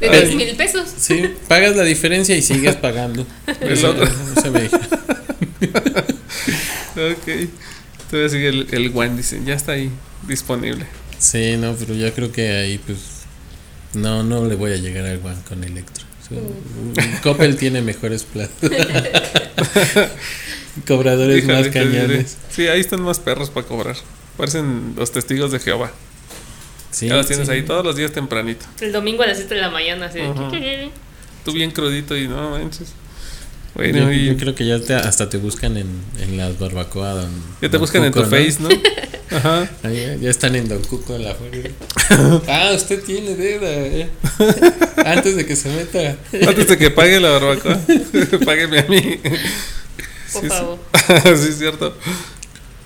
[0.00, 0.20] De Ay.
[0.22, 0.88] 10 mil pesos.
[0.98, 3.24] Sí, pagas la diferencia y sigues pagando.
[3.60, 4.04] El Eso, otro.
[4.04, 4.78] eso me dijo.
[6.94, 7.48] Ok.
[8.10, 9.40] Todavía sigue el, el One, dice.
[9.44, 9.90] Ya está ahí
[10.28, 10.84] disponible.
[11.18, 12.98] Sí, no, pero yo creo que ahí pues
[13.94, 16.04] no, no le voy a llegar al One con Electro.
[16.32, 18.70] Sí, Coppel tiene mejores platos.
[20.86, 22.38] Cobradores más cañones.
[22.50, 23.96] Sí, ahí están más perros para cobrar.
[24.36, 25.92] Parecen los testigos de Jehová.
[26.90, 27.52] Sí, ya los tienes sí.
[27.54, 28.64] ahí todos los días tempranito.
[28.80, 30.06] El domingo a las 7 de la mañana.
[30.06, 30.50] Así de- Ajá.
[31.44, 32.92] Tú bien crudito y no manches.
[33.74, 35.86] Bueno, Yo, y yo creo que ya te- hasta te buscan en,
[36.20, 37.26] en las barbacoas.
[37.62, 38.68] ya te buscan en tu face, ¿no?
[39.34, 39.70] Ajá.
[39.82, 41.68] Ahí, ya, ya están en Don Cuco en la fuerza.
[42.48, 43.68] ah, usted tiene deuda.
[43.70, 44.08] eh.
[45.04, 46.16] Antes de que se meta.
[46.46, 47.80] Antes de que pague la barbacoa,
[48.44, 49.18] págueme a mí.
[49.22, 49.32] Por
[50.28, 50.48] Sí, sí.
[50.48, 50.78] favor.
[51.38, 51.96] sí, es cierto.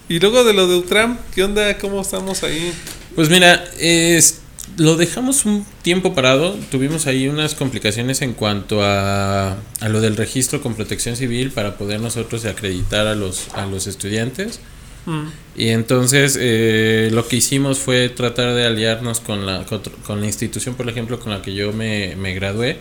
[0.08, 1.78] Y luego de lo de Utram, ¿qué onda?
[1.78, 2.72] ¿Cómo estamos ahí?
[3.14, 4.38] Pues mira, es,
[4.76, 6.54] lo dejamos un tiempo parado.
[6.70, 11.76] Tuvimos ahí unas complicaciones en cuanto a, a lo del registro con protección civil para
[11.76, 14.60] poder nosotros acreditar a los, a los estudiantes.
[15.06, 15.26] Mm.
[15.56, 20.26] Y entonces eh, lo que hicimos fue tratar de aliarnos con la, con, con la
[20.26, 22.78] institución, por ejemplo, con la que yo me, me gradué,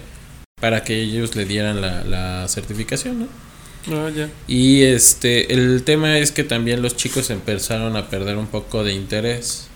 [0.60, 3.28] para que ellos le dieran la, la certificación, ¿no?
[3.92, 4.30] Ah, ya.
[4.48, 8.94] Y este, el tema es que también los chicos empezaron a perder un poco de
[8.94, 9.68] interés.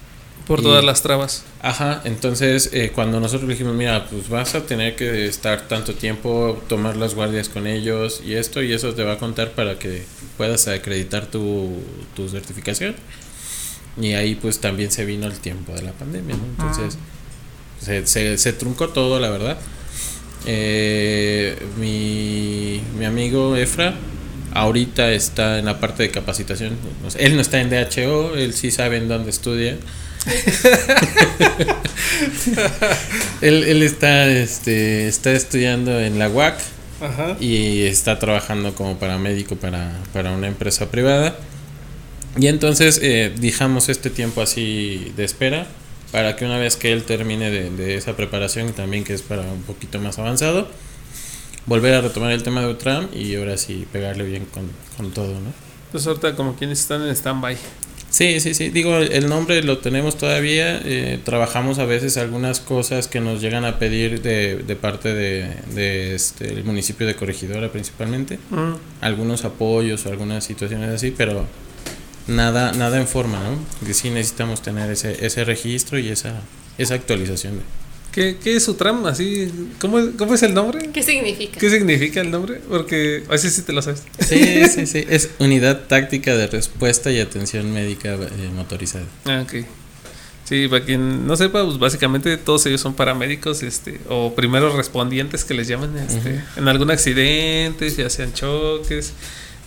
[0.49, 1.43] Por Y- todas las trabas.
[1.61, 6.61] Ajá, entonces eh, cuando nosotros dijimos, mira, pues vas a tener que estar tanto tiempo,
[6.67, 10.03] tomar las guardias con ellos y esto, y eso te va a contar para que
[10.37, 11.77] puedas acreditar tu,
[12.15, 12.95] tu certificación.
[14.01, 16.43] Y ahí pues también se vino el tiempo de la pandemia, ¿no?
[16.65, 16.97] Entonces
[17.79, 19.57] se, se, se truncó todo, la verdad.
[20.45, 23.93] Eh, mi, mi amigo Efra
[24.53, 26.75] ahorita está en la parte de capacitación.
[27.17, 29.77] Él no está en DHO, él sí sabe en dónde estudia.
[33.41, 36.59] él, él está, este, está estudiando en la UAC
[37.01, 37.37] Ajá.
[37.39, 41.37] y está trabajando como paramédico para, para una empresa privada.
[42.37, 45.67] Y entonces eh, dejamos este tiempo así de espera
[46.11, 49.43] para que una vez que él termine de, de esa preparación, también que es para
[49.43, 50.69] un poquito más avanzado,
[51.65, 55.33] volver a retomar el tema de Utram y ahora sí pegarle bien con, con todo,
[55.33, 55.53] ¿no?
[55.91, 57.57] Pues ahorita como quienes están en stand-by.
[58.09, 58.69] Sí, sí, sí.
[58.69, 60.81] Digo, el nombre lo tenemos todavía.
[60.83, 65.47] eh, trabajamos a veces algunas cosas que nos llegan a pedir de, de parte de,
[65.75, 68.39] de este, el municipio de Corregidora principalmente.
[68.49, 68.73] Mm.
[69.01, 71.45] Algunos apoyos o algunas situaciones así, pero
[72.27, 73.85] nada nada en forma, ¿no?
[73.85, 76.41] Que sí necesitamos tener ese, ese registro y esa,
[76.77, 77.61] esa actualización.
[78.19, 79.05] ¿Qué, ¿Qué es Utram?
[79.05, 80.89] Así, ¿cómo, ¿Cómo es el nombre?
[80.91, 81.57] ¿Qué significa?
[81.57, 82.59] ¿Qué significa el nombre?
[82.67, 84.03] Porque así sí te lo sabes.
[84.19, 85.05] Sí, sí, sí.
[85.09, 89.05] Es Unidad Táctica de Respuesta y Atención Médica eh, Motorizada.
[89.23, 89.63] Ah, ok.
[90.43, 95.45] Sí, para quien no sepa, pues básicamente todos ellos son paramédicos, este, o primeros respondientes
[95.45, 99.13] que les llaman, este, en algún accidente, ya sean choques,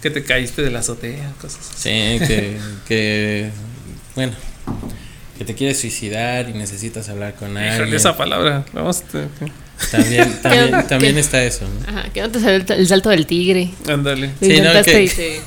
[0.02, 1.84] que te caíste de la azotea, cosas así.
[1.84, 3.50] Sí, que, que
[4.14, 4.34] bueno,
[5.44, 7.94] que te quieres suicidar y necesitas hablar con Híjole, alguien.
[7.94, 9.26] esa palabra, vamos, te-
[9.90, 10.82] También, también, ¿Qué?
[10.88, 11.88] también está eso, ¿no?
[11.98, 13.70] Ajá, que no te salió el, el salto del tigre.
[13.88, 14.30] ándale.
[14.40, 15.40] Sí, no, que- y te-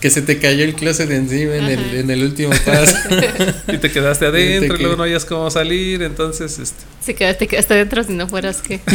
[0.00, 2.96] Que se te cayó el closet encima en el, en el último paso.
[3.72, 7.46] Y te quedaste adentro, y que- luego no hayas cómo salir, entonces, este, se quedaste,
[7.46, 8.80] quedaste adentro si no fueras que.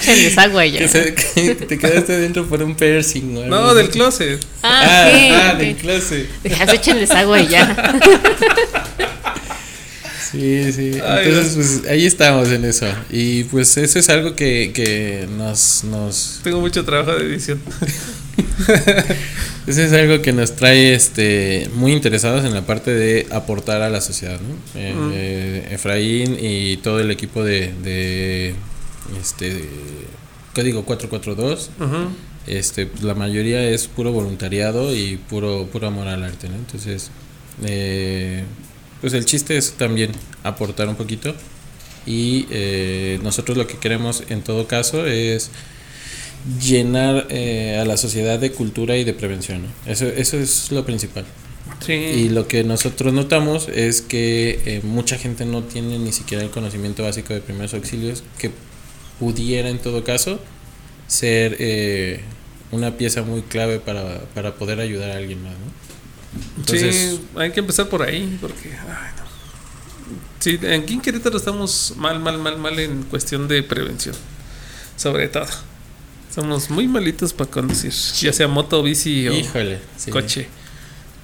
[0.00, 0.78] Echenles agua ya.
[0.78, 3.48] que, se- que te quedaste dentro por un piercing.
[3.48, 3.76] no, así.
[3.78, 4.40] del closet.
[4.62, 5.58] Ah, Ah, sí, ah, ok.
[5.58, 6.28] del closet.
[6.42, 7.76] Dejas, échenles agua ya.
[10.30, 10.92] Sí, sí.
[10.94, 12.86] Entonces, pues ahí estamos en eso.
[13.10, 17.60] Y pues eso es algo que, que nos, nos Tengo mucho trabajo de edición.
[19.66, 23.90] Eso es algo que nos trae este muy interesados en la parte de aportar a
[23.90, 24.56] la sociedad, ¿no?
[24.74, 28.54] Eh, Efraín y todo el equipo de, de
[29.20, 29.68] este
[30.54, 31.96] Código 442 Ujú.
[32.46, 36.54] este, pues, la mayoría es puro voluntariado y puro, puro amor al arte, ¿no?
[36.56, 37.10] Entonces,
[37.64, 38.44] eh,
[39.00, 40.12] pues el chiste es también
[40.42, 41.34] aportar un poquito
[42.06, 45.50] y eh, nosotros lo que queremos en todo caso es
[46.60, 49.62] llenar eh, a la sociedad de cultura y de prevención.
[49.62, 49.92] ¿no?
[49.92, 51.24] Eso, eso es lo principal.
[51.84, 51.92] Sí.
[51.92, 56.50] Y lo que nosotros notamos es que eh, mucha gente no tiene ni siquiera el
[56.50, 58.50] conocimiento básico de primeros auxilios que
[59.18, 60.40] pudiera en todo caso
[61.06, 62.20] ser eh,
[62.72, 65.52] una pieza muy clave para, para poder ayudar a alguien más.
[65.52, 65.77] ¿no?
[66.56, 68.70] Entonces, sí, hay que empezar por ahí, porque.
[68.70, 69.28] Ay, no.
[70.38, 74.14] Sí, aquí en Querétaro estamos mal, mal, mal, mal en cuestión de prevención.
[74.96, 75.46] Sobre todo.
[76.34, 77.90] Somos muy malitos para conducir,
[78.20, 80.10] ya sea moto, bici o híjole, sí.
[80.10, 80.46] coche.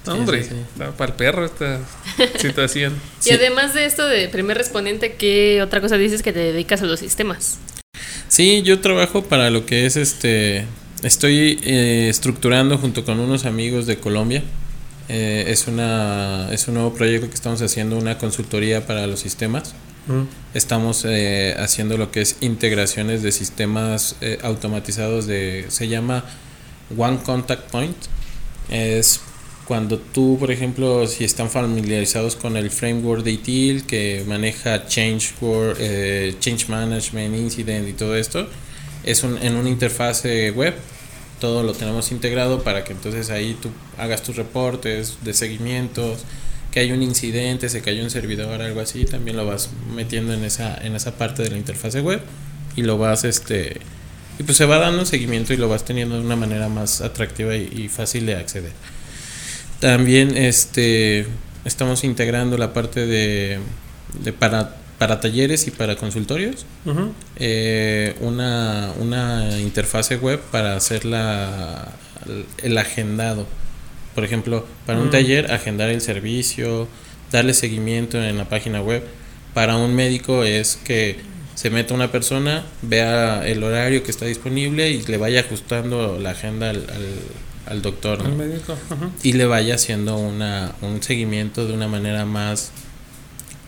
[0.05, 0.55] No, hombre, sí, sí.
[0.75, 1.79] da para el perro esta
[2.39, 2.93] situación.
[3.23, 6.85] Y además de esto de primer respondiente, ¿qué otra cosa dices que te dedicas a
[6.85, 7.59] los sistemas?
[8.27, 10.65] Sí, yo trabajo para lo que es este.
[11.01, 14.43] Estoy eh, estructurando junto con unos amigos de Colombia.
[15.07, 19.75] Eh, es, una, es un nuevo proyecto que estamos haciendo, una consultoría para los sistemas.
[20.07, 20.23] Mm.
[20.53, 25.65] Estamos eh, haciendo lo que es integraciones de sistemas eh, automatizados de.
[25.69, 26.23] Se llama
[26.95, 27.97] One Contact Point.
[28.69, 29.21] Es
[29.65, 35.33] cuando tú, por ejemplo, si están familiarizados con el framework de ITIL que maneja Change,
[35.79, 38.47] eh, change Management, Incident y todo esto,
[39.03, 40.75] es un, en una interfase web.
[41.39, 46.23] Todo lo tenemos integrado para que entonces ahí tú hagas tus reportes de seguimientos,
[46.71, 50.43] que hay un incidente, se cayó un servidor, algo así, también lo vas metiendo en
[50.43, 52.21] esa, en esa parte de la interfase web
[52.75, 53.79] y lo vas este
[54.37, 57.55] y pues se va dando seguimiento y lo vas teniendo de una manera más atractiva
[57.55, 58.73] y, y fácil de acceder.
[59.79, 61.27] También este
[61.63, 63.59] estamos integrando la parte de,
[64.23, 64.75] de para,
[65.05, 66.65] para talleres y para consultorios
[67.37, 71.89] eh, una, una interfase web para hacer la,
[72.63, 73.45] el agendado.
[74.15, 75.11] Por ejemplo, para un Mm.
[75.11, 76.87] taller, agendar el servicio,
[77.31, 79.03] darle seguimiento en la página web.
[79.53, 81.17] Para un médico es que
[81.53, 86.31] se meta una persona, vea el horario que está disponible y le vaya ajustando la
[86.31, 87.07] agenda al, al,
[87.67, 88.23] al doctor.
[88.23, 88.35] ¿no?
[88.35, 88.75] Médico.
[89.21, 92.71] y le vaya haciendo una, un seguimiento de una manera más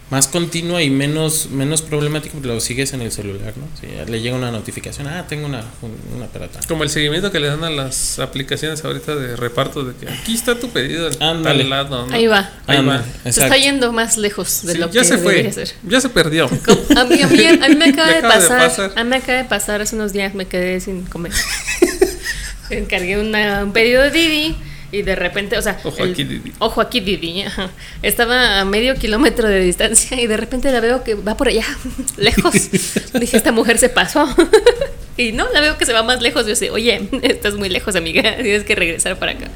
[0.10, 3.68] más continua y menos menos problemático porque lo sigues en el celular, ¿no?
[3.80, 6.60] Si le llega una notificación, ah, tengo una, un- una pelota.
[6.68, 10.34] Como el seguimiento que le dan a las aplicaciones ahorita de reparto de que aquí
[10.34, 11.60] está tu pedido Ándale.
[11.64, 12.08] tal lado.
[12.08, 12.14] ¿no?
[12.14, 12.50] Ahí va.
[12.68, 13.32] Ahí Ándale, va.
[13.32, 15.74] Se está yendo más lejos de Sí, lo ya que se fue, debería ser.
[15.84, 16.46] ya se perdió.
[16.96, 18.94] A mí, a mí- a mí me acaba, Me de, acaba de pasar, pasar.
[18.96, 21.34] A mí me acaba de pasar hace unos días, me quedé sin comer.
[22.70, 24.56] Encargué una- un pedido de Didi
[24.92, 26.54] y de repente, o sea, Ojo el- aquí, Didi.
[26.60, 27.42] Ojo aquí, Didi.
[27.44, 27.70] ajá.
[28.04, 31.66] Estaba a medio kilómetro de distancia y de repente la veo que va por allá,
[32.18, 32.54] lejos.
[33.20, 34.28] Dije, esta mujer se pasó.
[35.18, 36.48] y no, la veo que se va más lejos.
[36.48, 39.48] Yo sé, oye, estás muy lejos, amiga, tienes que regresar para acá.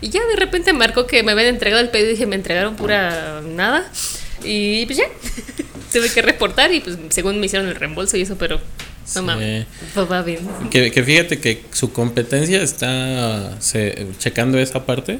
[0.00, 2.74] Y ya de repente marcó que me habían entregado el pedido y dije, me entregaron
[2.76, 3.86] pura nada.
[4.42, 5.04] Y pues ya,
[5.92, 8.58] tuve que reportar y pues según me hicieron el reembolso y eso, pero
[9.06, 9.20] no Sí.
[9.22, 10.48] mames, pues bien.
[10.70, 15.18] Que, que fíjate que su competencia está se- checando esa parte.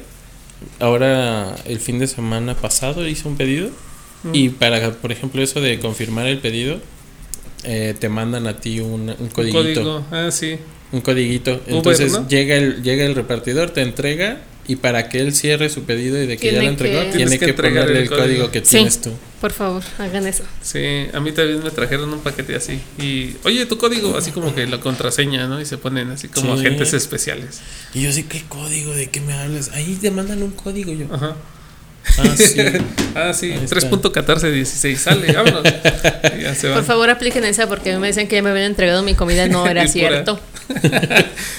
[0.79, 3.69] Ahora, el fin de semana pasado hizo un pedido.
[4.33, 6.79] Y para, por ejemplo, eso de confirmar el pedido,
[7.63, 9.61] eh, te mandan a ti un, un Un codiguito.
[9.81, 10.05] código.
[10.11, 10.57] Ah, sí.
[10.91, 11.53] Un codiguito.
[11.53, 12.27] Uber, Entonces ¿no?
[12.27, 14.41] llega, el, llega el repartidor, te entrega.
[14.67, 17.31] Y para que él cierre su pedido y de que ya lo entregó, que- tiene
[17.39, 18.51] que que, entregar ponerle el el código, código.
[18.51, 18.75] que Sí.
[18.77, 19.11] tienes tú.
[19.41, 20.43] Por favor, hagan eso.
[20.61, 22.79] Sí, a mí también me trajeron un paquete así.
[22.99, 25.59] Y, oye, tu código, así como que la contraseña, ¿no?
[25.59, 26.61] Y se ponen así como Sí.
[26.65, 27.59] agentes especiales.
[27.95, 28.93] Y yo así, ¿qué código?
[28.93, 29.71] ¿De qué me hablas?
[29.73, 31.07] Ahí te mandan un código yo.
[31.11, 31.35] Ajá.
[32.17, 32.55] Ah, sí.
[33.13, 33.75] Ah, sí, Ahí está.
[33.89, 34.95] 3.1416.
[34.95, 35.63] Sale, vámonos.
[36.41, 36.69] Ya se.
[36.69, 39.67] Por favor, apliquen esa porque me decían que ya me habían entregado mi comida, no
[39.69, 40.39] era cierto.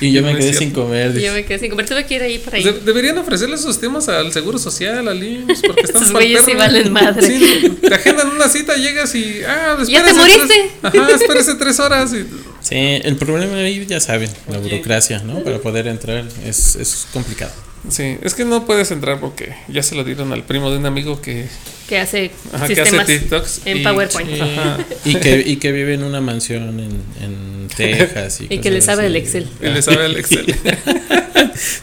[0.01, 0.59] y yo me quedé cierto.
[0.61, 1.17] sin comer.
[1.17, 2.63] Y yo me quedé sin comer, tuve que ir ahí para ahí.
[2.63, 6.45] Pues de- deberían ofrecerle esos temas al Seguro Social, al IMSS, porque están Esos güeyes
[6.45, 7.27] sí valen madre.
[7.27, 9.43] Sí, te agendan una cita, llegas y.
[9.47, 10.47] Ah, ¿Ya te moriste?
[10.47, 12.13] tres- ajá, espérese tres horas.
[12.15, 12.27] Y,
[12.63, 15.41] Sí, el problema ahí ya saben, la burocracia, ¿no?
[15.45, 17.53] Para poder entrar es, es complicado.
[17.89, 20.87] Sí, es que no puedes entrar porque ya se lo dieron al primo de un
[20.87, 21.47] amigo que,
[21.89, 23.61] Que hace ajá, que hace sistemas TikToks.
[23.67, 24.41] en y- PowerPoint.
[24.41, 24.79] Ajá.
[25.05, 28.41] Y que, y que vive en una mansión en, en Texas.
[28.43, 29.07] Y, Y que le sabe así.
[29.07, 29.49] el Excel.
[29.61, 30.55] Y le sabe el Excel.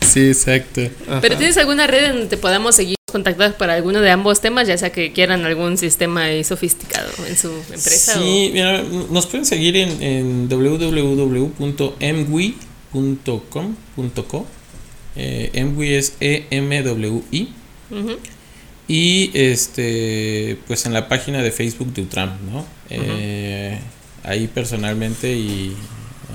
[0.02, 0.82] Sí, exacto.
[1.08, 1.22] Ajá.
[1.22, 4.68] Pero ¿tienes alguna red en donde te podamos seguir contactados para alguno de ambos temas,
[4.68, 8.14] ya sea que quieran algún sistema ahí sofisticado en su empresa?
[8.16, 10.50] Sí, mira, nos pueden seguir en, en
[12.94, 14.48] www.mwi.com.co.
[15.22, 17.50] Eh, MWI es E-M-W-I.
[18.88, 22.66] Y este, pues en la página de Facebook de Utram, ¿no?
[22.90, 23.78] Eh,
[24.24, 25.76] ahí personalmente y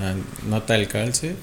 [0.01, 0.13] ah,
[0.47, 1.35] nota el calce.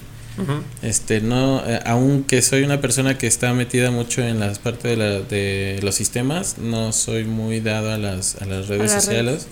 [0.81, 4.97] Este, no, eh, aunque soy una persona que está metida mucho en las partes de,
[4.97, 9.05] la- de los sistemas, no soy muy dado a las, a las redes A las
[9.05, 9.47] sociales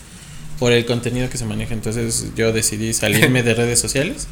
[0.57, 1.75] por el contenido que se maneja.
[1.75, 4.27] Entonces yo decidí salirme de redes sociales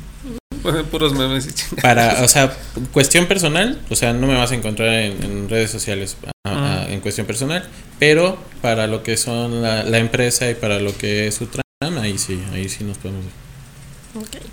[0.91, 1.81] puros memes y chingadas.
[1.81, 2.55] para, o sea,
[2.91, 6.49] cuestión personal, o sea, no me vas a encontrar en, en redes sociales a-
[6.83, 7.67] a- en cuestión personal,
[7.99, 12.01] pero para lo que son la, la empresa y para lo que es su trama,
[12.01, 14.23] ahí sí, ahí sí nos podemos ver.
[14.23, 14.43] Ok.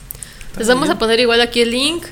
[0.59, 2.05] Les vamos a poner igual aquí el link.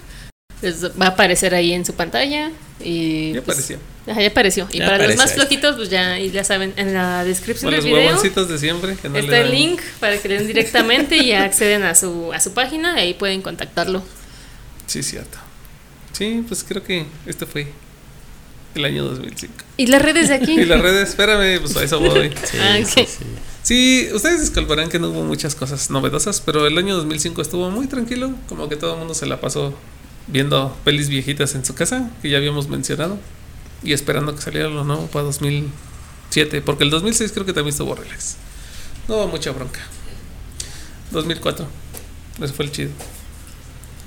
[0.62, 2.50] Les va a aparecer ahí en su pantalla.
[2.82, 3.78] Y Ya pues, apareció.
[4.06, 4.68] Ajá, ya apareció.
[4.72, 7.78] Y Ya para los más flojitos, pues ya, y ya saben, en la descripción del
[7.78, 8.96] los video huevoncitos de siempre.
[8.96, 11.94] Que no le está el link para que le den directamente y ya acceden a
[11.94, 14.02] su, a su página y ahí pueden contactarlo.
[14.86, 15.38] Sí, cierto.
[16.12, 17.66] Sí, pues creo que este fue
[18.74, 19.54] el año 2005.
[19.76, 20.52] ¿Y las redes de aquí?
[20.60, 22.30] Y las redes, espérame, pues a eso voy.
[22.44, 23.06] Sí, Ah, sí.
[23.62, 27.86] Sí, ustedes disculparán que no hubo muchas cosas novedosas, pero el año 2005 estuvo muy
[27.86, 29.72] tranquilo, como que todo el mundo se la pasó
[30.26, 33.18] viendo pelis viejitas en su casa, que ya habíamos mencionado,
[33.82, 37.94] y esperando que saliera lo nuevo para 2007, porque el 2006 creo que también estuvo
[37.94, 38.36] relax.
[39.08, 39.80] No hubo mucha bronca.
[41.10, 41.66] 2004,
[42.42, 42.90] ese fue el chido.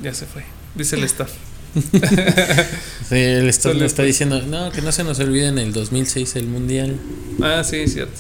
[0.02, 0.44] Ya se fue,
[0.76, 1.32] dice el staff.
[3.10, 6.36] Sí, el staff le está diciendo, no, que no se nos olvide en el 2006
[6.36, 7.00] el mundial.
[7.42, 8.20] Ah, sí, cierto.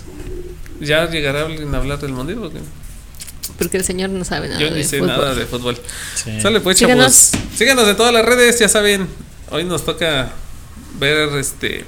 [0.79, 2.39] ¿Ya llegará alguien a hablar del mundial?
[2.39, 2.59] Porque
[3.57, 5.07] Porque el señor no sabe nada yo de ni sé fútbol.
[5.17, 5.77] nada de fútbol.
[6.15, 6.39] Sí.
[6.41, 7.31] Sale pues, Síganos.
[7.31, 7.47] chavos.
[7.57, 9.07] Síganos en todas las redes, ya saben.
[9.49, 10.31] Hoy nos toca
[10.99, 11.85] ver este.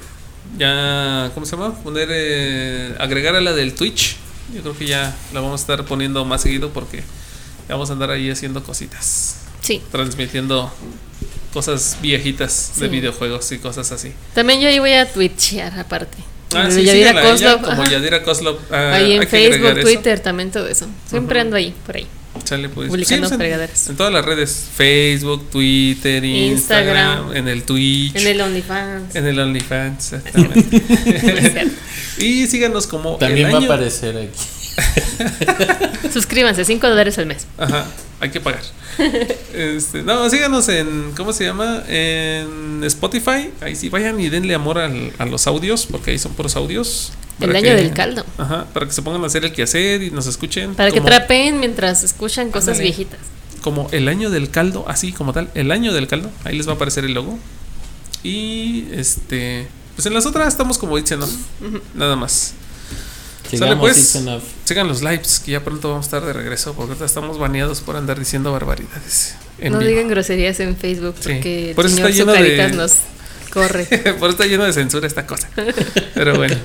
[0.57, 1.31] Ya.
[1.33, 1.75] ¿Cómo se llama?
[1.83, 2.07] Poner.
[2.11, 4.15] eh, agregar a la del Twitch.
[4.53, 6.97] Yo creo que ya la vamos a estar poniendo más seguido porque
[7.67, 9.35] ya vamos a andar ahí haciendo cositas.
[9.61, 9.81] Sí.
[9.91, 10.73] Transmitiendo
[11.53, 12.91] cosas viejitas de Sí.
[12.91, 14.11] videojuegos y cosas así.
[14.33, 16.17] También yo ahí voy a twitchear aparte.
[16.55, 17.85] Ah, De sí, Yadira Kozlov, como.
[17.85, 18.57] Yadira Kozlov.
[18.71, 19.81] Ah, ahí en Facebook, eso.
[19.81, 20.87] Twitter, también todo eso.
[21.07, 21.45] Siempre Ujú.
[21.47, 22.07] ando ahí, por ahí.
[22.43, 22.89] Sale pues.
[22.89, 23.89] Publicando Sí, en- fregaderas.
[23.89, 27.35] En todas las redes: Facebook, Twitter, Instagram, Instagram.
[27.35, 28.15] en el Twitch.
[28.15, 29.15] En el OnlyFans.
[29.15, 31.67] En el OnlyFans, exactamente.
[32.17, 33.71] Y síganos como También el va a año.
[33.71, 34.29] aparecer aquí.
[36.13, 37.47] Suscríbanse, 5 dólares al mes.
[37.57, 37.85] Ajá,
[38.19, 38.61] hay que pagar.
[39.53, 41.83] Este, no, síganos en, ¿cómo se llama?
[41.87, 43.51] En Spotify.
[43.61, 47.13] Ahí sí, vayan y denle amor al- a los audios, porque ahí son puros audios.
[47.39, 48.25] El año que- del caldo.
[48.37, 50.75] Ajá, para que se pongan a hacer el quehacer y nos escuchen.
[50.75, 52.83] Para que como, trapen mientras escuchan cosas Ándale.
[52.83, 53.19] viejitas.
[53.61, 56.29] como el año del caldo, así como tal, el año del caldo.
[56.45, 57.37] Ahí les va a aparecer el logo.
[58.23, 61.27] Y este, pues en las otras estamos como diciendo,
[61.93, 62.53] nada más.
[63.57, 64.19] Sigamos pues.
[64.65, 67.81] Sigan los lives, que ya pronto vamos a estar de regreso, porque ahorita estamos baneados
[67.81, 69.35] por andar diciendo barbaridades.
[69.59, 69.89] en no vivo.
[69.89, 71.29] digan groserías en Facebook Sí.
[71.33, 72.93] porque Por el eso señor está lleno de- nos
[73.51, 73.85] corre.
[74.19, 75.49] por eso está lleno de censura esta cosa.
[76.13, 76.55] Pero bueno.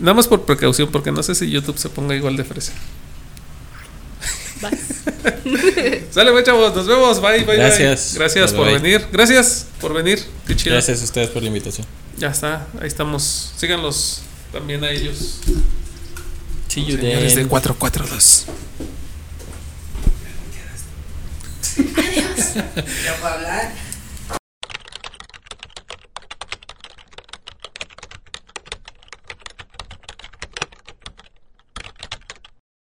[0.00, 2.72] Nada más por precaución, porque no sé si YouTube se ponga igual de fresa.
[6.10, 7.20] Sale, pues, chavos, nos vemos.
[7.20, 7.56] Bye, bye, bye.
[7.56, 8.14] Gracias.
[8.14, 8.78] Gracias Bye, por bye.
[8.80, 9.06] venir.
[9.12, 10.22] Gracias por venir.
[10.46, 10.74] Qué chido.
[10.74, 11.86] Gracias a ustedes por la invitación.
[12.16, 13.52] Ya está, ahí estamos.
[13.56, 14.22] Síganlos
[14.52, 15.40] también a ellos.
[16.68, 17.48] Señores de then.
[17.48, 18.46] 442.
[23.04, 23.72] ¿Ya para hablar?